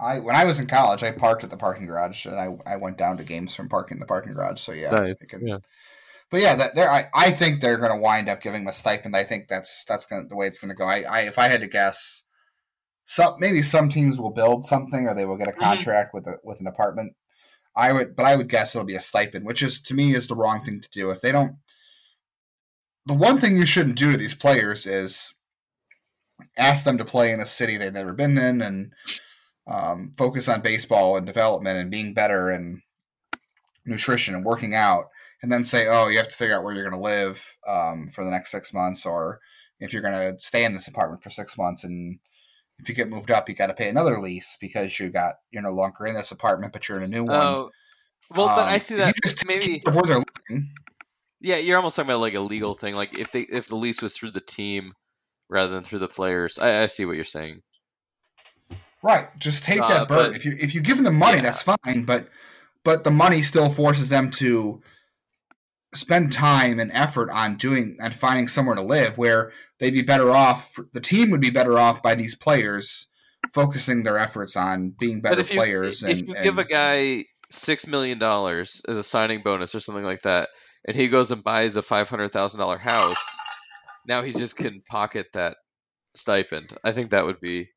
[0.00, 2.76] I when I was in college, I parked at the parking garage, and I, I
[2.76, 4.60] went down to games from parking the parking garage.
[4.60, 5.58] So yeah, I can- Yeah.
[6.30, 8.72] But yeah, that, they're, I I think they're going to wind up giving him a
[8.72, 9.14] stipend.
[9.16, 10.84] I think that's that's gonna, the way it's going to go.
[10.84, 12.24] I, I if I had to guess,
[13.06, 15.58] some maybe some teams will build something, or they will get a Mhm.
[15.60, 17.12] contract with a with an apartment.
[17.76, 20.28] I would, but I would guess it'll be a stipend, which is to me is
[20.28, 21.10] the wrong thing to do.
[21.10, 21.56] If they don't,
[23.06, 25.34] the one thing you shouldn't do to these players is
[26.56, 28.92] ask them to play in a city they've never been in and
[29.66, 32.80] um, focus on baseball and development and being better and
[33.86, 35.06] nutrition and working out,
[35.42, 38.08] and then say, "Oh, you have to figure out where you're going to live um,
[38.08, 39.40] for the next six months, or
[39.80, 42.18] if you're going to stay in this apartment for six months, and
[42.78, 45.62] if you get moved up, you got to pay another lease because you got you're
[45.62, 47.70] no longer in this apartment, but you're in a new one." Oh,
[48.34, 49.14] Well, but Um, I see that
[49.46, 49.80] maybe.
[49.80, 50.70] care of where they're living,
[51.40, 52.94] Yeah, you're almost talking about like a legal thing.
[52.96, 54.92] Like if they if the lease was through the team
[55.50, 56.58] rather than through the players.
[56.58, 57.60] I, I see what you're saying.
[59.02, 59.28] right?
[59.38, 60.32] Just take Uh, that burden.
[60.32, 61.42] but- if you if you give them the money, Yeah.
[61.42, 62.04] that's fine.
[62.06, 62.28] But
[62.82, 64.82] but the money still forces them to
[65.94, 70.30] spend time and effort on doing and finding somewhere to live where they'd be better
[70.30, 70.78] off.
[70.92, 73.10] The team would be better off by these players
[73.52, 76.02] focusing their efforts on being better if you players.
[76.02, 80.04] if and, you give a guy six million dollars as a signing bonus or something
[80.04, 80.48] like that,
[80.86, 83.38] and he goes and buys a five hundred thousand dollar house,
[84.06, 85.56] now he just can pocket that
[86.14, 86.72] stipend.
[86.84, 87.68] I think that would be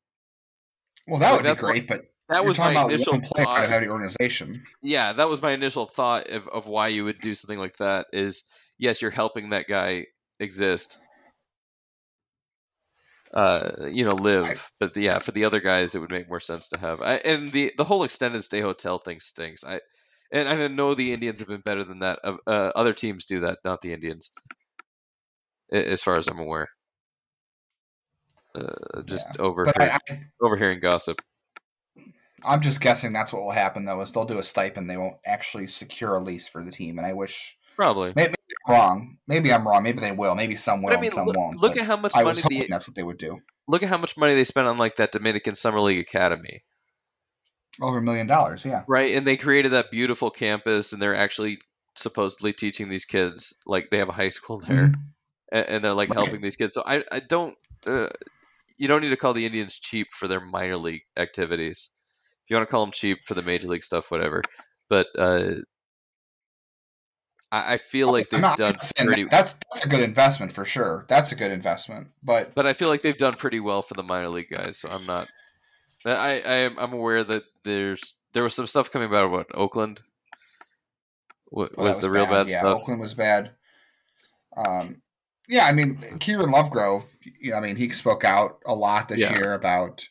[1.06, 1.88] well, that like, would be great.
[1.88, 3.64] But that you're was my initial thought.
[3.64, 4.64] of every organization.
[4.82, 8.06] yeah, that was my initial thought of, of why you would do something like that.
[8.12, 8.44] Is
[8.78, 10.06] yes, you're helping that guy
[10.40, 10.98] exist,
[13.34, 14.46] uh, you know, live.
[14.46, 17.00] I- but the, yeah, for the other guys, it would make more sense to have.
[17.00, 19.64] I, and the the whole extended stay hotel thing stinks.
[19.64, 19.80] I
[20.30, 22.20] and I know the Indians have been better than that.
[22.22, 24.30] Uh, uh, other teams do that, not the Indians,
[25.72, 26.68] as far as I'm aware.
[28.54, 31.20] Uh, just over But I, I, overhearing gossip.
[32.44, 34.00] I'm just guessing that's what will happen though.
[34.00, 34.88] Is they'll do a stipend.
[34.88, 36.98] They won't actually secure a lease for the team.
[36.98, 38.12] And I wish Probably.
[38.14, 38.34] maybe,
[38.66, 39.18] I'm wrong.
[39.26, 39.82] Maybe I'm wrong.
[39.82, 40.34] Maybe they will.
[40.34, 40.92] Maybe some will.
[40.92, 41.58] I mean, and some look, won't.
[41.58, 43.40] look at how much I money the that's what they would do.
[43.66, 46.62] look at how much money they spent on like that Dominican Summer League Academy.
[47.80, 48.64] Over a million dollars.
[48.64, 48.82] Yeah.
[48.88, 51.58] Right, and they created that beautiful campus, and they're actually
[51.96, 53.54] supposedly teaching these kids.
[53.66, 54.94] Like they have a high school there, Mhm.
[55.52, 56.18] a- and, they're like Right.
[56.18, 56.74] helping these kids.
[56.74, 57.56] So I, I don't.
[57.86, 58.08] Uh,
[58.76, 61.90] you don't need to call the Indians cheap for their minor league activities.
[62.48, 64.40] If you want to call them cheap for the major league stuff, whatever.
[64.88, 65.50] But uh,
[67.52, 69.24] I, I feel like they've done pretty.
[69.24, 71.04] that- that's that's a good investment for sure.
[71.10, 72.08] That's a good investment.
[72.22, 74.78] But But I feel like they've done pretty well for the minor league guys.
[74.78, 75.28] So I'm not.
[76.06, 80.00] I, I am I'm aware that there's there was some stuff coming about what Oakland.
[81.50, 82.78] What well, was that the real bad yeah, stuff?
[82.78, 83.50] Oakland was bad.
[84.56, 85.02] Um,
[85.48, 87.04] yeah, I mean, Kieran Lovegrove.
[87.40, 89.34] You know, I mean, he spoke out a lot this Yeah.
[89.38, 90.08] year about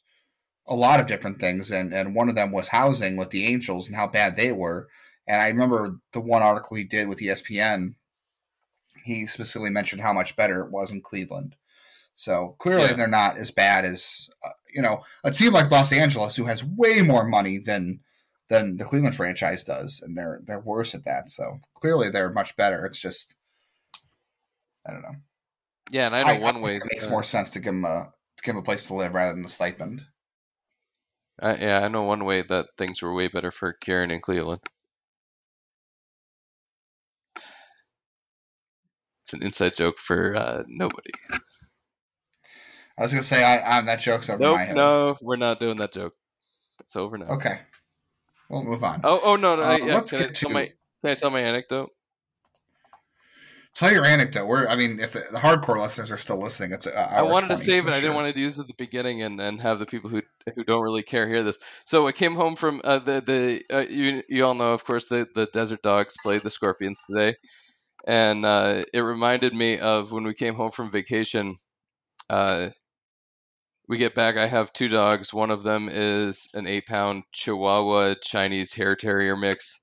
[0.67, 3.87] a lot of different things, and and one of them was housing with the Angels
[3.87, 4.87] and how bad they were.
[5.27, 7.95] And I remember the one article he did with ESPN.
[9.03, 11.55] He specifically mentioned how much better it was in Cleveland.
[12.15, 12.93] So clearly, Yeah.
[12.93, 16.63] they're not as bad as uh, you know a team like Los Angeles, who has
[16.63, 17.99] way more money than
[18.49, 21.29] than the Cleveland franchise does, and they're they're worse at that.
[21.29, 22.85] So clearly, they're much better.
[22.85, 23.35] It's just
[24.85, 25.15] I don't know.
[25.91, 26.79] Yeah, and I know one way.
[26.79, 28.87] think it makes uh, more sense to give them a to give them a place
[28.87, 30.01] to live rather than the stipend.
[31.39, 34.61] I, yeah, I know one way that things were way better for Kieran in Cleveland.
[39.23, 41.11] It's an inside joke for uh, nobody.
[42.97, 44.75] I was gonna say I, I'm that joke's over Nope, my head.
[44.75, 46.13] no, we're not doing that joke.
[46.79, 47.25] It's over now.
[47.33, 47.59] Okay,
[48.49, 49.01] we'll move on.
[49.03, 49.61] Oh, oh no, no.
[49.63, 50.65] Uh, I, yeah, let's can, I get tell to- my,
[51.01, 51.91] can I tell my anecdote?
[53.77, 54.47] Tell your anecdote.
[54.47, 57.49] We're I mean, if the, the hardcore listeners are still listening, it's a I wanted
[57.49, 57.93] to save it.
[57.93, 60.23] I didn't want to use it at the beginning and, and have the people who
[60.55, 61.59] who don't really care hear this.
[61.85, 65.09] So I came home from uh, the the uh, you you all know of course
[65.09, 67.35] the the Desert Dogs played the Scorpions today,
[68.07, 71.55] and uh, it reminded me of when we came home from vacation.
[72.31, 72.69] Uh,
[73.87, 74.37] we get back.
[74.37, 75.31] I have two dogs.
[75.31, 79.79] One of them is an eight pound Chihuahua Chinese hair terrier mix,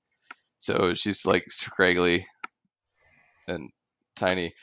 [0.59, 2.25] so she's like scraggly
[3.47, 3.69] and
[4.15, 4.53] tiny,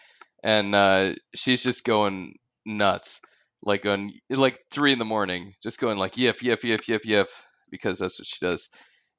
[0.43, 2.35] and uh, she's just going
[2.65, 3.21] nuts
[3.63, 7.29] like on like three in the morning, just going like yip yip yip yip yip
[7.71, 8.69] because that's what she does.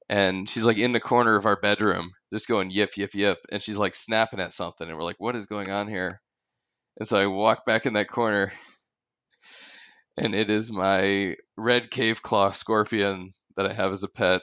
[0.09, 3.61] And she's like in the corner of our bedroom, just going yip yip yip, and
[3.61, 6.21] she's like snapping at something, and we're like, what is going on here?
[6.99, 8.51] And so I walk back in that corner,
[10.17, 14.41] and it is my red cave claw scorpion that I have as a pet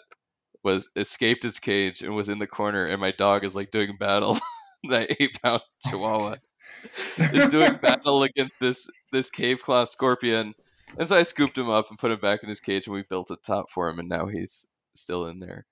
[0.64, 3.96] was escaped its cage and was in the corner, and my dog is like doing
[3.98, 4.36] battle.
[4.90, 6.36] that eight pound chihuahua
[6.85, 10.55] is doing battle against this this cave claw scorpion.
[10.98, 13.05] And so I scooped him up and put him back in his cage, and we
[13.09, 15.65] built a top for him, and now he's still in there.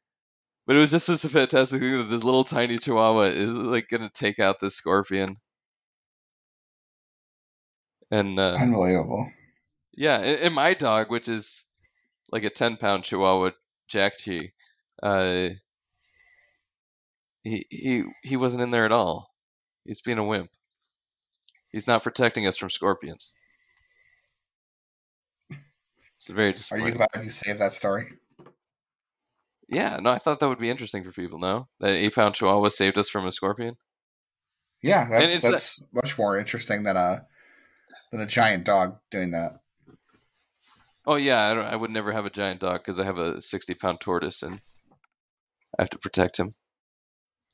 [0.66, 3.88] But it was just such a fantastic thing that this little tiny chihuahua is like
[3.88, 5.38] gonna take out this scorpion.
[8.10, 9.30] And uh, Unbelievable.
[9.94, 11.64] yeah, and, my dog, which is
[12.30, 13.50] like a ten pound chihuahua,
[13.88, 14.52] Jack Chi,
[15.02, 15.48] uh,
[17.48, 19.30] he he he wasn't in there at all.
[19.84, 20.50] He's being a wimp.
[21.70, 23.34] He's not protecting us from scorpions.
[26.16, 26.86] It's very disappointing.
[26.86, 28.12] Are you glad you saved that story?
[29.68, 31.38] Yeah, no, I thought that would be interesting for people.
[31.38, 33.76] No, that eight pound chihuahua saved us from a scorpion.
[34.82, 37.26] Yeah, that's it's a- that's much more interesting than a
[38.10, 39.60] than a giant dog doing that.
[41.06, 43.40] Oh yeah, I, don't, I would never have a giant dog because I have a
[43.40, 44.60] sixty pound tortoise, and
[45.78, 46.54] I have to protect him.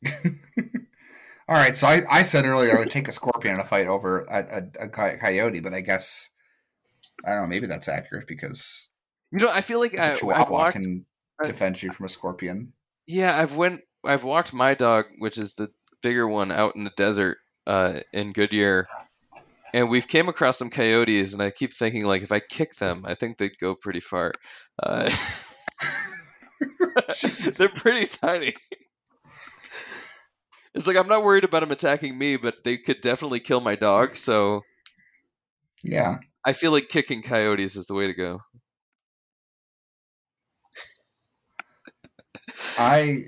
[1.49, 3.87] All right, so I, I said earlier I would take a scorpion in a fight
[3.87, 6.31] over a, a, a coyote, but I guess
[7.25, 7.47] I don't know.
[7.47, 8.89] Maybe that's accurate because
[9.31, 11.05] you know I feel like I, Chihuahua walked, can
[11.45, 12.73] defend you from a scorpion.
[13.07, 15.69] Yeah, I've went I've walked my dog, which is the
[16.03, 18.89] bigger one, out in the desert uh, in Goodyear,
[19.75, 23.05] and we've came across some coyotes, and I keep thinking like if I kick them,
[23.07, 24.33] I think they'd go pretty far.
[24.83, 25.11] Uh,
[27.57, 28.55] they're pretty tiny.
[30.75, 33.77] It's like I'm not worried about them attacking me, but they could definitely kill my
[33.77, 34.17] dog.
[34.17, 34.63] So,
[35.83, 38.41] yeah, I feel like kicking coyotes is the way to go.
[42.79, 43.27] I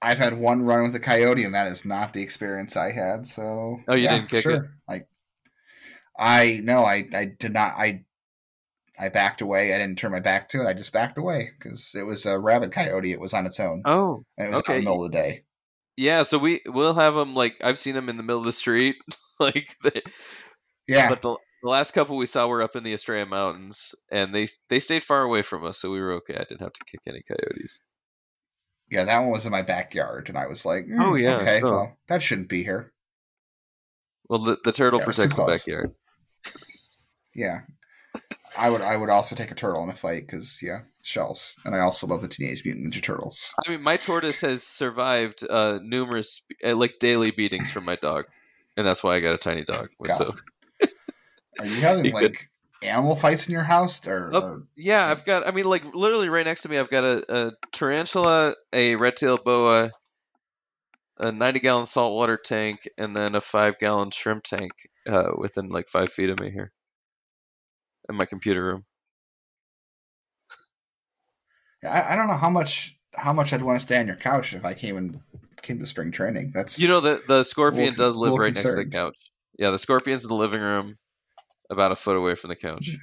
[0.00, 3.26] I've had one run with a coyote, and that is not the experience I had.
[3.26, 4.54] So, oh, you yeah, didn't kick sure.
[4.54, 4.62] it?
[4.88, 5.08] Like,
[6.18, 7.74] I no, I I did not.
[7.76, 8.04] I
[8.98, 9.74] I backed away.
[9.74, 10.66] I didn't turn my back to it.
[10.66, 13.12] I just backed away because it was a rabbit coyote.
[13.12, 13.82] It was on its own.
[13.84, 14.74] Oh, and it was okay.
[14.74, 15.42] in the middle of the day.
[15.96, 18.52] Yeah, so we we'll have them like I've seen them in the middle of the
[18.52, 18.96] street,
[19.40, 20.02] like they,
[20.86, 21.08] yeah.
[21.08, 24.46] But the, the last couple we saw were up in the Estrella Mountains, and they
[24.68, 26.34] they stayed far away from us, so we were okay.
[26.34, 27.82] I didn't have to kick any coyotes.
[28.90, 31.60] Yeah, that one was in my backyard, and I was like, mm, "Oh yeah, okay,
[31.62, 31.70] oh.
[31.70, 32.92] well that shouldn't be here."
[34.28, 35.94] Well, the, the turtle yeah, protects the backyard.
[37.34, 37.60] yeah,
[38.60, 41.74] I would I would also take a turtle in a fight because yeah, shells, and
[41.74, 43.52] I also love the Teenage Mutant Ninja Turtles.
[43.66, 48.24] I mean, my tortoise has survived uh, numerous uh, like daily beatings from my dog,
[48.76, 49.88] and that's why I got a tiny dog.
[50.12, 50.34] So,
[51.58, 52.50] are you having like
[52.82, 55.46] animal fights in your house, or, oh, or, Yeah, I've got.
[55.46, 59.44] I mean, like literally right next to me, I've got a, a tarantula, a red-tailed
[59.44, 59.90] boa,
[61.18, 64.72] a ninety-gallon saltwater tank, and then a five-gallon shrimp tank
[65.08, 66.72] uh, within like five feet of me here
[68.08, 68.82] in my computer room.
[71.84, 74.52] I, I don't know how much how much I'd want to stay on your couch
[74.52, 75.20] if I came and
[75.62, 76.52] came to spring training.
[76.54, 78.64] That's you know the the scorpion little, does live right concerned.
[78.64, 79.16] next to the couch.
[79.58, 80.96] Yeah, the scorpion's in the living room,
[81.70, 82.96] about a foot away from the couch.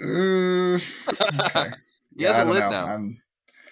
[0.00, 0.80] Uh, okay.
[2.16, 2.70] he yeah, has a lid know.
[2.70, 2.98] now.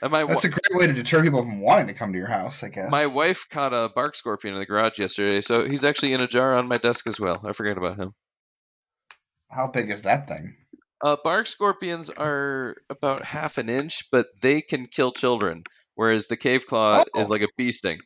[0.09, 2.63] My, that's a great way to deter people from wanting to come to your house,
[2.63, 2.91] I guess.
[2.91, 6.29] My wife caught a bark scorpion in the garage yesterday, so he's actually in a
[6.29, 7.41] jar on my desk as well.
[7.47, 8.13] I forget about him.
[9.51, 10.57] How big is that thing?
[11.03, 15.63] Uh, bark scorpions are about half an inch, but they can kill children,
[15.95, 17.21] whereas the cave claw oh.
[17.21, 18.01] is like a bee sting.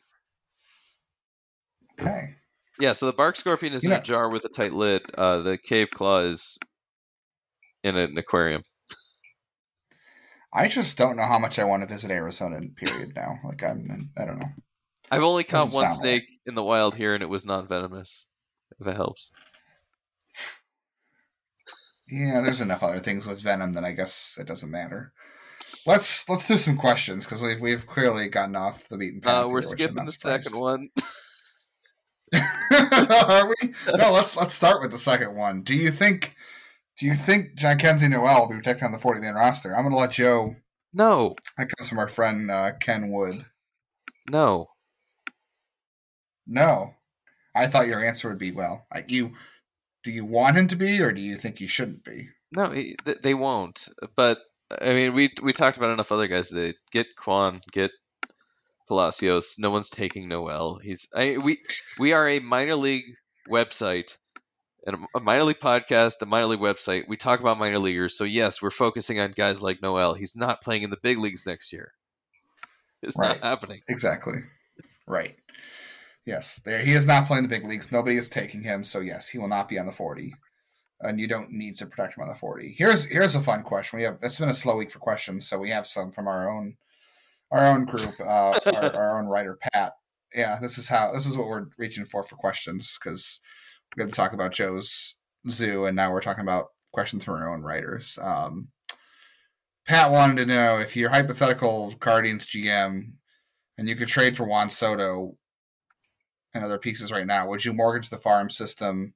[1.99, 2.35] Okay.
[2.79, 5.03] Yeah, so the bark scorpion is you in know, a jar with a tight lid.
[5.17, 6.57] Uh, the cave claw is
[7.83, 8.63] in an aquarium.
[10.53, 12.59] I just don't know how much I want to visit Arizona.
[12.75, 13.15] Period.
[13.15, 14.49] Now, like I'm, I don't know.
[15.09, 16.39] I've only caught one snake right.
[16.45, 18.25] in the wild here, and it was non-venomous.
[18.79, 19.31] If it helps.
[22.11, 25.13] Yeah, there's enough other things with Venom that I guess it doesn't matter.
[25.85, 29.45] Let's let's do some questions because we've we've clearly gotten off the beaten path.
[29.45, 30.43] Uh, we're here, skipping the surprised.
[30.43, 30.89] second one.
[33.23, 33.73] Are we?
[33.95, 35.63] No, let's let's start with the second one.
[35.63, 36.35] Do you think
[36.99, 39.75] do you think Jhonkensy Noel will be protected on the 40 man roster?
[39.75, 40.55] I'm gonna let Joe
[40.93, 41.35] No.
[41.57, 43.45] That comes from our friend uh, Ken Wood.
[44.29, 44.67] No.
[46.45, 46.95] No.
[47.55, 48.85] I thought your answer would be well.
[49.07, 49.33] You
[50.03, 52.29] do you want him to be, or do you think he shouldn't be?
[52.51, 52.73] No,
[53.21, 53.87] they won't.
[54.15, 54.39] But
[54.81, 56.73] I mean, we we talked about enough other guys today.
[56.91, 57.91] Get Kwan, get
[58.87, 59.57] Palacios.
[59.57, 60.79] No one's taking Noel.
[60.81, 61.59] He's I, we
[61.97, 63.05] we are a minor league
[63.49, 64.17] website
[64.85, 67.07] and a minor league podcast, a minor league website.
[67.07, 68.17] We talk about minor leaguers.
[68.17, 70.13] So yes, we're focusing on guys like Noel.
[70.13, 71.91] He's not playing in the big leagues next year.
[73.01, 73.41] It's right.
[73.41, 73.81] not happening.
[73.87, 74.39] Exactly.
[75.07, 75.35] Right.
[76.25, 77.91] Yes, there he is not playing the big leagues.
[77.91, 80.35] Nobody is taking him, so yes, he will not be on the forty,
[80.99, 82.75] and you don't need to protect him on the forty.
[82.77, 83.97] Here's here's a fun question.
[83.97, 86.49] We have it's been a slow week for questions, so we have some from our
[86.49, 86.75] own
[87.51, 89.93] our own group, uh, our, our own writer Pat.
[90.33, 93.39] Yeah, this is how this is what we're reaching for for questions because
[93.95, 95.15] we got to talk about Joe's
[95.49, 98.19] zoo, and now we're talking about questions from our own writers.
[98.21, 98.67] Um,
[99.87, 103.13] Pat wanted to know if your hypothetical Guardians GM
[103.77, 105.35] and you could trade for Juan Soto,
[106.53, 107.47] and other pieces right now.
[107.47, 109.13] Would you mortgage the farm system,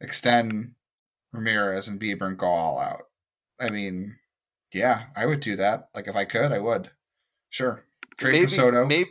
[0.00, 0.72] extend
[1.32, 3.04] Ramirez and Bieber and go all out?
[3.60, 4.16] I mean,
[4.72, 5.88] yeah, I would do that.
[5.94, 6.90] Like if I could, I would.
[7.50, 7.84] Sure.
[8.18, 8.86] Trade maybe, for Soto.
[8.86, 9.10] Maybe,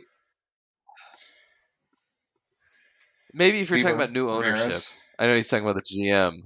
[3.32, 4.60] maybe if you're Bieber, talking about new ownership.
[4.60, 4.94] Ramirez.
[5.18, 6.42] I know he's talking about the GM.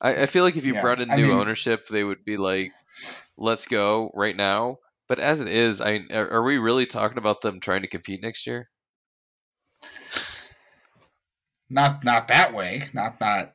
[0.00, 2.24] I, I feel like if you yeah, brought in new I mean, ownership, they would
[2.24, 2.72] be like,
[3.36, 4.78] "Let's go right now."
[5.10, 8.46] But as it is, I are we really talking about them trying to compete next
[8.46, 8.70] year?
[11.68, 12.88] Not not that way.
[12.92, 13.52] Not not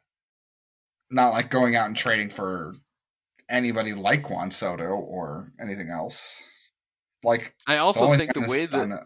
[1.10, 2.73] not like going out and trading for
[3.48, 6.44] anybody like Juan Soto or anything else.
[7.23, 9.03] Like I also think the way that, that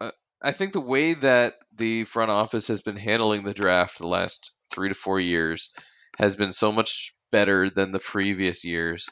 [0.00, 4.06] uh, I think the way that the front office has been handling the draft the
[4.06, 5.74] last three to four years
[6.18, 9.08] has been so much better than the previous years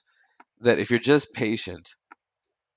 [0.61, 1.91] that if you're just patient,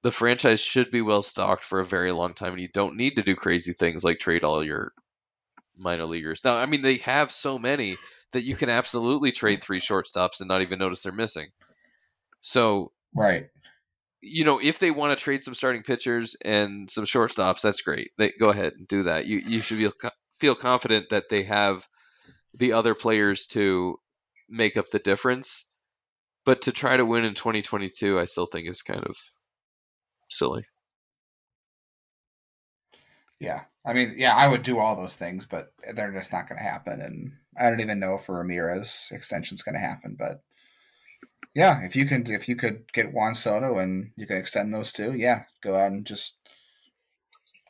[0.02, 3.16] the franchise should be well stocked for a very long time, and you don't need
[3.16, 4.94] to do crazy things like trade all your
[5.78, 6.44] minor leaguers.
[6.44, 7.98] Now, I mean, they have so many
[8.32, 11.48] that you can absolutely trade three shortstops and not even notice they're missing.
[12.42, 13.48] So, right,
[14.22, 18.10] you know, if they want to trade some starting pitchers and some shortstops, that's great.
[18.18, 19.26] They go ahead and do that.
[19.26, 19.94] You you should feel
[20.32, 21.86] feel confident that they have
[22.54, 24.00] the other players to
[24.50, 25.70] make up the difference.
[26.46, 29.18] But to try to win in 2022, I still think is kind of
[30.30, 30.66] silly.
[33.40, 36.58] Yeah, I mean, yeah, I would do all those things, but they're just not going
[36.58, 37.02] to happen.
[37.02, 40.16] And I don't even know if Ramirez extension's going to happen.
[40.18, 40.42] But
[41.54, 44.92] yeah, if you can, if you could get Juan Soto and you can extend those
[44.92, 46.40] two, yeah, go out and just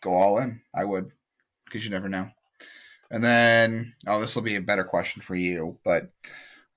[0.02, 0.62] go all in.
[0.74, 1.12] I would,
[1.66, 2.30] because you never know.
[3.12, 6.12] And then, oh, this will be a better question for you, but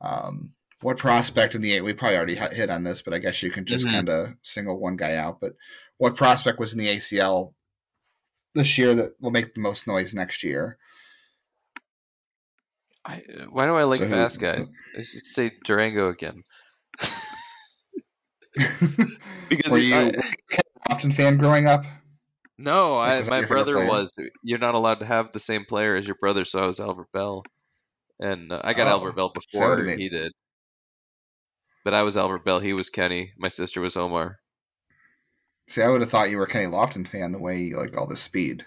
[0.02, 0.50] um,
[0.82, 1.80] what prospect in the eight?
[1.82, 3.94] We probably already hit on this, but I guess you can just mm-hmm.
[3.94, 5.40] kind of single one guy out.
[5.40, 5.52] But
[5.96, 7.54] what prospect was in the ACL
[8.54, 10.76] this year that will make the most noise next year?
[13.04, 14.76] I, why do I like so fast who, guys?
[14.96, 16.42] I should say Durango again.
[19.48, 20.10] because were you I,
[20.90, 21.84] often fan growing up?
[22.58, 24.12] No, I, my brother was.
[24.42, 27.08] You're not allowed to have the same player as your brother, so I was Albert
[27.12, 27.44] Belle,
[28.22, 30.32] and uh, I got oh, Albert Belle before he did.
[31.84, 32.60] But I was Albert Belle.
[32.60, 33.32] He was Kenny.
[33.36, 34.38] My sister was Omar.
[35.68, 37.96] See, I would have thought you were a Kenny Lofton fan the way you liked
[37.96, 38.64] all this speed.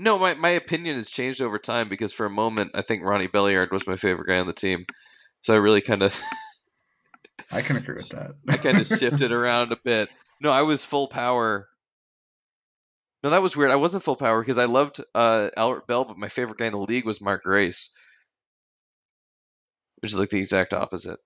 [0.00, 3.28] No, my, my opinion has changed over time because for a moment I think Ronnie
[3.28, 4.84] Belliard was my favorite guy on the team.
[5.42, 6.18] So I really kind of.
[7.52, 8.32] I can agree with that.
[8.48, 10.08] I kind of shifted around a bit.
[10.40, 11.68] No, I was full power.
[13.22, 13.70] No, that was weird.
[13.70, 16.72] I wasn't full power because I loved uh, Albert Belle, but my favorite guy in
[16.72, 17.92] the league was Mark Grace,
[20.00, 21.18] which is like the exact opposite.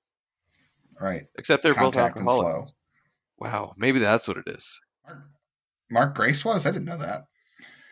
[1.00, 1.26] Right.
[1.36, 2.72] Except they're Contact both alcoholics.
[3.38, 4.80] Wow, maybe that's what it is.
[5.04, 5.18] Mark,
[5.90, 6.64] Mark Grace was?
[6.64, 7.24] I didn't know that.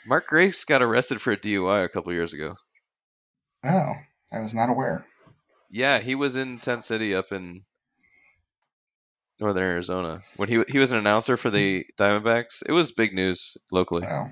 [0.06, 2.54] Mark Grace got arrested for a DUI a couple years ago.
[3.64, 3.94] Oh,
[4.32, 5.04] I was not aware.
[5.70, 7.62] Yeah, he was in Tent City up in
[9.40, 12.62] northern Arizona when he he was an announcer for the Diamondbacks.
[12.66, 14.06] It was big news locally.
[14.06, 14.30] Oh,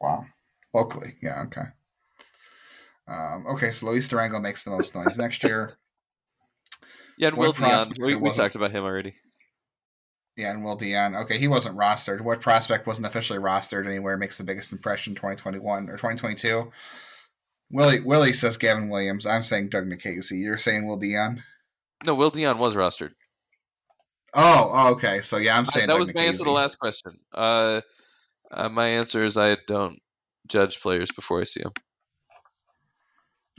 [0.00, 0.26] wow,
[0.74, 1.66] locally, yeah, okay.
[3.10, 5.76] Um, okay, so Luis Durango makes the most noise next year.
[7.18, 7.92] Yeah, and Will Dion.
[8.00, 9.12] We, we talked about him already.
[10.38, 11.14] Yeah, and Will Dion.
[11.14, 12.22] Okay, he wasn't rostered.
[12.22, 16.72] What prospect wasn't officially rostered anywhere makes the biggest impression 2021 or 2022?
[17.70, 19.26] Willie Willie says Gavin Williams.
[19.26, 20.40] I'm saying Doug Nikhazy.
[20.40, 21.42] You're saying Will Dion?
[22.06, 23.12] No, Will Dion was rostered.
[24.32, 25.20] Oh, oh okay.
[25.20, 27.18] So yeah, I'm saying that Doug was my answer to the last question.
[27.34, 27.82] Uh,
[28.50, 29.94] uh, my answer is I don't
[30.48, 31.72] judge players before I see them.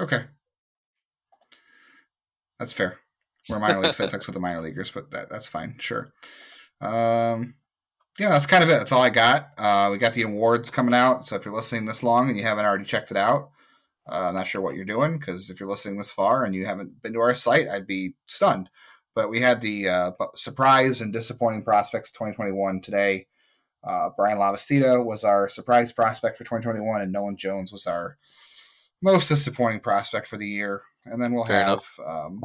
[0.02, 0.24] Okay,
[2.60, 2.98] that's fair.
[3.48, 5.76] We're minor league ethics with the minor leaguers, but that that's fine.
[5.80, 6.12] Sure.
[6.82, 7.56] Um,
[8.18, 8.80] yeah, that's kind of it.
[8.80, 9.52] That's all I got.
[9.58, 11.26] Uh, we got the awards coming out.
[11.26, 13.52] So if you're listening this long and you haven't already checked it out,
[14.12, 16.66] uh, I'm not sure what you're doing because if you're listening this far and you
[16.66, 18.70] haven't been to our site, I'd be stunned.
[19.14, 23.28] But we had the uh, surprise and disappointing prospects of 2021 today.
[23.84, 28.18] Uh, Bryan Lavastida was our surprise prospect for 2021, and Nolan Jones was our
[29.02, 30.82] most disappointing prospect for the year.
[31.06, 32.42] And then we'll Fair have um,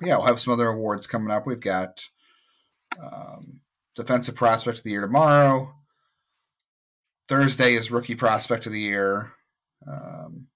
[0.00, 1.46] yeah, we'll have some other awards coming up.
[1.46, 2.04] We've got
[3.00, 3.60] um,
[3.96, 5.74] Defensive Prospect of the Year tomorrow.
[7.28, 9.32] Thursday is Rookie Prospect of the Year.
[9.86, 10.46] Um,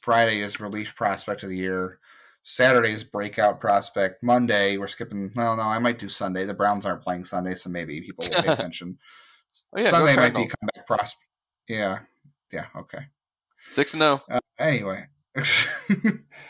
[0.00, 1.98] Friday is Relief Prospect of the Year.
[2.42, 4.22] Saturday is Breakout Prospect.
[4.22, 5.30] Monday, we're skipping.
[5.36, 6.46] Well, no, I might do Sunday.
[6.46, 8.98] The Browns aren't playing Sunday, so maybe people will pay attention.
[9.76, 11.26] oh, yeah, Sunday might be comeback prospect.
[11.68, 11.98] Yeah,
[12.50, 13.06] yeah, okay.
[13.68, 14.20] Six and zero.
[14.30, 14.36] Oh.
[14.36, 15.06] Uh, anyway,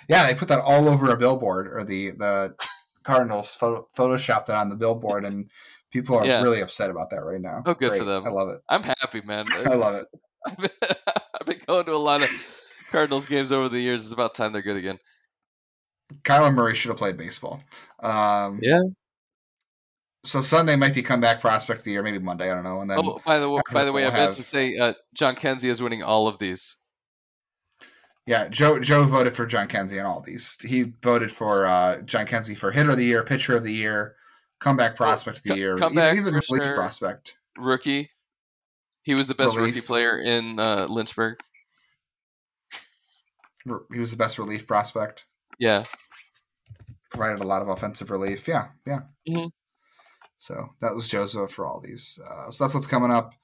[0.08, 2.54] yeah, they put that all over a billboard, or the the
[3.04, 5.44] Cardinals photo, photoshopped that on the billboard, and
[5.92, 6.42] people are yeah.
[6.42, 7.62] really upset about that right now.
[7.64, 7.98] Oh, good Great.
[7.98, 8.26] for them.
[8.26, 8.60] I love it.
[8.68, 9.46] I'm happy, man.
[9.52, 10.04] I love it.
[10.46, 10.70] I've been,
[11.40, 14.04] I've been going to a lot of Cardinals games over the years.
[14.04, 14.98] It's about time they're good again.
[16.24, 17.60] Kyler Murray should have played baseball.
[18.00, 18.82] Um, yeah.
[20.24, 22.50] So Sunday might be comeback prospect of the year, maybe Monday.
[22.50, 22.80] I don't know.
[22.80, 24.92] And then, oh, by the way, by the way, we'll I meant to say uh,
[25.16, 26.76] Jhonkensy is winning all of these.
[28.26, 30.58] Yeah, Joe Joe voted for Jhonkensy on all these.
[30.60, 34.16] He voted for uh, Jhonkensy for hitter of the year, pitcher of the year,
[34.60, 36.74] comeback prospect of the year, comeback even, even sure.
[36.74, 37.34] prospect.
[37.58, 38.10] Rookie.
[39.02, 39.74] He was the best relief.
[39.74, 41.40] rookie player in uh, Lynchburg.
[43.92, 45.24] He was the best relief prospect.
[45.58, 45.84] Yeah.
[47.10, 48.46] Provided a lot of offensive relief.
[48.46, 49.00] Yeah, yeah.
[49.28, 49.50] Mhm.
[50.38, 52.18] So that was Joseph for all these.
[52.26, 53.34] Uh, so that's what's coming up.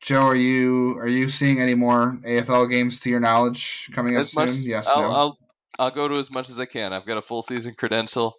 [0.00, 4.22] Joe, are you are you seeing any more AFL games to your knowledge coming up
[4.22, 4.48] As soon?
[4.70, 5.12] yes, I'll, no.
[5.12, 5.38] I'll
[5.78, 6.92] I'll go to as much as I can.
[6.92, 8.34] I've got a full season credential.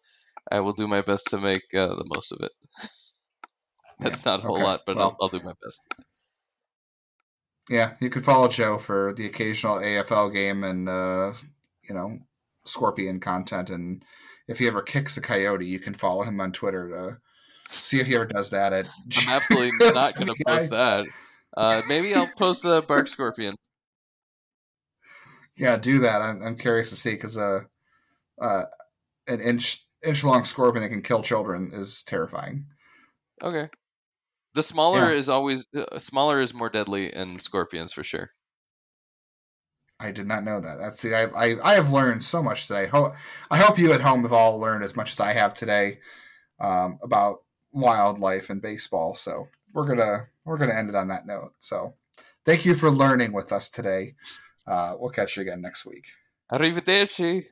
[0.51, 2.51] I will do my best to make uh, the most of it.
[3.99, 4.63] That's not a whole okay.
[4.65, 5.93] lot, but Well- I'll, I'll do my best.
[7.69, 11.33] Yeah, you could follow Joe for the occasional AFL game and uh,
[11.87, 12.19] you know
[12.65, 14.03] Scorpion content, and
[14.47, 17.17] if he ever kicks a coyote, you can follow him on Twitter to
[17.73, 18.73] see if he ever does that.
[18.73, 21.05] At I'm absolutely not going to Yeah, post that.
[21.55, 23.55] Uh, maybe I'll post the Bark Scorpion.
[25.55, 26.21] Yeah, do that.
[26.21, 27.61] I'm, I'm curious to see because uh,
[28.41, 28.63] uh,
[29.27, 32.65] an inch inch long scorpion that can kill children is terrifying.
[33.43, 33.69] Okay.
[34.53, 35.17] The smaller Yeah.
[35.17, 38.31] is always uh, smaller is more deadly in scorpions for sure.
[39.99, 40.79] I did not know that.
[40.79, 42.87] That's the I, I, I have learned so much today.
[42.87, 43.13] Ho-
[43.51, 45.99] I hope you at home have all learned as much as I have today
[46.59, 49.13] um, about wildlife and baseball.
[49.13, 51.53] So we're gonna we're gonna end it on that note.
[51.59, 51.95] So
[52.45, 54.15] thank you for learning with us today.
[54.67, 56.05] Uh, we'll catch you again next week.
[56.51, 57.43] Arrivederci.